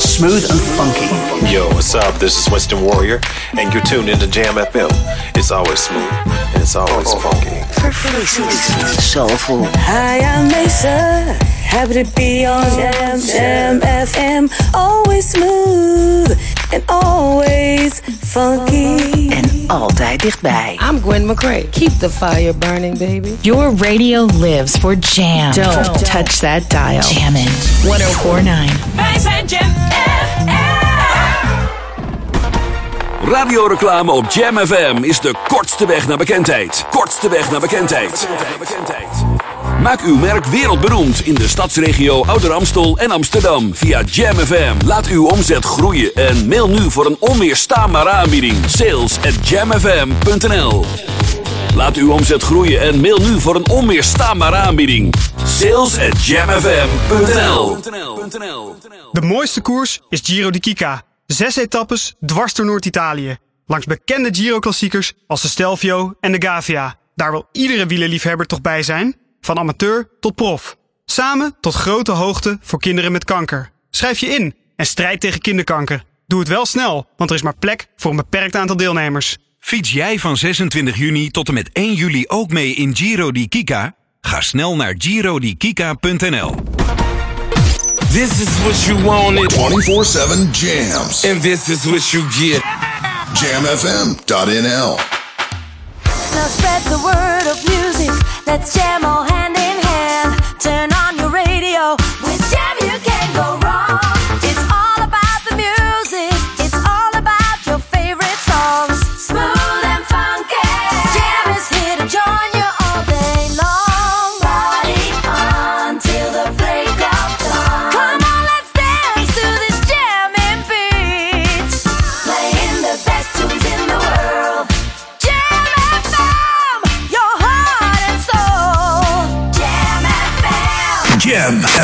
Smooth 0.00 0.48
and 0.48 0.60
funky. 0.78 1.52
Yo, 1.52 1.66
what's 1.70 1.96
up? 1.96 2.14
This 2.20 2.38
is 2.38 2.48
Winston 2.48 2.80
Warrior, 2.80 3.20
and 3.58 3.74
you're 3.74 3.82
tuned 3.82 4.08
into 4.08 4.28
Jam 4.28 4.54
FM. 4.54 4.90
It's 5.36 5.50
always 5.50 5.80
smooth, 5.80 6.12
and 6.54 6.62
it's 6.62 6.76
always 6.76 7.08
oh. 7.08 7.18
funky. 7.18 7.58
Soulful. 9.00 9.64
Hi, 9.64 10.20
I'm 10.20 10.46
Mesa. 10.46 11.36
Happy 11.66 11.94
to 11.94 12.14
be 12.14 12.46
on 12.46 12.62
Jam, 12.76 13.18
Jam 13.18 13.80
FM. 13.80 14.74
Always 14.74 15.28
smooth 15.28 16.38
and 16.72 16.84
always 16.88 18.00
funky. 18.28 19.28
En 19.28 19.64
altijd 19.66 20.20
dichtbij. 20.20 20.78
I'm 20.90 21.00
Gwen 21.02 21.26
McCrae. 21.26 21.68
Keep 21.70 21.98
the 21.98 22.10
fire 22.10 22.54
burning, 22.54 22.98
baby. 22.98 23.36
Your 23.40 23.74
radio 23.76 24.24
lives 24.24 24.76
for 24.76 24.94
jam. 24.94 25.52
Don't, 25.52 26.04
touch 26.04 26.38
that 26.38 26.70
dial. 26.70 27.00
Jammin'. 27.00 27.48
1049. 27.82 28.76
Wij 28.94 29.18
zijn 29.18 29.46
Jam 29.46 29.86
Radioreclame 33.24 34.12
op 34.12 34.30
Jam 34.30 34.58
FM 34.58 34.96
is 35.00 35.20
de 35.20 35.34
kortste 35.48 35.86
weg 35.86 36.08
naar 36.08 36.16
bekendheid. 36.16 36.84
Kortste 36.90 37.28
weg 37.28 37.50
naar 37.50 37.60
bekendheid. 37.60 38.28
Maak 39.88 40.02
uw 40.02 40.16
merk 40.16 40.46
wereldberoemd 40.46 41.20
in 41.20 41.34
de 41.34 41.48
stadsregio 41.48 42.24
Ouder 42.24 42.52
Amstel 42.52 42.98
en 42.98 43.10
Amsterdam 43.10 43.74
via 43.74 44.02
Jam 44.02 44.36
FM. 44.36 44.86
Laat 44.86 45.06
uw 45.06 45.26
omzet 45.26 45.64
groeien 45.64 46.14
en 46.14 46.48
mail 46.48 46.68
nu 46.68 46.90
voor 46.90 47.06
een 47.06 47.16
onweerstaanbare 47.18 48.08
aanbieding. 48.08 48.56
Sales 48.66 49.18
at 49.18 49.48
jamfm.nl 49.48 50.84
Laat 51.74 51.96
uw 51.96 52.12
omzet 52.12 52.42
groeien 52.42 52.80
en 52.80 53.00
mail 53.00 53.18
nu 53.18 53.40
voor 53.40 53.54
een 53.54 53.68
onweerstaanbare 53.68 54.56
aanbieding. 54.56 55.14
Sales 55.44 55.98
at 55.98 56.24
jamfm.nl 56.24 57.76
De 59.12 59.22
mooiste 59.22 59.60
koers 59.60 60.00
is 60.08 60.20
Giro 60.24 60.50
di 60.50 60.58
Kika. 60.58 61.02
Zes 61.26 61.56
etappes 61.56 62.14
dwars 62.26 62.54
door 62.54 62.66
Noord-Italië. 62.66 63.36
Langs 63.66 63.86
bekende 63.86 64.28
Giro-klassiekers 64.32 65.12
als 65.26 65.42
de 65.42 65.48
Stelvio 65.48 66.14
en 66.20 66.32
de 66.32 66.42
Gavia. 66.42 66.98
Daar 67.14 67.30
wil 67.30 67.48
iedere 67.52 67.86
wielerliefhebber 67.86 68.46
toch 68.46 68.60
bij 68.60 68.82
zijn? 68.82 69.26
Van 69.48 69.58
amateur 69.58 70.08
tot 70.20 70.34
prof. 70.34 70.76
Samen 71.04 71.56
tot 71.60 71.74
grote 71.74 72.12
hoogte 72.12 72.58
voor 72.60 72.78
kinderen 72.78 73.12
met 73.12 73.24
kanker. 73.24 73.70
Schrijf 73.90 74.18
je 74.18 74.26
in 74.26 74.54
en 74.76 74.86
strijd 74.86 75.20
tegen 75.20 75.40
kinderkanker. 75.40 76.04
Doe 76.26 76.38
het 76.38 76.48
wel 76.48 76.66
snel, 76.66 77.06
want 77.16 77.30
er 77.30 77.36
is 77.36 77.42
maar 77.42 77.56
plek 77.58 77.86
voor 77.96 78.10
een 78.10 78.16
beperkt 78.16 78.56
aantal 78.56 78.76
deelnemers. 78.76 79.36
Fiets 79.58 79.92
jij 79.92 80.18
van 80.18 80.36
26 80.36 80.96
juni 80.96 81.30
tot 81.30 81.48
en 81.48 81.54
met 81.54 81.70
1 81.72 81.94
juli 81.94 82.24
ook 82.26 82.50
mee 82.50 82.74
in 82.74 82.96
Giro 82.96 83.32
di 83.32 83.48
Kika? 83.48 83.94
Ga 84.20 84.40
snel 84.40 84.76
naar 84.76 84.94
girodikika.nl. 84.98 86.54
This 88.12 88.40
is 88.40 88.58
what 88.62 88.84
you 88.84 89.02
wanted. 89.02 89.52
24-7 89.52 90.50
jams. 90.50 91.26
And 91.26 91.42
this 91.42 91.68
is 91.68 91.84
what 91.84 92.10
you 92.10 92.30
get. 92.30 92.62
JamFM.nl 93.32 95.17
Now 96.38 96.46
spread 96.46 96.82
the 96.82 97.00
word 97.02 97.46
of 97.50 97.58
music. 97.66 98.14
Let's 98.46 98.72
jam 98.72 99.04
all 99.04 99.24
hand 99.24 99.56
in 99.56 99.76
hand. 99.90 100.40
Turn 100.60 100.92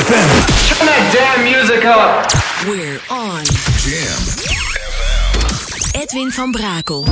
FM. 0.05 0.31
Turn 0.69 0.87
that 0.87 1.03
damn 1.17 1.45
music 1.45 1.85
up. 1.87 2.29
We're 2.69 3.01
on. 3.09 3.45
Jam. 3.81 4.21
Edwin 5.95 6.31
van 6.31 6.53
Brakel. 6.53 7.07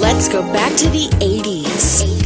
Let's 0.00 0.28
go 0.28 0.42
back 0.52 0.74
to 0.78 0.88
the 0.88 1.08
80s. 1.20 2.02
80s. 2.02 2.25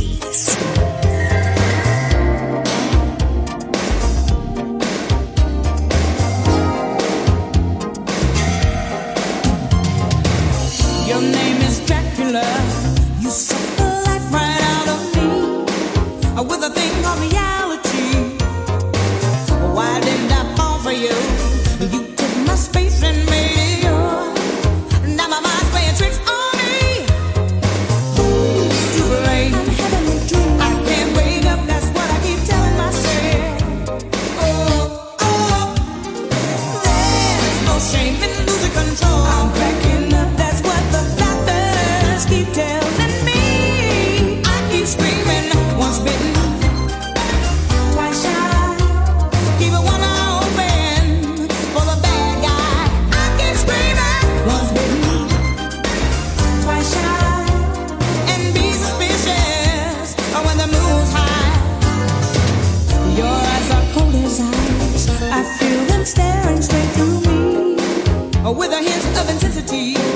With 68.48 68.72
a 68.72 68.78
hint 68.78 69.18
of 69.18 69.28
intensity. 69.28 70.09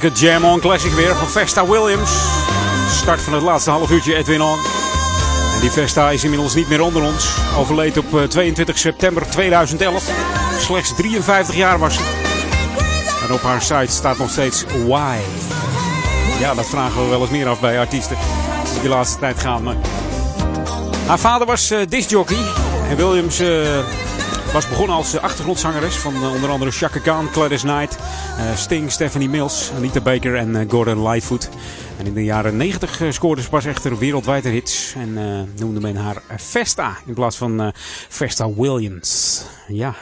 Heerlijke 0.00 0.26
Jam 0.26 0.44
On 0.44 0.60
Classic 0.60 0.92
weer 0.92 1.16
van 1.16 1.28
Vesta 1.28 1.66
Williams. 1.66 2.10
Start 2.90 3.20
van 3.20 3.32
het 3.32 3.42
laatste 3.42 3.70
half 3.70 3.90
uurtje 3.90 4.14
Edwin 4.14 4.42
On. 4.42 4.58
En 5.54 5.60
die 5.60 5.70
Vesta 5.70 6.10
is 6.10 6.24
inmiddels 6.24 6.54
niet 6.54 6.68
meer 6.68 6.80
onder 6.80 7.02
ons. 7.02 7.30
Overleed 7.56 7.98
op 7.98 8.06
22 8.28 8.74
eh, 8.74 8.80
september 8.80 9.30
2011. 9.30 10.10
Slechts 10.58 10.94
53 10.96 11.54
jaar 11.56 11.78
was 11.78 11.94
ze. 11.94 12.00
En 13.26 13.32
op 13.34 13.42
haar 13.42 13.62
site 13.62 13.92
staat 13.92 14.18
nog 14.18 14.30
steeds 14.30 14.64
Why. 14.86 15.16
Ja, 16.40 16.54
dat 16.54 16.66
vragen 16.66 17.02
we 17.02 17.08
wel 17.08 17.20
eens 17.20 17.30
meer 17.30 17.48
af 17.48 17.60
bij 17.60 17.78
artiesten 17.78 18.16
die 18.72 18.82
de 18.82 18.88
laatste 18.88 19.18
tijd 19.18 19.38
gaan. 19.38 19.62
Maar... 19.62 19.76
Haar 21.06 21.18
vader 21.18 21.46
was 21.46 21.70
uh, 21.70 21.78
discjockey. 21.88 22.38
En 22.88 22.96
Williams 22.96 23.42
was 24.52 24.68
begonnen 24.68 24.96
als 24.96 25.18
achtergrondzangeres 25.18 25.96
van 25.96 26.26
onder 26.26 26.50
andere 26.50 26.70
Chaka 26.70 26.98
Khan, 26.98 27.28
Gladys 27.32 27.62
Knight, 27.62 27.96
Sting, 28.54 28.90
Stephanie 28.90 29.28
Mills, 29.28 29.70
Anita 29.76 30.00
Baker 30.00 30.36
en 30.36 30.66
Gordon 30.70 31.02
Lightfoot. 31.08 31.48
En 31.98 32.06
in 32.06 32.14
de 32.14 32.24
jaren 32.24 32.56
90 32.56 33.02
scoorde 33.08 33.42
ze 33.42 33.48
pas 33.48 33.64
echter 33.64 33.98
wereldwijd 33.98 34.44
hits. 34.44 34.94
En 34.96 35.14
noemde 35.58 35.80
men 35.80 35.96
haar 35.96 36.22
Vesta 36.36 36.96
in 37.06 37.14
plaats 37.14 37.36
van 37.36 37.72
Vesta 38.08 38.52
Williams. 38.54 39.42
Ja. 39.68 39.94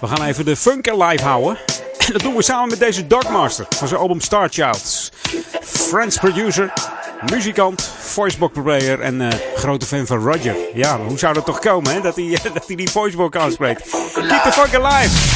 We 0.00 0.06
gaan 0.06 0.22
even 0.22 0.44
de 0.44 0.56
funk 0.56 0.86
live 0.86 1.24
houden. 1.24 1.58
En 2.06 2.12
dat 2.12 2.20
doen 2.22 2.34
we 2.34 2.42
samen 2.42 2.68
met 2.68 2.78
deze 2.78 3.06
Dogmaster 3.06 3.66
van 3.76 3.88
zijn 3.88 4.00
album 4.00 4.20
Star 4.20 4.48
Child. 4.48 5.12
Friends 5.62 6.18
producer, 6.18 6.72
muzikant, 7.30 7.82
voicebox 7.98 8.52
player 8.62 9.00
en 9.00 9.32
grote 9.54 9.86
fan 9.86 10.06
van 10.06 10.18
Roger. 10.18 10.56
Ja, 10.74 10.98
hoe 10.98 11.18
zou 11.18 11.34
dat 11.34 11.44
toch 11.44 11.58
komen 11.58 11.92
hè? 11.92 12.00
Dat, 12.00 12.16
hij, 12.16 12.38
dat 12.54 12.66
hij 12.66 12.76
die 12.76 12.90
voicebox 12.90 13.38
aanspreekt? 13.38 13.90
Keep 14.14 14.42
the 14.42 14.52
funk 14.52 14.84
alive! 14.84 15.35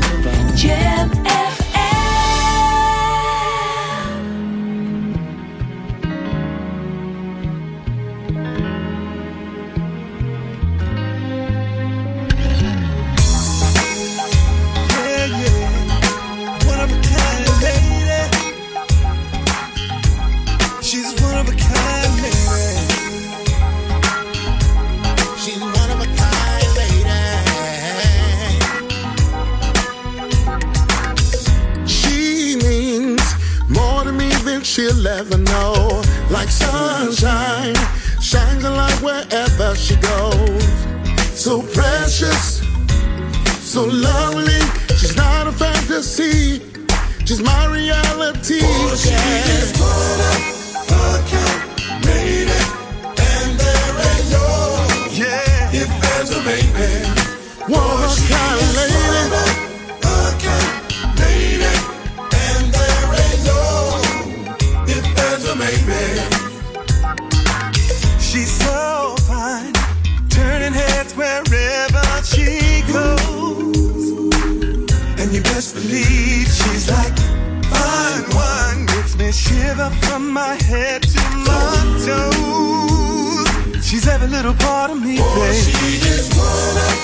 From 80.31 80.35
my 80.35 80.55
head 80.63 81.03
to 81.03 81.19
my 81.47 81.75
toes. 82.05 83.85
She's 83.85 84.07
every 84.07 84.27
little 84.29 84.53
part 84.53 84.91
of 84.91 85.01
me, 85.01 85.17
Oh, 85.19 85.35
baby. 85.35 85.71
she 85.71 85.97
is 86.07 86.29
one 86.37 86.77
of 86.87 86.95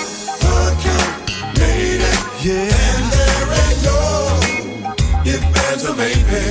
a 0.43 0.55
kind, 0.83 1.13
it, 1.57 2.01
Yeah, 2.45 2.71
and 2.87 3.05
there 3.15 3.47
ain't 3.63 3.79
no 3.83 4.01
if 5.25 5.41
there's 5.55 5.83
a 5.85 5.93
maybe. 5.95 6.43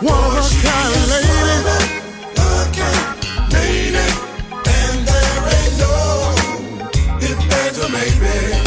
one 0.00 0.36
of 0.38 0.48
a 0.48 0.62
kind 0.64 0.94
lady. 1.12 1.68
A 2.36 2.52
kind, 2.78 3.52
it, 3.52 3.96
and 4.76 4.98
there 5.08 5.42
ain't 5.56 5.74
no 5.84 5.96
if 7.20 7.38
there's 7.50 7.78
a 7.84 7.88
maybe. 7.90 8.57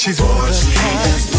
She's 0.00 0.22
one 0.22 0.30
of 0.30 0.48
a 0.48 1.29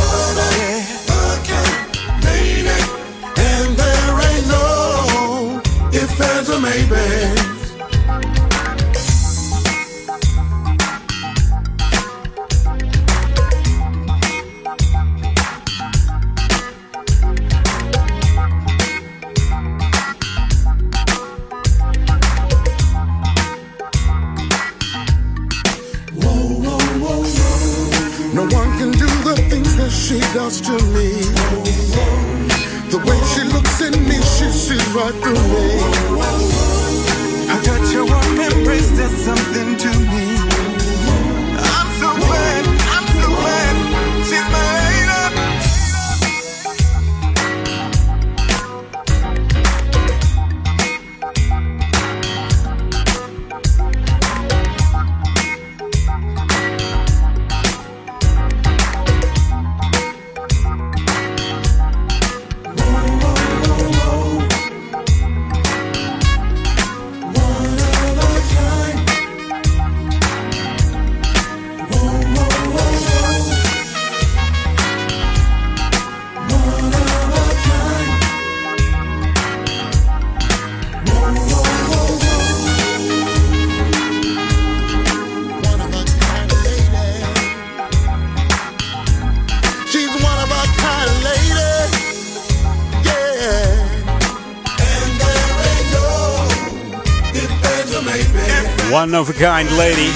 of 99.22 99.30
a 99.30 99.34
Kind 99.34 99.72
Lady. 99.78 100.10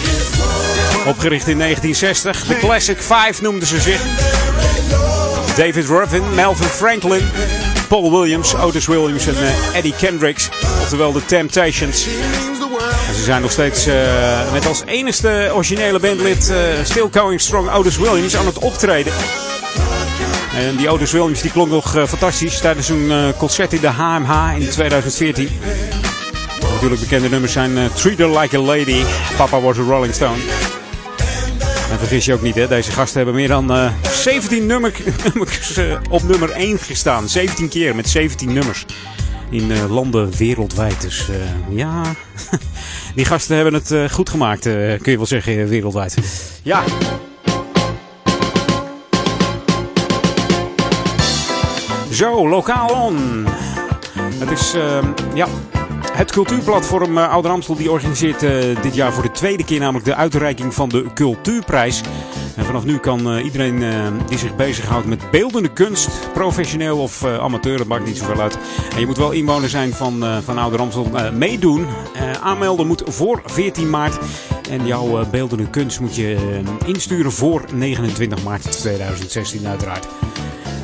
Opgericht 1.08 1.48
in 1.48 1.58
1960. 1.58 2.48
De 2.48 2.58
Classic 2.58 2.98
Five 2.98 3.42
noemden 3.42 3.68
ze 3.68 3.82
zich. 3.82 4.02
David 5.56 5.88
Ruffin, 5.88 6.34
Melvin 6.34 6.68
Franklin, 6.68 7.22
Paul 7.88 8.12
Williams, 8.12 8.56
Otis 8.56 8.88
Williams 8.88 9.28
en 9.28 9.36
eh, 9.36 9.76
Eddie 9.76 9.94
Kendricks. 9.98 10.50
Oftewel 10.82 11.12
de 11.12 11.26
Temptations. 11.26 12.08
En 13.08 13.16
ze 13.16 13.24
zijn 13.24 13.42
nog 13.42 13.52
steeds 13.52 13.86
eh, 13.86 14.52
met 14.52 14.68
als 14.68 14.84
enigste 14.86 15.50
originele 15.54 16.00
bandlid 16.00 16.50
eh, 16.50 16.58
Still 16.84 17.08
Going 17.12 17.42
Strong 17.42 17.72
Otis 17.72 17.98
Williams 17.98 18.36
aan 18.36 18.46
het 18.46 18.58
optreden. 18.58 19.14
En 20.56 20.76
die 20.76 20.90
Otis 20.90 21.12
Williams 21.12 21.42
die 21.42 21.52
klonk 21.52 21.70
nog 21.70 21.92
fantastisch 22.08 22.60
tijdens 22.60 22.90
een 22.90 23.34
concert 23.38 23.74
in 23.74 23.82
de 23.82 23.88
HMH 23.88 24.56
in 24.60 24.70
2014. 24.70 25.50
Natuurlijk 26.86 27.10
bekende 27.12 27.30
nummers 27.30 27.54
zijn 27.54 27.78
eh, 27.78 27.86
Treat 27.96 28.18
Her 28.18 28.40
Like 28.40 28.58
a 28.58 28.62
Lady, 28.62 29.04
Papa 29.38 29.62
Was 29.62 29.78
a 29.78 29.82
Rolling 29.82 30.14
Stone. 30.14 30.38
En 31.92 31.98
vergis 31.98 32.26
je 32.26 32.34
ook 32.34 32.42
niet, 32.42 32.56
hè, 32.56 32.68
deze 32.68 32.92
gasten 32.92 33.18
hebben 33.18 33.36
meer 33.36 33.48
dan 33.48 33.74
eh, 33.74 33.92
17 34.12 34.66
nummer, 34.66 34.94
nummers 35.24 35.78
eh, 35.78 35.98
op 36.10 36.24
nummer 36.24 36.52
1 36.52 36.80
gestaan. 36.80 37.30
17 37.30 37.70
keer 37.70 37.96
met 37.96 38.10
17 38.10 38.54
nummers. 38.54 38.86
In 39.50 39.72
eh, 39.72 39.92
landen 39.92 40.32
wereldwijd. 40.38 41.02
Dus 41.02 41.30
eh, 41.30 41.36
ja, 41.78 42.02
die 43.16 43.26
gasten 43.26 43.56
hebben 43.56 43.74
het 43.74 43.92
eh, 43.92 44.10
goed 44.10 44.30
gemaakt, 44.30 44.66
eh, 44.66 44.74
kun 44.74 45.12
je 45.12 45.18
wel 45.18 45.26
zeggen, 45.26 45.62
eh, 45.62 45.68
wereldwijd. 45.68 46.18
Ja. 46.64 46.84
Zo, 52.12 52.50
lokaal 52.50 52.90
on. 52.90 53.46
Het 54.40 54.52
is, 54.52 54.74
ja, 55.34 55.48
het 56.16 56.32
cultuurplatform 56.32 57.18
uh, 57.18 57.30
Ouder 57.30 57.52
Amstel 57.52 57.76
die 57.76 57.92
organiseert 57.92 58.44
eh, 58.44 58.82
dit 58.82 58.96
jaar 58.96 59.14
voor 59.14 59.24
de 59.24 59.32
tweede 59.32 59.64
keer 59.64 59.80
namelijk 59.80 60.06
de 60.06 60.16
uitreiking 60.16 60.74
van 60.74 60.90
de 60.90 61.06
Cultuurprijs. 61.14 62.02
En 62.56 62.66
vanaf 62.66 62.86
nu 62.86 62.98
kan 62.98 63.32
eh, 63.32 63.44
iedereen 63.44 63.84
eh, 63.84 64.08
die 64.28 64.38
zich 64.38 64.56
bezighoudt 64.56 65.06
met 65.06 65.32
beeldende 65.32 65.74
kunst, 65.74 66.10
professioneel 66.34 66.98
of 66.98 67.24
eh, 67.24 67.38
amateur, 67.38 67.78
dat 67.78 67.88
maakt 67.88 68.06
niet 68.06 68.18
zoveel 68.18 68.42
uit. 68.42 68.58
En 68.94 69.00
je 69.00 69.06
moet 69.06 69.18
wel 69.18 69.32
inwoner 69.32 69.70
zijn 69.70 69.94
van, 69.94 70.24
eh, 70.24 70.38
van 70.44 70.58
Ouder 70.58 70.80
Amstel 70.80 71.10
eh, 71.14 71.32
meedoen. 71.32 71.88
Eh, 72.14 72.32
aanmelden 72.32 72.88
moet 72.88 73.04
voor 73.06 73.42
14 73.46 73.90
maart. 73.90 74.18
En 74.70 74.86
jouw 74.86 75.20
eh, 75.20 75.30
beeldende 75.30 75.70
kunst 75.70 76.00
moet 76.00 76.16
je 76.16 76.36
eh, 76.36 76.88
insturen 76.88 77.32
voor 77.32 77.66
29 77.74 78.44
maart 78.44 78.72
2016 78.72 79.68
uiteraard. 79.68 80.08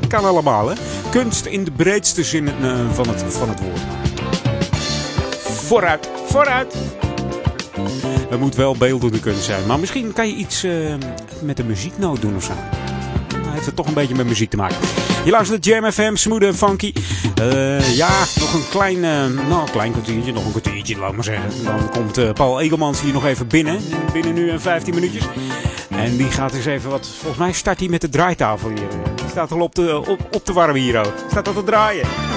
Kan 0.08 0.24
allemaal, 0.24 0.68
hè? 0.68 0.74
Kunst 1.10 1.46
in 1.46 1.64
de 1.64 1.70
breedste 1.70 2.24
zin 2.24 2.48
van, 2.92 3.08
het, 3.08 3.24
van 3.28 3.48
het. 3.48 3.57
Vooruit, 5.68 6.10
vooruit! 6.26 6.74
Het 8.28 8.40
moet 8.40 8.54
wel 8.54 8.76
beeldende 8.76 9.20
kunst 9.20 9.44
zijn. 9.44 9.66
Maar 9.66 9.78
misschien 9.78 10.12
kan 10.12 10.28
je 10.28 10.34
iets 10.34 10.62
eh, 10.62 10.72
met 11.42 11.58
een 11.58 11.66
muzieknoot 11.66 12.20
doen 12.20 12.36
of 12.36 12.44
zo. 12.44 12.52
Nou, 13.28 13.50
heeft 13.50 13.66
het 13.66 13.76
toch 13.76 13.86
een 13.86 13.94
beetje 13.94 14.14
met 14.14 14.26
muziek 14.26 14.50
te 14.50 14.56
maken. 14.56 14.76
Je 15.24 15.30
luistert 15.30 15.64
Jam 15.64 15.92
FM, 15.92 16.14
smooth 16.14 16.42
en 16.42 16.54
funky. 16.54 16.92
Eh, 17.34 17.96
ja, 17.96 18.18
nog 18.38 18.54
een 18.54 18.68
klein, 18.70 19.04
eh, 19.04 19.48
nou, 19.48 19.70
klein 19.70 19.92
kwartiertje, 19.92 20.32
nog 20.32 20.44
een 20.44 20.50
kwartiertje, 20.50 20.98
laat 20.98 21.12
maar 21.12 21.24
zeggen. 21.24 21.64
Dan 21.64 21.90
komt 21.90 22.34
Paul 22.34 22.60
Egelmans 22.60 23.00
hier 23.00 23.12
nog 23.12 23.26
even 23.26 23.46
binnen. 23.46 23.80
Binnen 24.12 24.34
nu 24.34 24.50
en 24.50 24.60
15 24.60 24.94
minuutjes. 24.94 25.24
En 25.88 26.16
die 26.16 26.30
gaat 26.30 26.52
eens 26.52 26.66
even 26.66 26.90
wat. 26.90 27.08
Volgens 27.18 27.38
mij 27.38 27.52
start 27.52 27.78
hij 27.78 27.88
met 27.88 28.00
de 28.00 28.08
draaitafel 28.08 28.68
hier. 28.68 28.88
Die 29.14 29.28
staat 29.30 29.52
al 29.52 29.60
op 29.60 29.74
te, 29.74 29.98
op, 29.98 30.28
op 30.32 30.44
te 30.44 30.52
warmen 30.52 30.80
hier 30.80 30.98
ook. 30.98 31.14
Staat 31.30 31.48
al 31.48 31.54
te 31.54 31.64
draaien. 31.64 32.27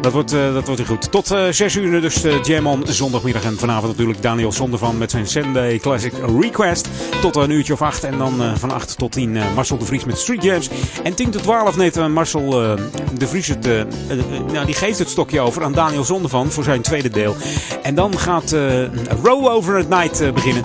Dat 0.00 0.12
wordt, 0.12 0.32
eh, 0.32 0.52
dat 0.54 0.66
wordt 0.66 0.86
goed. 0.86 1.10
Tot 1.10 1.30
eh 1.30 1.46
6 1.50 1.74
uur 1.76 2.00
dus 2.00 2.24
uh, 2.24 2.42
Jam 2.42 2.66
on 2.66 2.82
zondagmiddag. 2.86 3.44
En 3.44 3.58
vanavond 3.58 3.86
natuurlijk 3.92 4.22
Daniel 4.22 4.52
Zondervan 4.52 4.98
met 4.98 5.10
zijn 5.10 5.26
Sunday 5.26 5.78
Classic 5.78 6.12
Request. 6.40 6.88
Tot 7.20 7.36
een 7.36 7.50
uurtje 7.50 7.72
of 7.72 7.82
8. 7.82 8.04
En 8.04 8.18
dan 8.18 8.42
eh, 8.42 8.52
van 8.54 8.70
8 8.70 8.98
tot 8.98 9.12
10 9.12 9.36
eh, 9.36 9.54
Marcel 9.54 9.78
de 9.78 9.84
Vries 9.84 10.04
met 10.04 10.18
Street 10.18 10.42
Jams. 10.42 10.68
En 11.02 11.14
10 11.14 11.30
tot 11.30 11.42
12 11.42 11.76
neemt 11.76 11.96
eh, 11.96 12.06
Marcel 12.06 12.62
eh, 12.62 12.72
de 13.18 13.26
Vries 13.28 13.46
het, 13.46 13.66
eh, 13.66 13.80
eh, 13.80 13.86
nou, 14.52 14.66
die 14.66 14.74
geeft 14.74 14.98
het 14.98 15.08
stokje 15.08 15.40
over 15.40 15.64
aan 15.64 15.72
Daniel 15.72 16.04
Zondervan 16.04 16.50
voor 16.50 16.64
zijn 16.64 16.82
tweede 16.82 17.08
deel. 17.10 17.36
En 17.82 17.94
dan 17.94 18.18
gaat 18.18 18.52
eh 18.52 18.82
Row 19.22 19.46
Over 19.46 19.78
at 19.78 19.88
Night 19.88 20.20
eh, 20.20 20.32
beginnen. 20.32 20.62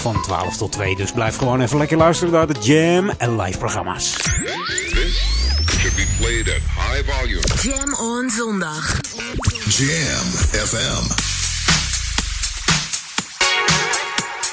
Van 0.00 0.22
12 0.22 0.56
tot 0.56 0.72
2. 0.72 0.96
Dus 0.96 1.12
blijf 1.12 1.36
gewoon 1.36 1.60
even 1.60 1.78
lekker 1.78 1.96
luisteren 1.96 2.32
naar 2.32 2.46
de 2.46 2.54
Jam 2.60 3.10
en 3.18 3.40
live 3.40 3.58
programma's. 3.58 4.16
Be 5.98 6.06
played 6.18 6.48
at 6.48 6.62
high 6.62 7.02
volume. 7.02 7.42
Jam 7.62 7.94
on 7.94 8.30
zondag. 8.30 9.00
Jam 9.66 10.26
FM. 10.66 11.04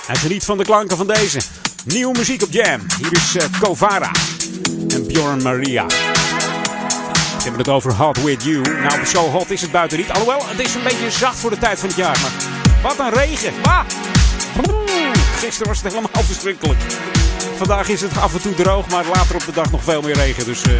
Hij 0.05 0.15
geniet 0.15 0.43
van 0.43 0.57
de 0.57 0.63
klanken 0.63 0.97
van 0.97 1.07
deze. 1.07 1.39
Nieuwe 1.83 2.17
muziek 2.17 2.43
op 2.43 2.51
Jam. 2.51 2.81
Hier 2.97 3.11
is 3.11 3.35
eh, 3.35 3.45
Kovara 3.59 4.11
en 4.87 5.07
Bjorn 5.07 5.41
Maria. 5.43 5.85
We 5.85 7.41
hebben 7.43 7.59
het 7.59 7.69
over 7.69 7.93
Hot 7.93 8.23
With 8.23 8.43
You. 8.43 8.61
Nou, 8.61 9.05
zo 9.05 9.29
hot 9.29 9.51
is 9.51 9.61
het 9.61 9.71
buiten 9.71 9.97
niet. 9.97 10.09
Alhoewel, 10.09 10.47
het 10.47 10.59
is 10.59 10.73
een 10.73 10.83
beetje 10.83 11.11
zacht 11.11 11.37
voor 11.39 11.49
de 11.49 11.57
tijd 11.57 11.79
van 11.79 11.87
het 11.87 11.97
jaar. 11.97 12.19
Maar 12.21 12.31
wat 12.81 12.99
een 12.99 13.13
regen. 13.13 13.53
Ah! 13.63 13.85
Gisteren 15.39 15.67
was 15.67 15.81
het 15.81 15.93
helemaal 15.93 16.23
verschrikkelijk. 16.33 16.79
Vandaag 17.55 17.87
is 17.87 18.01
het 18.01 18.17
af 18.17 18.33
en 18.33 18.41
toe 18.41 18.53
droog, 18.53 18.89
maar 18.89 19.05
later 19.13 19.35
op 19.35 19.45
de 19.45 19.51
dag 19.51 19.71
nog 19.71 19.83
veel 19.83 20.01
meer 20.01 20.15
regen. 20.15 20.45
Dus 20.45 20.61
eh, 20.61 20.71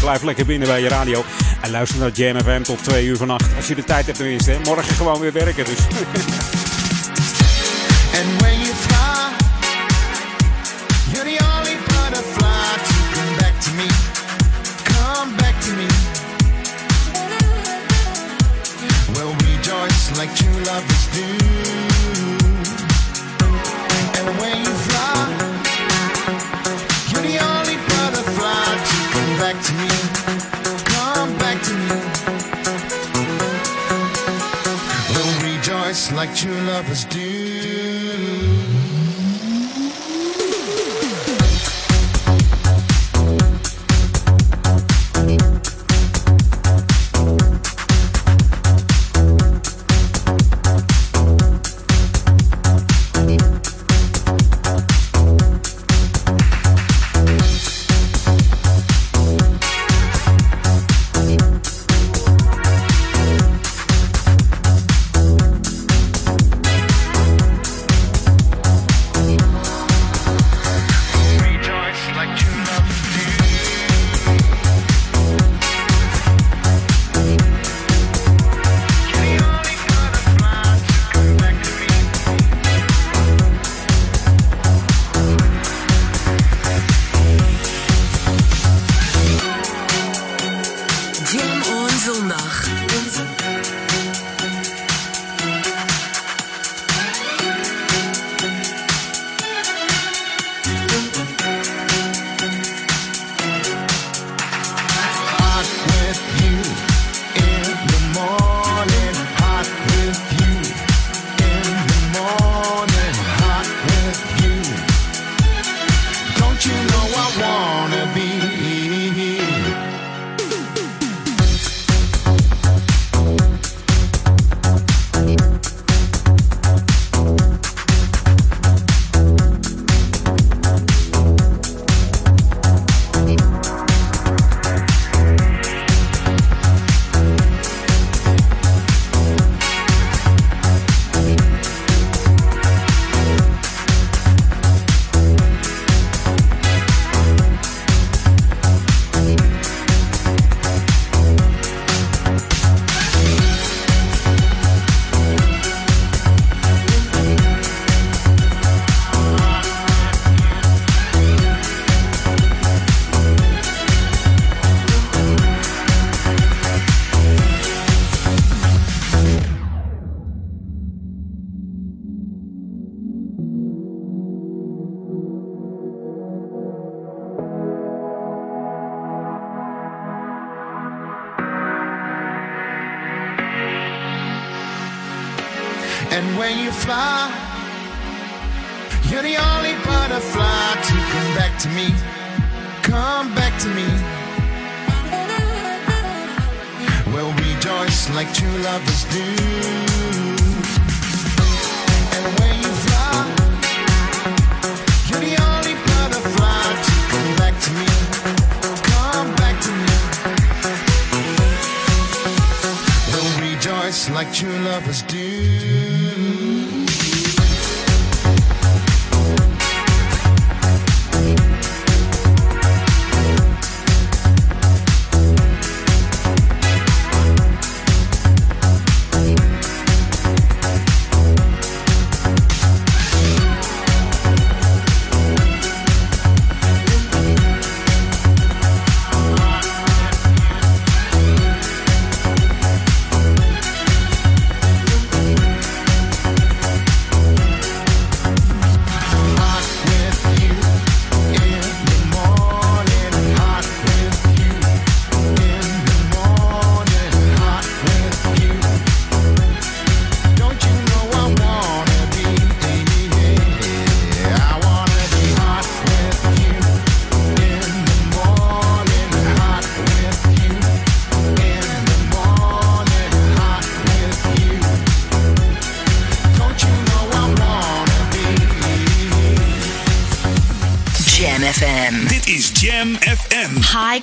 blijf 0.00 0.22
lekker 0.22 0.46
binnen 0.46 0.68
bij 0.68 0.80
je 0.80 0.88
radio. 0.88 1.24
En 1.60 1.70
luister 1.70 1.98
naar 1.98 2.10
Jam 2.10 2.40
FM 2.40 2.62
tot 2.62 2.84
2 2.84 3.04
uur 3.04 3.16
vannacht. 3.16 3.56
Als 3.56 3.66
je 3.66 3.74
de 3.74 3.84
tijd 3.84 4.06
hebt 4.06 4.18
tenminste. 4.18 4.56
Morgen 4.64 4.94
gewoon 4.94 5.20
weer 5.20 5.32
werken. 5.32 5.64
Dus. 5.64 5.78
And 8.18 8.40
when 8.40 8.60
you 8.60 8.74
fly, 8.74 9.10
like 36.20 36.34
true 36.34 36.52
lovers 36.66 37.06
do. 37.06 38.09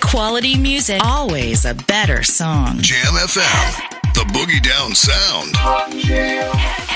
Quality 0.07 0.57
music, 0.57 1.01
always 1.03 1.65
a 1.65 1.73
better 1.73 2.23
song. 2.23 2.77
Jam 2.79 3.13
FM. 3.13 4.13
The 4.13 4.21
Boogie 4.31 4.61
Down 4.63 4.95
Sound. 4.95 6.86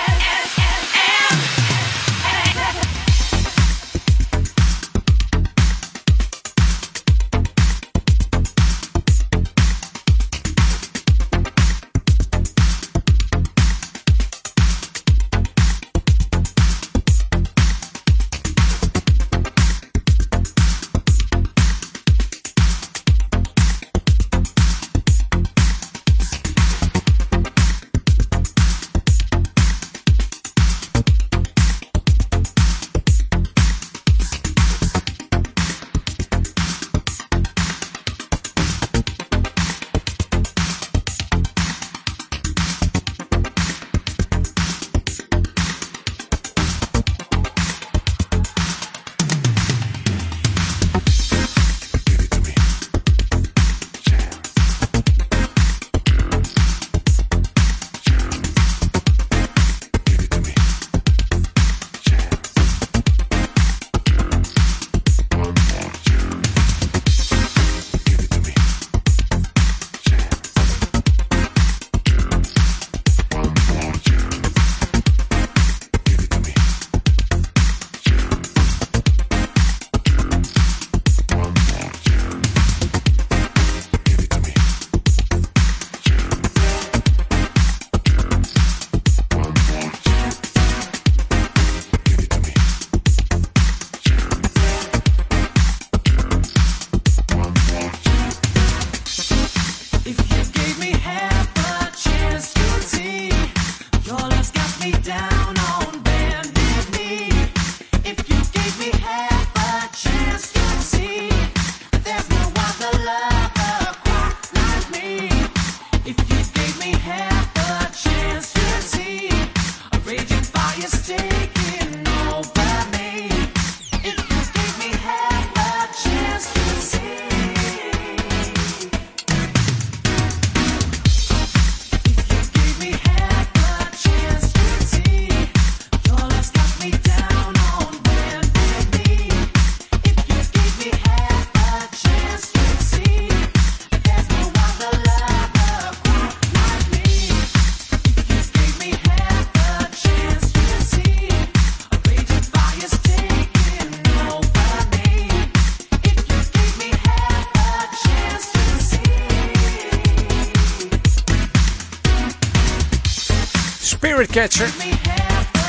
Catcher. 164.32 164.70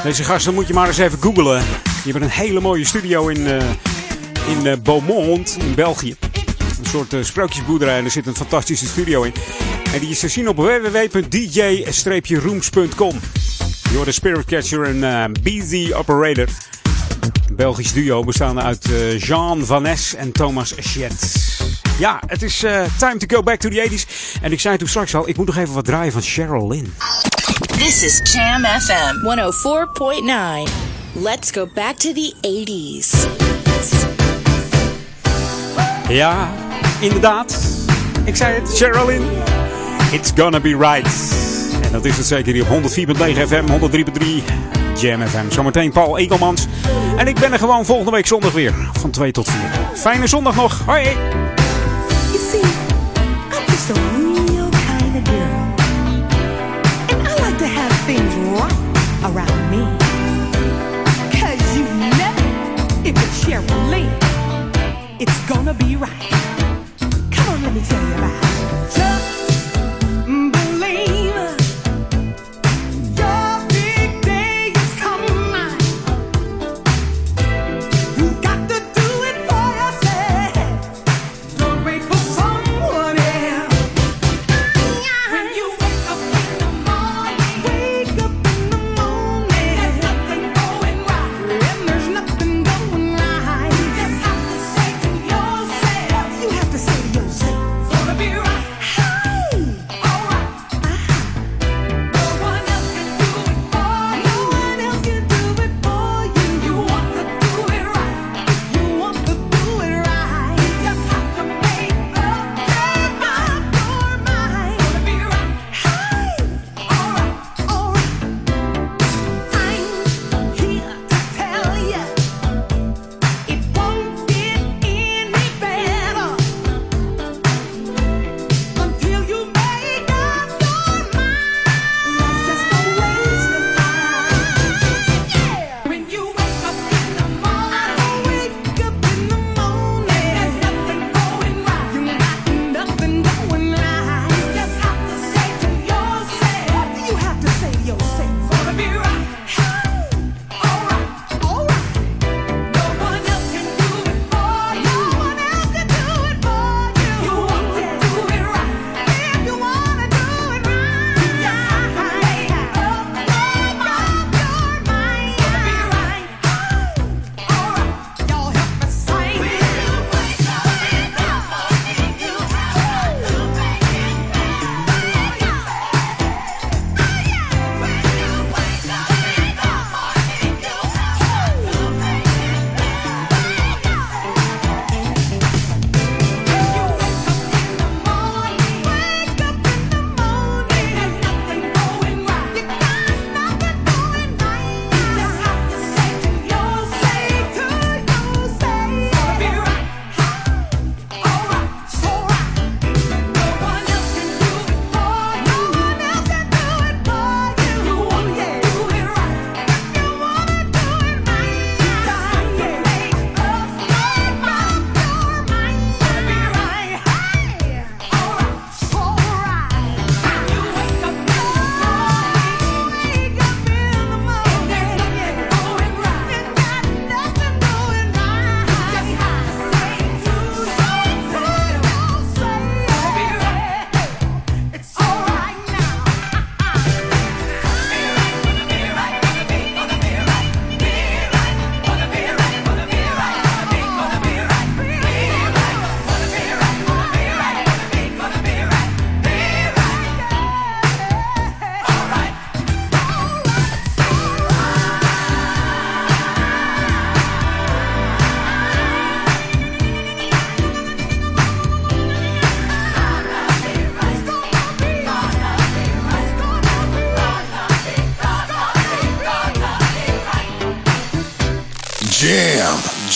Deze 0.02 0.24
gasten 0.24 0.54
moet 0.54 0.66
je 0.66 0.74
maar 0.74 0.86
eens 0.86 0.98
even 0.98 1.22
googlen. 1.22 1.62
Je 2.04 2.12
hebt 2.12 2.24
een 2.24 2.30
hele 2.30 2.60
mooie 2.60 2.84
studio 2.84 3.28
in, 3.28 3.46
eh, 3.46 3.70
in 4.46 4.66
eh, 4.66 4.76
Beaumont, 4.82 5.56
in 5.60 5.74
België. 5.74 6.16
Een 6.78 6.86
soort 6.86 7.12
eh, 7.12 7.22
sprookjesboerderij 7.22 7.98
en 7.98 8.04
er 8.04 8.10
zit 8.10 8.26
een 8.26 8.34
fantastische 8.34 8.86
studio 8.86 9.22
in. 9.22 9.32
En 9.92 10.00
die 10.00 10.10
is 10.10 10.18
te 10.18 10.28
zien 10.28 10.48
op 10.48 10.56
www.dj-rooms.com. 10.56 13.20
Je 14.04 14.12
Spirit 14.12 14.44
Catcher 14.44 15.02
en 15.02 15.32
BZ 15.42 15.92
Operator. 15.92 16.48
Een 17.48 17.56
Belgisch 17.56 17.92
duo 17.92 18.24
bestaande 18.24 18.60
uit 18.60 18.88
Jean 19.18 19.66
Van 19.66 19.82
Ness 19.82 20.14
en 20.14 20.32
Thomas 20.32 20.72
Chet. 20.76 21.46
Ja, 21.98 22.22
het 22.26 22.42
is 22.42 22.58
time 22.98 23.16
to 23.16 23.36
go 23.36 23.42
back 23.42 23.60
to 23.60 23.68
the 23.68 23.88
80s. 23.90 24.06
En 24.42 24.52
ik 24.52 24.60
zei 24.60 24.76
toen 24.76 24.88
straks 24.88 25.14
al, 25.14 25.28
ik 25.28 25.36
moet 25.36 25.46
nog 25.46 25.56
even 25.56 25.74
wat 25.74 25.84
draaien 25.84 26.12
van 26.12 26.22
Cheryl 26.22 26.68
Lynn. 26.68 26.94
This 27.60 28.02
is 28.02 28.20
Jam 28.32 28.64
FM 28.64 29.22
104.9. 29.24 30.68
Let's 31.14 31.50
go 31.50 31.66
back 31.74 31.96
to 31.96 32.12
the 32.12 32.34
80s. 32.40 33.26
Ja, 36.08 36.50
inderdaad. 37.00 37.58
Ik 38.24 38.36
zei 38.36 38.54
het, 38.54 38.76
Cheryl 38.76 39.06
Lynn. 39.06 39.24
It's 40.12 40.30
gonna 40.34 40.60
be 40.60 40.76
right. 40.76 41.32
En 41.82 41.92
dat 41.92 42.04
is 42.04 42.16
het 42.16 42.26
zeker 42.26 42.52
hier 42.52 42.62
op 42.70 42.82
104.9 42.82 42.86
FM, 43.48 43.64
103.3 43.66 44.26
Jam 45.00 45.26
FM. 45.26 45.50
Zometeen 45.50 45.92
Paul 45.92 46.18
Egelmans. 46.18 46.66
En 47.16 47.26
ik 47.28 47.38
ben 47.38 47.52
er 47.52 47.58
gewoon 47.58 47.84
volgende 47.84 48.10
week 48.10 48.26
zondag 48.26 48.52
weer. 48.52 48.74
Van 48.92 49.10
2 49.10 49.32
tot 49.32 49.48
4. 49.50 49.60
Fijne 49.94 50.26
zondag 50.26 50.54
nog. 50.54 50.80
Hoi. 50.86 51.16
Gonna 65.72 65.84
be 65.88 65.96
right. 65.96 66.31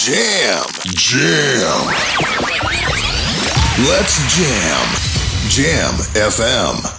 Jam, 0.06 0.64
jam. 0.94 1.86
Let's 3.88 4.22
jam. 4.36 4.86
Jam 5.50 5.94
FM. 6.14 6.95